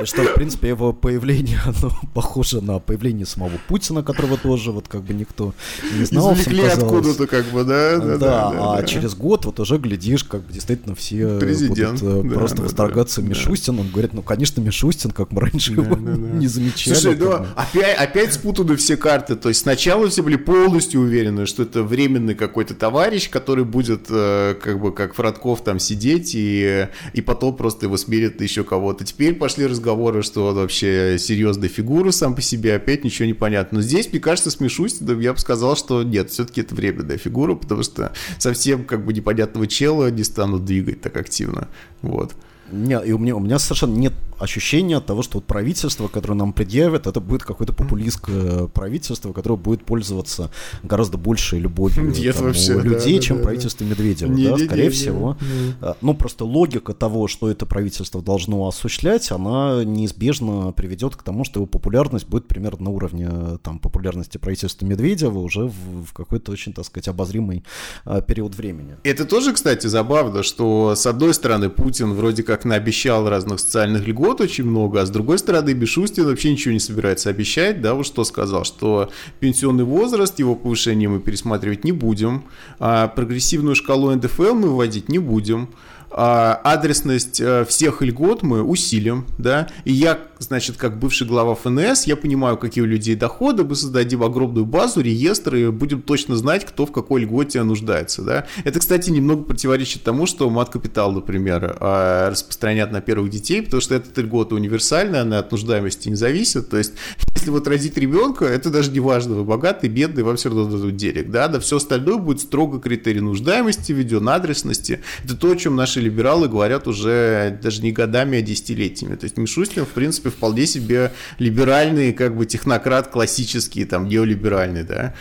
И 0.00 0.04
что, 0.04 0.22
в 0.22 0.34
принципе, 0.34 0.68
его 0.68 0.92
появление, 0.92 1.60
оно 1.64 1.92
похоже 2.14 2.60
на 2.60 2.78
появление 2.78 3.26
самого 3.26 3.58
Путина, 3.68 4.02
которого 4.02 4.36
тоже 4.36 4.72
вот 4.72 4.88
как 4.88 5.02
бы 5.02 5.14
никто 5.14 5.54
не 5.96 6.04
знал. 6.04 6.32
Извлекли 6.34 6.64
откуда-то 6.64 7.26
как 7.26 7.46
бы, 7.46 7.64
да? 7.64 7.98
Да, 8.16 8.74
а 8.76 8.82
через 8.82 9.14
год 9.14 9.44
вот 9.44 9.60
уже 9.60 9.78
глядишь, 9.78 10.24
как 10.24 10.42
бы 10.42 10.52
действительно 10.52 10.94
все 10.94 11.38
будут 11.38 12.02
э, 12.02 12.22
просто 12.34 12.62
восторгаться 12.62 13.22
Мишустином, 13.22 13.88
говорят, 13.90 14.12
ну, 14.14 14.22
конечно, 14.22 14.60
Мишустин, 14.60 15.10
как 15.10 15.32
мы 15.32 15.40
раньше 15.40 15.72
его 15.80 15.96
не 15.96 16.46
замечали. 16.46 16.94
Слушай, 16.94 17.16
ну, 17.16 17.46
опять 17.56 17.79
опять, 17.80 17.98
опять 17.98 18.34
спутаны 18.34 18.76
все 18.76 18.96
карты. 18.96 19.36
То 19.36 19.48
есть 19.48 19.62
сначала 19.62 20.08
все 20.08 20.22
были 20.22 20.36
полностью 20.36 21.00
уверены, 21.00 21.46
что 21.46 21.62
это 21.62 21.82
временный 21.82 22.34
какой-то 22.34 22.74
товарищ, 22.74 23.28
который 23.30 23.64
будет 23.64 24.06
э, 24.08 24.54
как 24.60 24.80
бы 24.80 24.92
как 24.92 25.14
Фродков 25.14 25.62
там 25.64 25.78
сидеть 25.78 26.32
и, 26.34 26.88
и 27.12 27.20
потом 27.20 27.56
просто 27.56 27.86
его 27.86 27.96
смирит 27.96 28.40
еще 28.40 28.64
кого-то. 28.64 29.04
Теперь 29.04 29.34
пошли 29.34 29.66
разговоры, 29.66 30.22
что 30.22 30.46
он 30.46 30.56
вообще 30.56 31.16
серьезная 31.18 31.68
фигура 31.68 32.10
сам 32.10 32.34
по 32.34 32.42
себе, 32.42 32.74
опять 32.74 33.04
ничего 33.04 33.26
не 33.26 33.34
понятно. 33.34 33.78
Но 33.78 33.82
здесь, 33.82 34.10
мне 34.10 34.20
кажется, 34.20 34.50
с 34.50 34.60
Мишустиным 34.60 35.20
я 35.20 35.32
бы 35.32 35.38
сказал, 35.38 35.76
что 35.76 36.02
нет, 36.02 36.30
все-таки 36.30 36.60
это 36.60 36.74
временная 36.74 37.18
фигура, 37.18 37.54
потому 37.54 37.82
что 37.82 38.12
совсем 38.38 38.84
как 38.84 39.04
бы 39.04 39.12
непонятного 39.12 39.66
чела 39.66 40.10
не 40.10 40.24
станут 40.24 40.64
двигать 40.64 41.00
так 41.00 41.16
активно. 41.16 41.68
Вот. 42.02 42.32
Нет, 42.72 43.06
и 43.06 43.12
у 43.12 43.18
меня, 43.18 43.36
у 43.36 43.40
меня 43.40 43.58
совершенно 43.58 43.96
нет 43.96 44.12
ощущение 44.40 45.00
того, 45.00 45.22
что 45.22 45.38
вот 45.38 45.46
правительство, 45.46 46.08
которое 46.08 46.34
нам 46.34 46.52
предъявит, 46.52 47.06
это 47.06 47.20
будет 47.20 47.44
какое-то 47.44 47.74
популистское 47.74 48.66
правительство, 48.68 49.32
которое 49.32 49.56
будет 49.56 49.84
пользоваться 49.84 50.50
гораздо 50.82 51.18
большей 51.18 51.58
любовью 51.58 52.12
там, 52.34 52.46
вообще, 52.46 52.74
у 52.74 52.80
людей, 52.80 53.16
да, 53.16 53.22
чем 53.22 53.36
да, 53.38 53.42
правительство 53.44 53.84
да. 53.84 53.90
Медведева. 53.90 54.30
Не, 54.30 54.44
да, 54.48 54.52
не, 54.52 54.64
скорее 54.64 54.84
не, 54.84 54.90
всего. 54.90 55.36
Не, 55.40 55.46
не. 55.46 55.94
Ну, 56.00 56.14
просто 56.14 56.44
логика 56.44 56.94
того, 56.94 57.28
что 57.28 57.50
это 57.50 57.66
правительство 57.66 58.22
должно 58.22 58.66
осуществлять, 58.66 59.30
она 59.30 59.84
неизбежно 59.84 60.72
приведет 60.72 61.16
к 61.16 61.22
тому, 61.22 61.44
что 61.44 61.60
его 61.60 61.66
популярность 61.66 62.26
будет 62.26 62.48
примерно 62.48 62.84
на 62.84 62.90
уровне 62.90 63.28
там, 63.62 63.78
популярности 63.78 64.38
правительства 64.38 64.86
Медведева 64.86 65.38
уже 65.38 65.64
в, 65.64 66.04
в 66.06 66.12
какой-то 66.14 66.52
очень, 66.52 66.72
так 66.72 66.86
сказать, 66.86 67.08
обозримый 67.08 67.64
а, 68.04 68.22
период 68.22 68.54
времени. 68.54 68.96
Это 69.04 69.26
тоже, 69.26 69.52
кстати, 69.52 69.86
забавно, 69.86 70.42
что 70.42 70.94
с 70.94 71.04
одной 71.06 71.34
стороны 71.34 71.68
Путин 71.68 72.14
вроде 72.14 72.42
как 72.42 72.59
наобещал 72.64 73.28
разных 73.28 73.60
социальных 73.60 74.06
льгот, 74.06 74.40
очень 74.40 74.64
много, 74.64 75.00
а 75.00 75.06
с 75.06 75.10
другой 75.10 75.38
стороны 75.38 75.74
Мишустин 75.74 76.24
вообще 76.24 76.52
ничего 76.52 76.72
не 76.72 76.80
собирается 76.80 77.30
обещать, 77.30 77.80
да, 77.80 77.94
вот 77.94 78.06
что 78.06 78.24
сказал, 78.24 78.64
что 78.64 79.10
пенсионный 79.40 79.84
возраст, 79.84 80.38
его 80.38 80.54
повышение 80.54 81.08
мы 81.08 81.20
пересматривать 81.20 81.84
не 81.84 81.92
будем, 81.92 82.44
а 82.78 83.08
прогрессивную 83.08 83.74
шкалу 83.74 84.14
НДФЛ 84.14 84.54
мы 84.54 84.68
вводить 84.68 85.08
не 85.08 85.18
будем, 85.18 85.68
адресность 86.12 87.40
э, 87.40 87.64
всех 87.68 88.02
льгот 88.02 88.42
мы 88.42 88.62
усилим, 88.62 89.26
да, 89.38 89.68
и 89.84 89.92
я, 89.92 90.18
значит, 90.38 90.76
как 90.76 90.98
бывший 90.98 91.26
глава 91.26 91.54
ФНС, 91.54 92.04
я 92.04 92.16
понимаю, 92.16 92.56
какие 92.56 92.82
у 92.82 92.86
людей 92.86 93.14
доходы, 93.14 93.64
мы 93.64 93.76
создадим 93.76 94.22
огромную 94.22 94.66
базу, 94.66 95.00
реестр, 95.00 95.54
и 95.54 95.70
будем 95.70 96.02
точно 96.02 96.36
знать, 96.36 96.64
кто 96.64 96.86
в 96.86 96.92
какой 96.92 97.22
льготе 97.22 97.62
нуждается, 97.62 98.22
да. 98.22 98.46
Это, 98.64 98.80
кстати, 98.80 99.10
немного 99.10 99.44
противоречит 99.44 100.02
тому, 100.02 100.26
что 100.26 100.50
мат-капитал, 100.50 101.12
например, 101.12 101.76
а, 101.80 102.30
распространят 102.30 102.90
на 102.90 103.00
первых 103.00 103.30
детей, 103.30 103.62
потому 103.62 103.80
что 103.80 103.94
эта 103.94 104.20
льгота 104.20 104.56
универсальная, 104.56 105.22
она 105.22 105.38
от 105.38 105.52
нуждаемости 105.52 106.08
не 106.08 106.16
зависит, 106.16 106.70
то 106.70 106.76
есть, 106.76 106.94
если 107.36 107.50
вот 107.50 107.68
родить 107.68 107.96
ребенка, 107.96 108.46
это 108.46 108.70
даже 108.70 108.90
не 108.90 109.00
важно, 109.00 109.36
вы 109.36 109.44
богатый, 109.44 109.88
бедный, 109.88 110.24
вам 110.24 110.36
все 110.36 110.48
равно 110.48 110.64
дадут 110.64 110.96
денег, 110.96 111.30
да, 111.30 111.46
да, 111.46 111.60
все 111.60 111.76
остальное 111.76 112.16
будет 112.16 112.40
строго 112.40 112.80
критерий 112.80 113.20
нуждаемости, 113.20 113.92
введен 113.92 114.28
адресности, 114.28 115.00
это 115.24 115.36
то, 115.36 115.52
о 115.52 115.56
чем 115.56 115.76
наши 115.76 115.99
наши 116.00 116.10
либералы 116.10 116.48
говорят 116.48 116.88
уже 116.88 117.58
даже 117.62 117.82
не 117.82 117.92
годами, 117.92 118.38
а 118.38 118.42
десятилетиями. 118.42 119.16
То 119.16 119.24
есть 119.24 119.36
Мишустин, 119.36 119.84
в 119.84 119.88
принципе, 119.88 120.30
вполне 120.30 120.66
себе 120.66 121.12
либеральный, 121.38 122.12
как 122.12 122.36
бы 122.36 122.46
технократ 122.46 123.08
классический, 123.08 123.84
там, 123.84 124.08
неолиберальный, 124.08 124.84
да. 124.84 125.14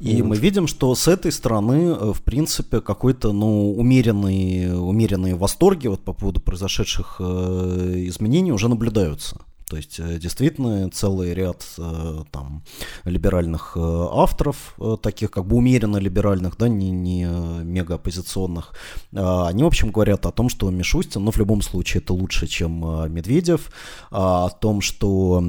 И 0.00 0.22
вот. 0.22 0.28
мы 0.28 0.36
видим, 0.36 0.66
что 0.66 0.94
с 0.94 1.08
этой 1.08 1.30
стороны, 1.30 1.92
э, 1.92 2.12
в 2.14 2.22
принципе, 2.22 2.80
какой-то, 2.80 3.32
ну, 3.32 3.74
умеренные, 3.76 4.74
умеренные 4.74 5.34
восторги 5.34 5.88
вот 5.88 6.00
по 6.00 6.14
поводу 6.14 6.40
произошедших 6.40 7.16
э, 7.20 8.04
изменений 8.06 8.52
уже 8.52 8.68
наблюдаются. 8.68 9.36
То 9.70 9.76
есть 9.76 10.00
э, 10.00 10.18
действительно 10.18 10.90
целый 10.90 11.32
ряд 11.32 11.64
э, 11.78 12.24
там 12.32 12.64
либеральных 13.04 13.74
э, 13.76 13.80
авторов, 13.80 14.76
таких 15.00 15.30
как 15.30 15.46
бы 15.46 15.56
умеренно 15.56 15.98
либеральных, 15.98 16.56
да, 16.56 16.68
не, 16.68 16.90
не 16.90 17.24
мега 17.62 17.94
оппозиционных, 17.94 18.72
они, 19.12 19.62
в 19.62 19.66
общем, 19.66 19.92
говорят 19.92 20.26
о 20.26 20.32
том, 20.32 20.48
что 20.48 20.68
Мишустин, 20.70 21.22
ну, 21.22 21.30
в 21.30 21.36
любом 21.36 21.62
случае, 21.62 22.02
это 22.02 22.14
лучше, 22.14 22.48
чем 22.48 22.80
Медведев, 23.12 23.70
о 24.10 24.48
том, 24.48 24.80
что 24.80 25.42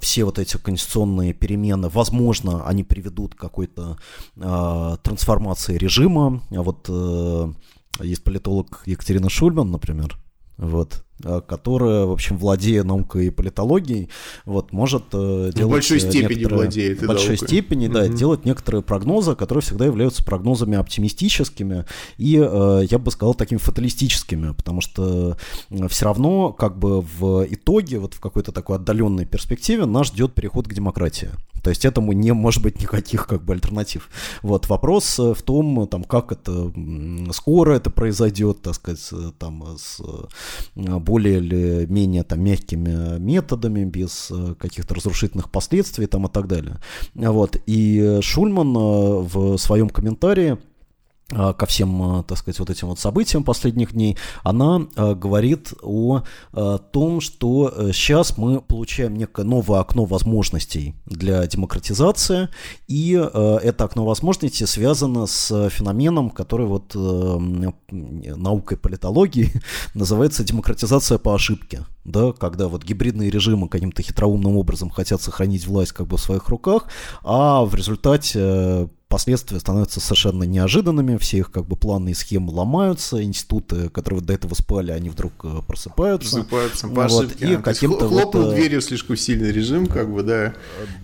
все 0.00 0.24
вот 0.24 0.38
эти 0.38 0.56
конституционные 0.56 1.32
перемены, 1.32 1.88
возможно, 1.88 2.64
они 2.66 2.84
приведут 2.84 3.34
к 3.34 3.38
какой-то 3.38 3.98
трансформации 4.36 5.76
режима. 5.76 6.42
Вот 6.50 6.88
есть 8.00 8.22
политолог 8.22 8.82
Екатерина 8.86 9.28
Шульман, 9.28 9.70
например, 9.70 10.16
вот, 10.56 11.03
которая, 11.22 12.04
в 12.04 12.12
общем, 12.12 12.36
владея 12.36 12.82
наукой 12.82 13.26
и 13.26 13.30
политологией, 13.30 14.08
вот, 14.44 14.72
может 14.72 15.04
э, 15.12 15.50
делать... 15.54 15.70
В 15.70 15.70
большой 15.70 16.00
степени 16.00 16.44
владеет. 16.44 17.02
В 17.02 17.06
большой 17.06 17.30
наукой. 17.30 17.48
степени, 17.48 17.86
да, 17.86 18.02
угу. 18.04 18.14
делать 18.14 18.44
некоторые 18.44 18.82
прогнозы, 18.82 19.34
которые 19.36 19.62
всегда 19.62 19.86
являются 19.86 20.24
прогнозами 20.24 20.76
оптимистическими 20.76 21.86
и, 22.18 22.36
э, 22.36 22.82
я 22.90 22.98
бы 22.98 23.10
сказал, 23.10 23.34
такими 23.34 23.58
фаталистическими, 23.58 24.52
потому 24.52 24.80
что 24.80 25.36
все 25.88 26.04
равно, 26.04 26.52
как 26.52 26.78
бы 26.78 27.00
в 27.00 27.46
итоге, 27.48 27.98
вот 27.98 28.14
в 28.14 28.20
какой-то 28.20 28.52
такой 28.52 28.76
отдаленной 28.76 29.24
перспективе 29.24 29.86
нас 29.86 30.08
ждет 30.08 30.34
переход 30.34 30.68
к 30.68 30.74
демократии. 30.74 31.30
То 31.62 31.70
есть 31.70 31.86
этому 31.86 32.12
не 32.12 32.32
может 32.32 32.62
быть 32.62 32.78
никаких 32.82 33.26
как 33.26 33.42
бы 33.42 33.54
альтернатив. 33.54 34.10
Вот 34.42 34.68
вопрос 34.68 35.18
в 35.18 35.40
том, 35.42 35.88
там, 35.88 36.04
как 36.04 36.30
это 36.30 36.70
скоро 37.32 37.72
это 37.72 37.88
произойдет, 37.88 38.60
так 38.60 38.74
сказать, 38.74 39.10
там 39.38 39.64
с 39.78 39.98
более 41.04 41.38
или 41.38 41.86
менее 41.86 42.22
там, 42.22 42.42
мягкими 42.42 43.18
методами, 43.18 43.84
без 43.84 44.30
э, 44.30 44.54
каких-то 44.58 44.94
разрушительных 44.94 45.50
последствий 45.50 46.06
там, 46.06 46.26
и 46.26 46.30
так 46.30 46.48
далее. 46.48 46.78
Вот. 47.14 47.56
И 47.66 48.18
Шульман 48.22 48.76
э, 48.76 48.80
в 48.80 49.56
своем 49.58 49.88
комментарии 49.88 50.58
ко 51.28 51.66
всем, 51.66 52.24
так 52.28 52.38
сказать, 52.38 52.58
вот 52.58 52.70
этим 52.70 52.88
вот 52.88 52.98
событиям 52.98 53.44
последних 53.44 53.92
дней, 53.92 54.16
она 54.42 54.86
говорит 54.96 55.72
о, 55.82 56.22
том, 56.92 57.20
что 57.20 57.90
сейчас 57.92 58.36
мы 58.36 58.60
получаем 58.60 59.16
некое 59.16 59.44
новое 59.44 59.80
окно 59.80 60.04
возможностей 60.04 60.94
для 61.06 61.46
демократизации, 61.46 62.48
и 62.88 63.12
это 63.12 63.84
окно 63.84 64.04
возможностей 64.04 64.66
связано 64.66 65.26
с 65.26 65.70
феноменом, 65.70 66.30
который 66.30 66.66
вот 66.66 66.94
наукой 67.90 68.76
политологии 68.76 69.50
называется 69.94 70.44
демократизация 70.44 71.18
по 71.18 71.34
ошибке. 71.34 71.84
Да, 72.04 72.32
когда 72.32 72.68
вот 72.68 72.84
гибридные 72.84 73.30
режимы 73.30 73.68
каким-то 73.68 74.02
хитроумным 74.02 74.56
образом 74.56 74.90
хотят 74.90 75.22
сохранить 75.22 75.66
власть 75.66 75.92
как 75.92 76.06
бы 76.06 76.16
в 76.16 76.20
своих 76.20 76.48
руках, 76.48 76.86
а 77.22 77.64
в 77.64 77.74
результате 77.74 78.88
последствия 79.14 79.60
становятся 79.60 80.00
совершенно 80.00 80.42
неожиданными, 80.42 81.18
все 81.18 81.38
их 81.38 81.52
как 81.52 81.66
бы 81.66 81.76
планы 81.76 82.10
и 82.10 82.14
схемы 82.14 82.50
ломаются, 82.50 83.22
институты, 83.22 83.88
которые 83.88 84.22
до 84.22 84.32
этого 84.32 84.54
спали, 84.54 84.90
они 84.90 85.08
вдруг 85.08 85.32
э, 85.44 85.60
просыпаются. 85.64 86.38
Просыпаются 86.38 86.88
по 86.88 87.06
вот, 87.06 87.24
ошибке. 87.26 87.52
И 87.52 87.56
каким-то 87.58 88.08
хлопнул 88.08 88.42
вот, 88.42 88.52
э, 88.54 88.56
дверью 88.56 88.80
слишком 88.80 89.16
сильный 89.16 89.52
режим, 89.52 89.86
как 89.86 90.12
бы, 90.12 90.24
да. 90.24 90.54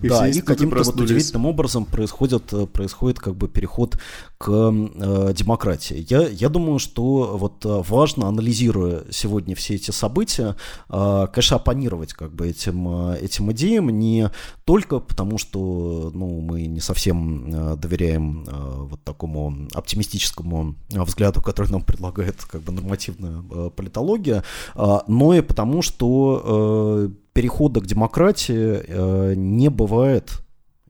И 0.01 0.09
да, 0.09 0.27
и 0.27 0.41
каким-то 0.41 0.83
вот 0.83 0.99
удивительным 0.99 1.45
образом 1.45 1.85
происходит, 1.85 2.51
э, 2.51 2.65
происходит 2.65 3.19
как 3.19 3.37
бы 3.37 3.47
переход 3.47 3.97
к 4.37 4.49
э, 4.51 5.33
демократии. 5.33 6.05
Я, 6.09 6.27
я 6.27 6.49
думаю, 6.49 6.79
что 6.79 7.37
вот 7.37 7.61
важно, 7.63 8.27
анализируя 8.27 9.03
сегодня 9.09 9.55
все 9.55 9.75
эти 9.75 9.91
события, 9.91 10.57
э, 10.89 10.90
конечно, 10.91 11.55
оппонировать 11.55 12.13
как 12.13 12.33
бы 12.33 12.49
этим, 12.49 13.11
этим 13.13 13.51
идеям. 13.53 13.89
Не 13.89 14.29
только 14.65 14.99
потому, 14.99 15.37
что 15.37 16.11
ну, 16.13 16.41
мы 16.41 16.65
не 16.65 16.81
совсем 16.81 17.45
э, 17.53 17.75
доверяем 17.77 18.43
вот 18.45 19.01
такому 19.03 19.67
оптимистическому 19.73 20.75
взгляду, 20.89 21.41
который 21.41 21.71
нам 21.71 21.81
предлагает 21.81 22.43
как 22.43 22.61
бы 22.61 22.71
нормативная 22.73 23.69
политология, 23.69 24.43
но 24.75 25.33
и 25.33 25.41
потому, 25.41 25.81
что 25.81 27.09
перехода 27.33 27.79
к 27.79 27.85
демократии 27.85 29.35
не 29.35 29.69
бывает 29.69 30.43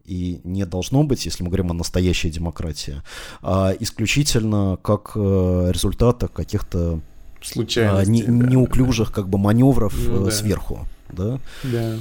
и 0.04 0.42
не 0.44 0.66
должно 0.66 1.04
быть, 1.04 1.26
если 1.26 1.44
мы 1.44 1.50
говорим 1.50 1.72
о 1.72 1.76
настоящей 1.76 2.30
демократии, 2.30 3.02
а 3.42 3.74
исключительно 3.80 4.78
как 4.82 5.16
результата 5.16 6.28
каких-то 6.28 7.02
Случайностей, 7.42 8.12
не, 8.12 8.24
да, 8.24 8.48
неуклюжих 8.48 9.12
как 9.12 9.28
бы 9.28 9.38
маневров 9.38 9.94
ну, 10.08 10.26
да. 10.26 10.32
сверху. 10.32 10.88
Да? 11.10 11.40
Да. 11.64 11.98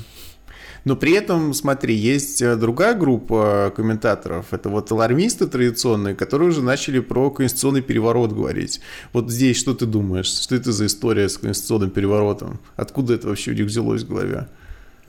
Но 0.84 0.96
при 0.96 1.12
этом, 1.12 1.52
смотри, 1.52 1.94
есть 1.94 2.40
э, 2.40 2.56
другая 2.56 2.94
группа 2.94 3.72
комментаторов, 3.74 4.46
это 4.52 4.68
вот 4.68 4.90
алармисты 4.90 5.46
традиционные, 5.46 6.14
которые 6.14 6.48
уже 6.48 6.62
начали 6.62 7.00
про 7.00 7.30
конституционный 7.30 7.82
переворот 7.82 8.32
говорить. 8.32 8.80
Вот 9.12 9.30
здесь 9.30 9.58
что 9.58 9.74
ты 9.74 9.86
думаешь? 9.86 10.26
Что 10.26 10.56
это 10.56 10.72
за 10.72 10.86
история 10.86 11.28
с 11.28 11.36
конституционным 11.36 11.90
переворотом? 11.90 12.60
Откуда 12.76 13.14
это 13.14 13.28
вообще 13.28 13.50
у 13.50 13.54
них 13.54 13.66
взялось 13.66 14.02
в 14.02 14.08
голове? 14.08 14.48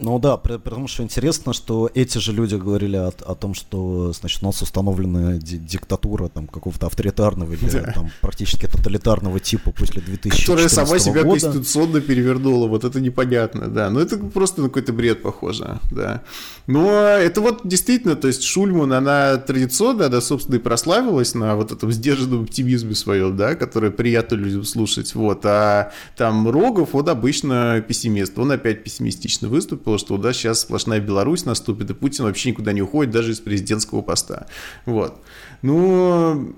Ну 0.01 0.17
да, 0.19 0.37
потому 0.37 0.87
что 0.87 1.03
интересно, 1.03 1.53
что 1.53 1.89
эти 1.93 2.17
же 2.17 2.33
люди 2.33 2.55
говорили 2.55 2.95
о, 2.95 3.09
о 3.25 3.35
том, 3.35 3.53
что 3.53 4.11
значит, 4.13 4.41
у 4.41 4.47
нас 4.47 4.61
установлена 4.61 5.33
диктатура 5.37 6.27
там, 6.27 6.47
какого-то 6.47 6.87
авторитарного 6.87 7.53
или 7.53 7.69
да. 7.69 7.91
там, 7.93 8.11
практически 8.19 8.65
тоталитарного 8.65 9.39
типа 9.39 9.71
после 9.71 10.01
2014 10.01 10.45
Которая 10.45 10.69
сама 10.69 10.99
себя 10.99 11.23
года. 11.23 11.39
конституционно 11.39 12.01
перевернула, 12.01 12.67
вот 12.67 12.83
это 12.83 12.99
непонятно, 12.99 13.67
да. 13.67 13.89
Но 13.91 13.99
это 13.99 14.17
просто 14.17 14.61
на 14.61 14.67
какой-то 14.69 14.91
бред 14.91 15.21
похоже, 15.21 15.79
да. 15.91 16.23
Но 16.65 16.89
это 16.91 17.41
вот 17.41 17.61
действительно, 17.63 18.15
то 18.15 18.27
есть 18.27 18.43
Шульман, 18.43 18.91
она 18.93 19.37
традиционно, 19.37 20.09
да, 20.09 20.19
собственно, 20.19 20.55
и 20.55 20.59
прославилась 20.59 21.35
на 21.35 21.55
вот 21.55 21.71
этом 21.71 21.91
сдержанном 21.91 22.43
оптимизме 22.43 22.95
своем, 22.95 23.37
да, 23.37 23.55
который 23.55 23.91
приятно 23.91 24.35
людям 24.35 24.63
слушать, 24.63 25.13
вот. 25.13 25.45
А 25.45 25.91
там 26.17 26.49
Рогов, 26.49 26.95
он 26.95 27.07
обычно 27.07 27.83
пессимист, 27.87 28.37
он 28.39 28.51
опять 28.51 28.83
пессимистично 28.83 29.47
выступил, 29.47 29.90
сказал, 29.97 30.17
что 30.17 30.17
да, 30.17 30.33
сейчас 30.33 30.61
сплошная 30.61 30.99
Беларусь 30.99 31.45
наступит, 31.45 31.89
и 31.89 31.93
Путин 31.93 32.25
вообще 32.25 32.49
никуда 32.49 32.73
не 32.73 32.81
уходит, 32.81 33.11
даже 33.11 33.31
из 33.31 33.39
президентского 33.39 34.01
поста. 34.01 34.47
Вот. 34.85 35.19
Ну, 35.61 36.53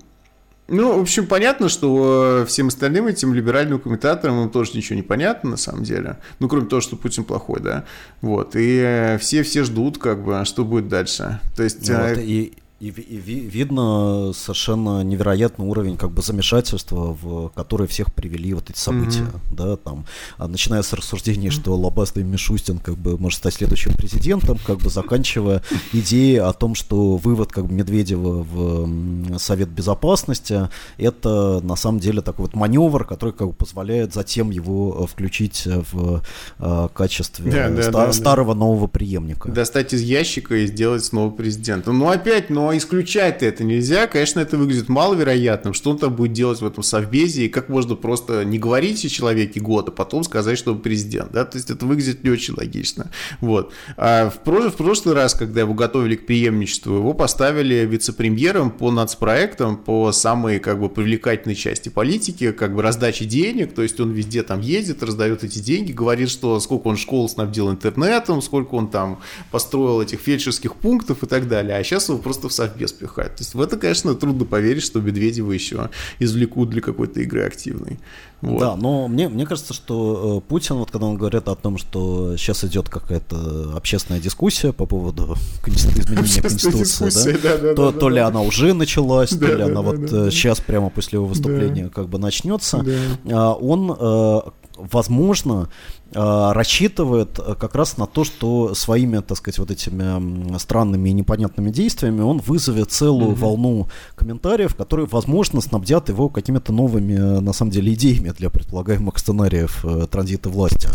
ну, 0.68 0.98
в 0.98 1.02
общем, 1.02 1.26
понятно, 1.26 1.68
что 1.68 2.44
всем 2.46 2.68
остальным 2.68 3.06
этим 3.06 3.34
либеральным 3.34 3.78
комментаторам 3.78 4.44
им 4.44 4.50
тоже 4.50 4.72
ничего 4.74 4.96
не 4.96 5.02
понятно, 5.02 5.50
на 5.50 5.56
самом 5.56 5.82
деле. 5.82 6.18
Ну, 6.38 6.48
кроме 6.48 6.66
того, 6.66 6.80
что 6.80 6.96
Путин 6.96 7.24
плохой, 7.24 7.60
да. 7.60 7.84
Вот. 8.22 8.52
И 8.54 9.16
все, 9.20 9.42
все 9.42 9.64
ждут, 9.64 9.98
как 9.98 10.24
бы, 10.24 10.42
что 10.44 10.64
будет 10.64 10.88
дальше. 10.88 11.40
То 11.56 11.62
есть... 11.62 11.88
Вот, 11.88 12.18
э, 12.18 12.24
и, 12.24 12.54
и, 12.80 12.88
и 12.88 13.16
видно 13.16 14.32
совершенно 14.34 15.02
невероятный 15.02 15.66
уровень 15.66 15.96
как 15.96 16.10
бы 16.10 16.22
замешательства, 16.22 17.16
в 17.20 17.48
который 17.50 17.86
всех 17.86 18.12
привели 18.12 18.52
вот 18.52 18.68
эти 18.68 18.78
события, 18.78 19.20
mm-hmm. 19.20 19.56
да, 19.56 19.76
там, 19.76 20.06
а 20.38 20.48
начиная 20.48 20.82
с 20.82 20.92
рассуждений, 20.92 21.50
что 21.50 21.76
Лобастый 21.76 22.24
Мишустин 22.24 22.78
как 22.78 22.96
бы 22.96 23.16
может 23.16 23.38
стать 23.38 23.54
следующим 23.54 23.94
президентом, 23.94 24.58
как 24.66 24.78
бы 24.78 24.90
заканчивая 24.90 25.62
идеей 25.92 26.38
о 26.38 26.52
том, 26.52 26.74
что 26.74 27.16
вывод 27.16 27.52
как 27.52 27.66
бы 27.66 27.74
Медведева 27.74 28.42
в 28.42 29.38
Совет 29.38 29.68
Безопасности 29.68 30.68
это 30.98 31.60
на 31.62 31.76
самом 31.76 32.00
деле 32.00 32.22
такой 32.22 32.46
вот 32.46 32.54
маневр, 32.54 33.04
который 33.04 33.32
как 33.32 33.48
бы 33.48 33.52
позволяет 33.54 34.12
затем 34.12 34.50
его 34.50 35.06
включить 35.06 35.66
в 35.92 36.22
э, 36.58 36.88
качестве 36.92 37.50
да, 37.50 37.70
да, 37.70 37.82
ста- 37.82 38.06
да, 38.06 38.12
старого 38.12 38.54
нового 38.54 38.88
преемника. 38.88 39.50
Достать 39.50 39.94
из 39.94 40.02
ящика 40.02 40.56
и 40.56 40.66
сделать 40.66 41.04
снова 41.04 41.30
президента. 41.30 41.92
Ну 41.92 42.08
опять, 42.08 42.50
но 42.64 42.74
исключать 42.74 43.42
это 43.42 43.62
нельзя. 43.62 44.06
Конечно, 44.06 44.40
это 44.40 44.56
выглядит 44.56 44.88
маловероятным. 44.88 45.74
Что 45.74 45.90
он 45.90 45.98
там 45.98 46.14
будет 46.14 46.32
делать 46.32 46.62
в 46.62 46.66
этом 46.66 46.82
совбезе, 46.82 47.44
и 47.44 47.48
как 47.50 47.68
можно 47.68 47.94
просто 47.94 48.42
не 48.44 48.58
говорить 48.58 49.04
о 49.04 49.08
человеке 49.10 49.60
год, 49.60 49.90
а 49.90 49.92
потом 49.92 50.24
сказать, 50.24 50.56
что 50.56 50.72
он 50.72 50.80
президент. 50.80 51.30
Да? 51.32 51.44
То 51.44 51.58
есть 51.58 51.68
это 51.68 51.84
выглядит 51.84 52.24
не 52.24 52.30
очень 52.30 52.54
логично. 52.56 53.10
Вот. 53.42 53.72
А 53.98 54.30
в, 54.30 54.38
прошлый, 54.42 54.70
в 54.70 54.76
прошлый 54.76 55.14
раз, 55.14 55.34
когда 55.34 55.60
его 55.60 55.74
готовили 55.74 56.16
к 56.16 56.24
преемничеству, 56.24 56.94
его 56.94 57.12
поставили 57.12 57.84
вице-премьером 57.84 58.70
по 58.70 58.90
нацпроектам, 58.90 59.76
по 59.76 60.10
самой 60.12 60.58
как 60.58 60.80
бы 60.80 60.88
привлекательной 60.88 61.56
части 61.56 61.90
политики, 61.90 62.50
как 62.52 62.74
бы 62.74 62.80
раздачи 62.80 63.26
денег, 63.26 63.74
то 63.74 63.82
есть 63.82 64.00
он 64.00 64.12
везде 64.12 64.42
там 64.42 64.60
ездит, 64.60 65.02
раздает 65.02 65.44
эти 65.44 65.58
деньги, 65.58 65.92
говорит, 65.92 66.30
что 66.30 66.58
сколько 66.60 66.88
он 66.88 66.96
школ 66.96 67.28
снабдил 67.28 67.70
интернетом, 67.70 68.40
сколько 68.40 68.74
он 68.74 68.88
там 68.88 69.20
построил 69.50 70.00
этих 70.00 70.20
фельдшерских 70.20 70.76
пунктов 70.76 71.22
и 71.22 71.26
так 71.26 71.46
далее. 71.46 71.76
А 71.76 71.84
сейчас 71.84 72.08
его 72.08 72.16
просто 72.16 72.48
совбез 72.54 72.92
пихать. 72.92 73.36
То 73.36 73.42
есть 73.42 73.54
в 73.54 73.60
это, 73.60 73.76
конечно, 73.76 74.14
трудно 74.14 74.44
поверить, 74.44 74.82
что 74.82 75.00
Медведева 75.00 75.52
еще 75.52 75.90
извлекут 76.18 76.70
для 76.70 76.80
какой-то 76.80 77.20
игры 77.20 77.44
активной. 77.44 77.98
Вот. 78.40 78.60
Да, 78.60 78.76
но 78.76 79.08
мне, 79.08 79.28
мне 79.28 79.46
кажется, 79.46 79.72
что 79.72 80.42
э, 80.44 80.48
Путин, 80.48 80.76
вот 80.76 80.90
когда 80.90 81.06
он 81.06 81.16
говорит 81.16 81.48
о 81.48 81.54
том, 81.54 81.78
что 81.78 82.36
сейчас 82.36 82.62
идет 82.64 82.90
какая-то 82.90 83.72
общественная 83.74 84.20
дискуссия 84.20 84.72
по 84.72 84.84
поводу 84.84 85.36
изменения 85.66 86.42
Конституции, 86.42 87.38
да, 87.42 87.56
да, 87.56 87.58
да, 87.58 87.74
то, 87.74 87.90
да, 87.90 87.98
то 87.98 88.08
ли 88.10 88.18
она 88.18 88.42
уже 88.42 88.74
началась, 88.74 89.32
да, 89.32 89.46
то 89.46 89.52
ли 89.52 89.58
да, 89.58 89.64
она 89.64 89.74
да, 89.74 89.80
вот 89.80 90.00
да, 90.04 90.30
сейчас 90.30 90.60
прямо 90.60 90.90
после 90.90 91.16
его 91.16 91.26
выступления 91.26 91.84
да. 91.84 91.88
как 91.88 92.08
бы 92.10 92.18
начнется, 92.18 92.84
да. 93.24 93.54
он, 93.54 93.96
э, 93.98 94.40
возможно, 94.76 95.68
Э, 96.14 96.52
рассчитывает 96.52 97.40
э, 97.40 97.56
как 97.58 97.74
раз 97.74 97.96
на 97.96 98.06
то, 98.06 98.22
что 98.22 98.72
своими, 98.74 99.18
так 99.18 99.36
сказать, 99.36 99.58
вот 99.58 99.70
этими 99.72 100.58
странными 100.58 101.08
и 101.08 101.12
непонятными 101.12 101.70
действиями 101.70 102.20
он 102.20 102.38
вызовет 102.38 102.92
целую 102.92 103.32
mm-hmm. 103.32 103.40
волну 103.40 103.88
комментариев, 104.14 104.76
которые, 104.76 105.06
возможно, 105.06 105.60
снабдят 105.60 106.08
его 106.10 106.28
какими-то 106.28 106.72
новыми, 106.72 107.14
э, 107.14 107.40
на 107.40 107.52
самом 107.52 107.72
деле, 107.72 107.94
идеями 107.94 108.30
для 108.30 108.48
предполагаемых 108.48 109.18
сценариев 109.18 109.84
транзита 110.10 110.50
власти. 110.50 110.88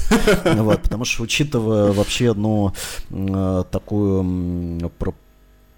Потому 0.44 1.04
что, 1.04 1.24
учитывая 1.24 1.92
вообще, 1.92 2.34
ну, 2.34 2.72
такую 3.72 4.80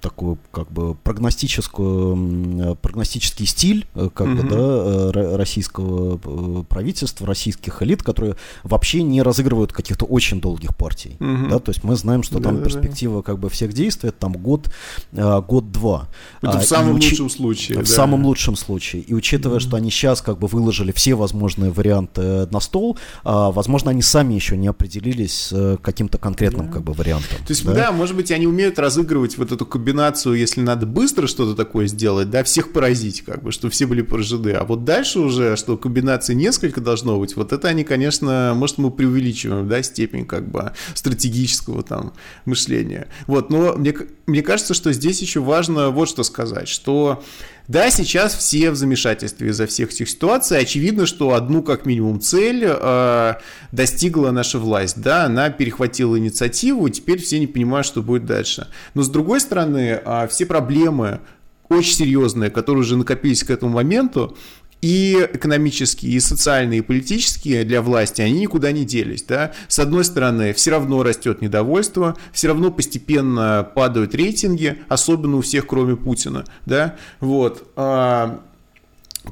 такую 0.02 0.38
как 0.52 0.70
бы 0.72 0.96
прогностическую 0.96 2.76
прогностический 2.82 3.46
стиль 3.46 3.86
э, 3.96 4.10
как 4.14 4.28
угу. 4.28 4.36
бы 4.36 4.50
да 4.50 4.58
э, 4.58 5.36
российского 5.38 6.20
э, 6.24 6.64
правительства 6.68 7.28
российских 7.28 7.82
элит 7.84 8.04
которые 8.04 8.36
вообще 8.64 9.04
не 9.04 9.22
разыгрывают 9.22 9.72
каких-то 9.72 10.06
очень 10.06 10.42
долгих 10.42 10.76
партий 10.76 11.16
угу. 11.20 11.50
да 11.50 11.60
то 11.60 11.70
есть 11.70 11.84
мы 11.84 11.96
знаем 11.96 12.24
что 12.24 12.40
да, 12.40 12.46
там 12.46 12.58
да, 12.58 12.64
перспектива 12.64 13.18
да. 13.18 13.24
как 13.24 13.40
бы 13.40 13.50
всех 13.50 13.74
действий 13.74 14.10
это 14.10 14.20
там 14.20 14.34
год 14.34 14.72
год 15.12 15.72
два 15.72 16.08
это 16.42 16.60
в 16.60 16.66
самом 16.66 16.96
учи... 16.96 17.10
лучшем 17.10 17.30
случае 17.30 17.78
в 17.78 17.82
да. 17.82 17.94
самом 17.94 18.26
лучшем 18.26 18.56
случае 18.56 19.04
и 19.04 19.14
учитывая 19.14 19.58
угу. 19.58 19.64
что 19.64 19.78
они 19.78 19.92
сейчас 19.92 20.22
как 20.22 20.40
бы 20.40 20.48
выложили 20.48 20.92
все 20.92 21.14
возможные 21.14 21.72
варианты 21.72 22.48
на 22.48 22.60
стол 22.60 22.98
а, 23.24 23.52
возможно 23.52 23.92
они 23.92 24.02
сами 24.02 24.34
еще 24.34 24.58
не 24.58 24.68
определились 24.68 25.32
с 25.52 25.78
каким-то 25.82 26.18
конкретным 26.18 26.68
да. 26.68 26.74
как 26.74 26.84
бы 26.84 26.94
вариантом 26.94 27.38
то 27.46 27.52
есть 27.52 27.64
да? 27.66 27.74
да 27.74 27.92
может 27.92 28.16
быть 28.16 28.32
они 28.32 28.48
умеют 28.48 28.80
разыгрывать 28.80 29.38
вот 29.38 29.52
эту 29.52 29.66
кабинетную 29.66 29.91
комбинацию, 29.92 30.36
если 30.36 30.62
надо 30.62 30.86
быстро 30.86 31.28
что-то 31.28 31.56
такое 31.56 31.88
сделать, 31.88 32.30
да, 32.30 32.44
всех 32.44 32.72
поразить, 32.72 33.24
как 33.24 33.44
бы, 33.44 33.52
чтобы 33.52 33.72
все 33.72 33.86
были 33.86 34.02
поражены. 34.02 34.52
А 34.52 34.64
вот 34.64 34.86
дальше 34.86 35.20
уже, 35.20 35.58
что 35.58 35.78
комбинаций 35.78 36.34
несколько 36.34 36.80
должно 36.80 37.20
быть, 37.20 37.36
вот 37.36 37.52
это 37.52 37.68
они, 37.68 37.84
конечно, 37.84 38.54
может, 38.56 38.78
мы 38.78 38.90
преувеличиваем, 38.90 39.68
да, 39.68 39.84
степень, 39.84 40.26
как 40.26 40.50
бы, 40.50 40.72
стратегического 40.96 41.84
там 41.84 42.14
мышления. 42.46 43.08
Вот, 43.28 43.50
но 43.50 43.74
мне, 43.74 43.94
мне 44.28 44.42
кажется, 44.42 44.74
что 44.74 44.94
здесь 44.94 45.22
еще 45.22 45.42
важно 45.42 45.90
вот 45.90 46.08
что 46.08 46.24
сказать, 46.24 46.70
что 46.70 47.22
да, 47.68 47.90
сейчас 47.90 48.36
все 48.36 48.72
в 48.72 48.76
замешательстве 48.76 49.50
из-за 49.50 49.68
всех 49.68 49.92
этих 49.92 50.10
ситуаций. 50.10 50.60
Очевидно, 50.60 51.06
что 51.06 51.34
одну 51.34 51.64
как 51.64 51.86
минимум 51.86 52.20
цель 52.20 52.64
э, 52.66 53.34
достигла 53.72 54.32
наша 54.32 54.60
власть. 54.60 55.02
Да, 55.02 55.26
она 55.26 55.50
перехватила 55.50 56.18
инициативу, 56.18 56.88
и 56.88 56.92
теперь 56.92 57.20
все 57.20 57.40
не 57.40 57.48
понимают, 57.48 57.86
что 57.86 58.02
будет 58.02 58.26
дальше. 58.26 58.68
Но 58.94 59.04
с 59.04 59.10
другой 59.10 59.40
стороны, 59.40 60.02
э, 60.04 60.28
все 60.30 60.46
проблемы 60.46 61.22
очень 61.70 61.94
серьезные, 61.94 62.50
которые 62.50 62.82
уже 62.82 62.98
накопились 62.98 63.44
к 63.44 63.50
этому 63.50 63.74
моменту, 63.74 64.38
и 64.82 65.28
экономические, 65.34 66.14
и 66.14 66.20
социальные, 66.20 66.80
и 66.80 66.82
политические 66.82 67.64
для 67.64 67.82
власти, 67.82 68.22
они 68.22 68.42
никуда 68.42 68.72
не 68.72 68.84
делись. 68.84 69.24
Да? 69.24 69.52
С 69.68 69.80
одной 69.80 70.04
стороны, 70.04 70.54
все 70.54 70.72
равно 70.72 71.04
растет 71.04 71.42
недовольство, 71.42 72.18
все 72.34 72.48
равно 72.48 72.72
постепенно 72.72 73.70
падают 73.76 74.16
рейтинги, 74.16 74.80
особенно 74.90 75.38
у 75.38 75.42
всех, 75.42 75.68
кроме 75.68 75.96
Путина. 75.96 76.46
Да? 76.66 76.96
Вот. 77.20 77.72
А, 77.76 78.42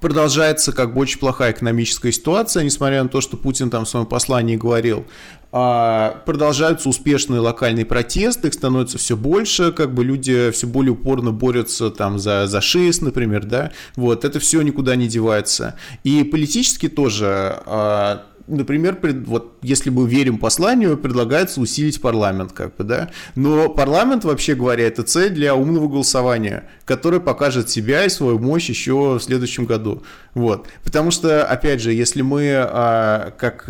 продолжается 0.01 0.71
как 0.71 0.93
бы 0.93 1.01
очень 1.01 1.19
плохая 1.19 1.51
экономическая 1.51 2.11
ситуация, 2.11 2.63
несмотря 2.63 3.01
на 3.01 3.09
то, 3.09 3.21
что 3.21 3.37
Путин 3.37 3.69
там 3.69 3.85
в 3.85 3.89
своем 3.89 4.05
послании 4.05 4.55
говорил, 4.55 5.05
продолжаются 5.51 6.89
успешные 6.89 7.39
локальные 7.39 7.85
протесты, 7.85 8.49
их 8.49 8.53
становится 8.53 8.97
все 8.99 9.17
больше, 9.17 9.71
как 9.71 9.93
бы 9.93 10.03
люди 10.03 10.51
все 10.51 10.67
более 10.67 10.91
упорно 10.91 11.31
борются 11.31 11.89
там 11.89 12.19
за, 12.19 12.45
за 12.45 12.61
ШИС, 12.61 13.01
например, 13.01 13.45
да, 13.45 13.71
вот, 13.95 14.25
это 14.25 14.39
все 14.39 14.61
никуда 14.61 14.95
не 14.95 15.07
девается. 15.07 15.75
И 16.03 16.23
политически 16.23 16.87
тоже 16.87 17.61
а, 17.65 18.25
например, 18.49 18.97
вот 19.25 19.57
если 19.61 19.89
мы 19.89 20.07
верим 20.07 20.37
посланию, 20.37 20.97
предлагается 20.97 21.61
усилить 21.61 22.01
парламент, 22.01 22.51
как 22.51 22.75
бы, 22.75 22.83
да. 22.83 23.09
Но 23.35 23.69
парламент, 23.69 24.25
вообще 24.25 24.55
говоря, 24.55 24.87
это 24.87 25.03
цель 25.03 25.29
для 25.29 25.55
умного 25.55 25.87
голосования, 25.87 26.65
которое 26.85 27.19
покажет 27.19 27.69
себя 27.69 28.05
и 28.05 28.09
свою 28.09 28.39
мощь 28.39 28.69
еще 28.69 29.15
в 29.15 29.19
следующем 29.19 29.65
году. 29.65 30.03
Вот. 30.33 30.67
Потому 30.83 31.11
что, 31.11 31.45
опять 31.45 31.81
же, 31.81 31.93
если 31.93 32.21
мы, 32.21 32.53
а, 32.55 33.31
как 33.37 33.69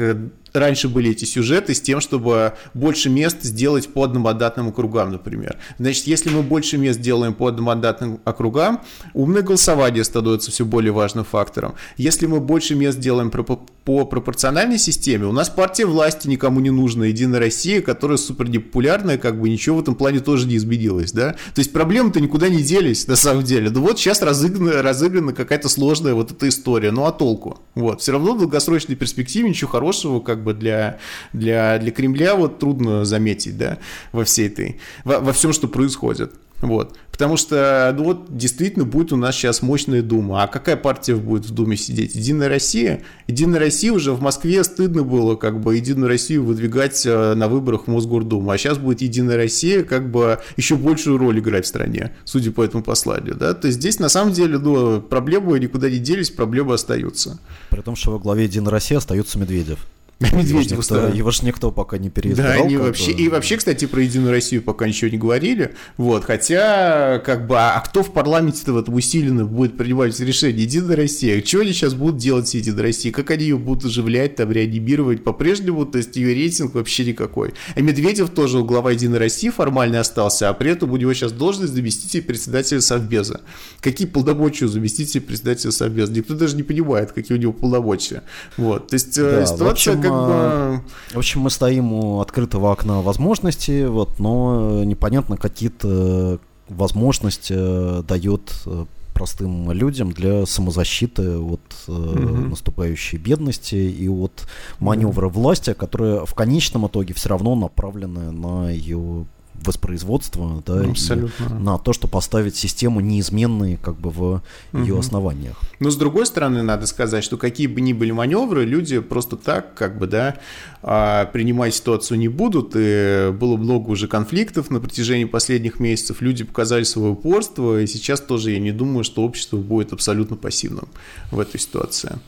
раньше 0.54 0.88
были 0.90 1.12
эти 1.12 1.26
сюжеты 1.26 1.74
с 1.74 1.82
тем, 1.82 2.02
чтобы 2.02 2.54
больше 2.74 3.10
мест 3.10 3.44
сделать 3.44 3.92
по 3.94 4.04
одномандатным 4.04 4.70
округам, 4.70 5.12
например. 5.12 5.58
Значит, 5.78 6.08
если 6.08 6.30
мы 6.30 6.42
больше 6.42 6.78
мест 6.78 7.00
делаем 7.00 7.34
по 7.34 7.48
одномандатным 7.48 8.20
округам, 8.24 8.82
умное 9.14 9.42
голосование 9.42 10.04
становится 10.04 10.52
все 10.52 10.66
более 10.66 10.92
важным 10.92 11.26
фактором. 11.26 11.76
Если 11.98 12.26
мы 12.26 12.40
больше 12.40 12.76
мест 12.76 13.00
делаем 13.00 13.32
по, 13.32 13.44
по 13.44 14.06
пропорциональной 14.06 14.78
системе, 14.78 15.26
у 15.26 15.32
нас 15.32 15.50
партия 15.50 15.86
власти 15.86 16.28
никому 16.28 16.60
не 16.60 16.70
нужна, 16.70 17.06
Единая 17.06 17.40
Россия, 17.40 17.82
которая 17.82 18.18
супер 18.18 18.50
непопулярная, 18.50 19.18
как 19.18 19.40
бы 19.40 19.50
ничего 19.50 19.78
в 19.78 19.82
этом 19.82 19.96
плане 19.96 20.20
тоже 20.20 20.48
не 20.48 20.58
изменилось, 20.58 21.12
да? 21.12 21.32
То 21.54 21.60
есть 21.60 21.74
проблемы-то 21.74 22.20
никуда 22.20 22.50
не 22.50 22.62
делись, 22.62 23.08
на 23.08 23.16
самом 23.16 23.44
деле. 23.44 23.70
Ну 23.70 23.82
вот 23.82 24.00
сейчас 24.00 24.22
разыграна, 24.22 24.82
разыграна 24.82 25.34
какая-то 25.34 25.70
сложная 25.70 26.14
вот 26.14 26.32
эта 26.32 26.48
история, 26.48 26.92
ну 26.92 27.06
а 27.06 27.12
толку? 27.12 27.60
Вот, 27.76 28.02
все 28.02 28.12
равно 28.12 28.34
в 28.34 28.40
долгосрочной 28.40 28.96
перспективе 28.96 29.50
ничего 29.50 29.70
хорошего, 29.70 30.20
как 30.20 30.39
как 30.40 30.44
бы 30.46 30.54
для, 30.54 30.98
для, 31.34 31.78
для 31.80 31.92
Кремля 31.92 32.36
вот 32.36 32.60
трудно 32.60 33.04
заметить, 33.04 33.58
да, 33.58 33.78
во 34.14 34.24
всей 34.24 34.48
этой, 34.48 34.80
во, 35.04 35.20
во 35.20 35.34
всем, 35.34 35.52
что 35.52 35.68
происходит. 35.68 36.32
Вот. 36.62 36.98
Потому 37.12 37.36
что, 37.36 37.94
ну 37.98 38.06
вот, 38.06 38.26
действительно 38.30 38.86
будет 38.86 39.12
у 39.12 39.18
нас 39.18 39.36
сейчас 39.36 39.62
мощная 39.62 40.02
Дума. 40.02 40.44
А 40.44 40.48
какая 40.48 40.78
партия 40.78 41.16
будет 41.16 41.46
в 41.46 41.52
Думе 41.54 41.76
сидеть? 41.76 42.16
Единая 42.16 42.48
Россия? 42.48 43.02
Единая 43.28 43.60
Россия 43.60 43.92
уже 43.92 44.14
в 44.14 44.22
Москве 44.22 44.64
стыдно 44.64 45.04
было 45.04 45.36
как 45.36 45.60
бы 45.60 45.76
Единую 45.76 46.08
Россию 46.08 46.46
выдвигать 46.46 47.06
э, 47.06 47.34
на 47.34 47.48
выборах 47.50 47.84
в 47.84 47.88
Мосгордуму. 47.88 48.52
А 48.52 48.58
сейчас 48.58 48.78
будет 48.78 49.02
Единая 49.02 49.36
Россия 49.36 49.84
как 49.84 50.10
бы 50.10 50.40
еще 50.56 50.76
большую 50.76 51.18
роль 51.18 51.40
играть 51.40 51.66
в 51.66 51.68
стране, 51.68 52.12
судя 52.24 52.52
по 52.52 52.64
этому 52.64 52.84
посланию. 52.84 53.36
Да? 53.36 53.54
То 53.54 53.68
есть 53.68 53.80
здесь 53.80 54.00
на 54.00 54.10
самом 54.10 54.32
деле 54.34 54.58
ну, 54.58 55.02
проблемы 55.02 55.60
никуда 55.60 55.90
не 55.90 56.00
делись, 56.00 56.30
проблемы 56.30 56.74
остаются. 56.74 57.40
При 57.70 57.82
том, 57.82 57.98
что 57.98 58.12
во 58.12 58.20
главе 58.20 58.46
Единой 58.46 58.72
России 58.72 58.96
остается 58.96 59.40
Медведев. 59.40 59.80
Медведев 60.20 60.72
его, 60.72 60.82
никто, 60.82 61.08
его 61.08 61.32
же 61.32 61.46
никто 61.46 61.72
пока 61.72 61.98
не 61.98 62.10
переизбрал. 62.10 62.48
Да, 62.48 62.54
они 62.56 62.76
вообще, 62.76 63.12
и 63.12 63.30
вообще, 63.30 63.56
кстати, 63.56 63.86
про 63.86 64.02
Единую 64.02 64.32
Россию 64.32 64.62
пока 64.62 64.86
ничего 64.86 65.10
не 65.10 65.18
говорили. 65.18 65.76
Вот, 65.96 66.26
хотя, 66.26 67.22
как 67.26 67.48
бы, 67.48 67.58
а, 67.58 67.76
а 67.78 67.80
кто 67.80 68.04
в 68.04 68.12
парламенте-то 68.12 68.74
в 68.74 68.78
этом 68.78 68.96
усиленно 68.96 69.46
будет 69.46 69.78
принимать 69.78 70.20
решение? 70.20 70.64
Единая 70.64 70.98
Россия. 70.98 71.42
Что 71.44 71.62
они 71.62 71.72
сейчас 71.72 71.94
будут 71.94 72.18
делать 72.18 72.50
с 72.50 72.54
Единой 72.54 72.82
Россией? 72.82 73.14
Как 73.14 73.32
они 73.32 73.44
ее 73.44 73.58
будут 73.58 73.86
оживлять, 73.86 74.36
там, 74.36 74.52
реанимировать 74.52 75.24
по-прежнему? 75.24 75.86
То 75.86 76.00
есть 76.00 76.14
ее 76.18 76.34
рейтинг 76.34 76.76
вообще 76.76 77.06
никакой. 77.06 77.54
А 77.76 77.80
Медведев 77.80 78.30
тоже 78.32 78.62
глава 78.64 78.92
Единой 78.92 79.20
России 79.20 79.50
формально 79.50 80.02
остался, 80.02 80.50
а 80.50 80.54
при 80.54 80.72
этом 80.72 80.92
у 80.92 80.98
него 80.98 81.14
сейчас 81.14 81.32
должность 81.32 81.74
заместителя 81.74 82.22
председателя 82.24 82.82
Совбеза. 82.82 83.40
Какие 83.80 84.08
полномочия 84.08 84.66
у 84.66 84.68
заместителя 84.68 85.22
председателя 85.22 85.72
Совбеза? 85.72 86.12
Никто 86.12 86.34
даже 86.34 86.58
не 86.58 86.64
понимает, 86.64 87.14
какие 87.14 87.38
у 87.38 87.42
него 87.42 87.54
полномочия. 87.54 88.24
Вот, 88.58 88.90
то 88.90 88.96
есть 88.96 89.18
э, 89.18 89.22
да, 89.22 89.46
ситуация 89.46 89.96
как 90.10 90.28
бы... 90.28 90.82
В 91.14 91.18
общем, 91.18 91.42
мы 91.42 91.50
стоим 91.50 91.94
у 91.94 92.22
открытого 92.22 92.72
окна 92.72 93.02
возможностей, 93.02 93.86
вот, 93.86 94.20
но 94.20 94.84
непонятно, 94.84 95.38
какие-то 95.38 96.40
возможности 96.70 97.54
э, 97.56 98.04
дает 98.08 98.54
э, 98.66 98.86
простым 99.14 99.72
людям 99.72 100.12
для 100.12 100.46
самозащиты 100.46 101.38
от 101.38 101.62
э, 101.88 101.92
угу. 101.92 102.50
наступающей 102.50 103.18
бедности 103.18 103.76
и 103.76 104.08
от 104.08 104.48
маневра 104.80 105.28
угу. 105.28 105.42
власти, 105.42 105.74
которые 105.74 106.26
в 106.26 106.34
конечном 106.34 106.88
итоге 106.88 107.14
все 107.14 107.30
равно 107.30 107.56
направлены 107.56 108.32
на 108.32 108.70
ее 108.70 109.26
воспроизводства, 109.64 110.64
да, 110.66 110.82
Абсолютно. 110.82 111.60
на 111.60 111.78
то, 111.78 111.94
что 111.94 112.08
поставить 112.08 112.56
систему 112.56 113.00
неизменной 113.00 113.78
как 113.82 113.96
бы 113.96 114.10
в 114.10 114.22
угу. 114.22 114.42
ее 114.74 115.00
основаниях. 115.00 115.60
Но 115.80 115.90
с 115.90 115.96
другой 115.96 116.26
стороны, 116.26 116.62
надо 116.64 116.86
сказать, 116.88 117.24
что 117.24 117.38
какие 117.38 117.68
бы 117.68 117.82
ни 117.82 117.94
были 117.94 118.12
маневры, 118.12 118.66
люди 118.66 119.00
просто 119.00 119.36
так, 119.36 119.74
как 119.74 119.98
бы, 119.98 120.08
да, 120.08 120.38
а, 120.82 121.26
принимать 121.26 121.76
ситуацию 121.76 122.18
не 122.20 122.28
будут, 122.28 122.72
и 122.76 123.32
было 123.32 123.58
много 123.58 123.90
уже 123.90 124.08
конфликтов 124.08 124.70
на 124.70 124.80
протяжении 124.80 125.26
последних 125.26 125.80
месяцев, 125.80 126.22
люди 126.22 126.44
показали 126.44 126.84
свое 126.84 127.12
упорство, 127.12 127.82
и 127.82 127.88
сейчас 127.88 128.22
тоже 128.22 128.52
я 128.52 128.60
не 128.60 128.72
думаю, 128.72 129.04
что 129.04 129.24
общество 129.24 129.58
будет 129.58 129.94
абсолютно 129.94 130.36
пассивным 130.36 130.88
в 131.32 131.40
этой 131.40 131.60
ситуации. 131.60 132.20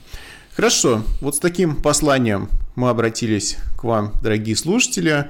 Хорошо, 0.56 1.04
вот 1.22 1.36
с 1.36 1.40
таким 1.40 1.76
посланием 1.78 2.50
мы 2.76 2.90
обратились 2.90 3.58
к 3.78 3.84
вам, 3.86 4.12
дорогие 4.22 4.56
слушатели. 4.56 5.30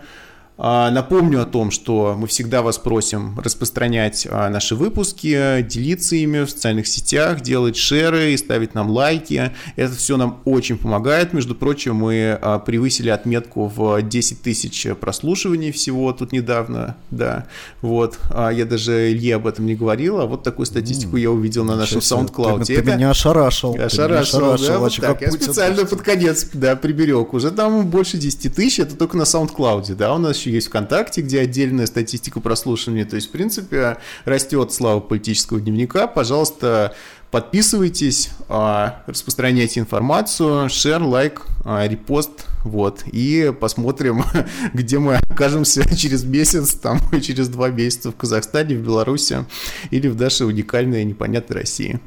А, 0.58 0.92
напомню 0.92 1.42
о 1.42 1.46
том, 1.46 1.72
что 1.72 2.16
мы 2.18 2.28
всегда 2.28 2.62
вас 2.62 2.78
просим 2.78 3.40
распространять 3.40 4.28
а, 4.30 4.50
наши 4.50 4.76
выпуски, 4.76 5.62
делиться 5.64 6.16
ими 6.16 6.44
в 6.44 6.52
социальных 6.52 6.88
сетях, 6.88 7.42
делать 7.42 7.76
шеры 7.76 8.34
и 8.34 8.38
ставить 8.38 8.76
нам 8.76 8.92
лайки. 8.92 9.52
Это 9.76 9.96
все 9.96 10.18
нам 10.18 10.42
очень 10.46 10.78
помогает. 10.78 11.34
Между 11.34 11.56
прочим, 11.56 11.96
мы 11.96 12.38
а, 12.40 12.60
превысили 12.60 13.10
отметку 13.10 13.72
в 13.74 14.02
10 14.02 14.42
тысяч 14.44 14.88
прослушиваний 15.00 15.72
всего 15.72 16.14
тут 16.14 16.32
недавно. 16.32 16.96
Да, 17.10 17.48
вот. 17.82 18.20
Я 18.32 18.66
даже 18.66 19.12
Илье 19.12 19.38
об 19.38 19.48
этом 19.48 19.66
не 19.66 19.76
говорил, 19.76 20.20
а 20.20 20.26
вот 20.26 20.44
такую 20.44 20.66
статистику 20.66 21.18
я 21.18 21.32
увидел 21.32 21.64
на 21.64 21.76
нашем 21.76 22.00
SoundCloud. 22.00 22.66
Ты, 22.66 22.82
ты 22.82 22.92
меня 22.92 23.10
ошарашил. 23.10 23.76
Ошарашил, 23.80 24.58
да, 24.58 24.80
вот 24.80 24.96
так. 24.98 25.22
Я 25.22 25.32
специально 25.32 25.86
под 25.86 26.02
конец 26.02 26.48
да, 26.54 26.76
приберег. 26.76 27.34
Уже 27.34 27.52
там 27.52 27.88
больше 27.88 28.18
10 28.18 28.54
тысяч, 28.54 28.80
это 28.80 28.96
только 28.96 29.18
на 29.18 29.24
SoundCloud, 29.24 29.96
да, 29.96 30.14
у 30.14 30.18
нас 30.20 30.38
еще 30.38 30.51
есть 30.52 30.68
ВКонтакте, 30.68 31.22
где 31.22 31.40
отдельная 31.42 31.86
статистика 31.86 32.40
прослушивания. 32.40 33.06
То 33.06 33.16
есть, 33.16 33.30
в 33.30 33.32
принципе, 33.32 33.98
растет 34.26 34.74
слава 34.74 35.00
политического 35.00 35.60
дневника. 35.60 36.08
Пожалуйста, 36.08 36.94
подписывайтесь, 37.32 38.30
а, 38.50 39.04
распространяйте 39.08 39.80
информацию, 39.80 40.70
шер, 40.70 41.02
лайк, 41.02 41.44
а, 41.64 41.88
репост, 41.88 42.46
вот, 42.64 43.04
и 43.12 43.54
посмотрим, 43.60 44.24
где 44.74 45.00
мы 45.00 45.16
окажемся 45.30 45.84
через 45.96 46.24
месяц, 46.24 46.76
там, 46.76 47.00
через 47.22 47.48
два 47.48 47.70
месяца 47.70 48.12
в 48.12 48.16
Казахстане, 48.16 48.76
в 48.76 48.84
Беларуси 48.84 49.46
или 49.90 50.08
в 50.08 50.20
нашей 50.20 50.48
уникальной 50.48 51.04
непонятной 51.06 51.58
России. 51.58 52.00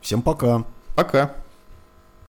Всем 0.00 0.22
пока. 0.22 0.64
Пока. 0.94 1.34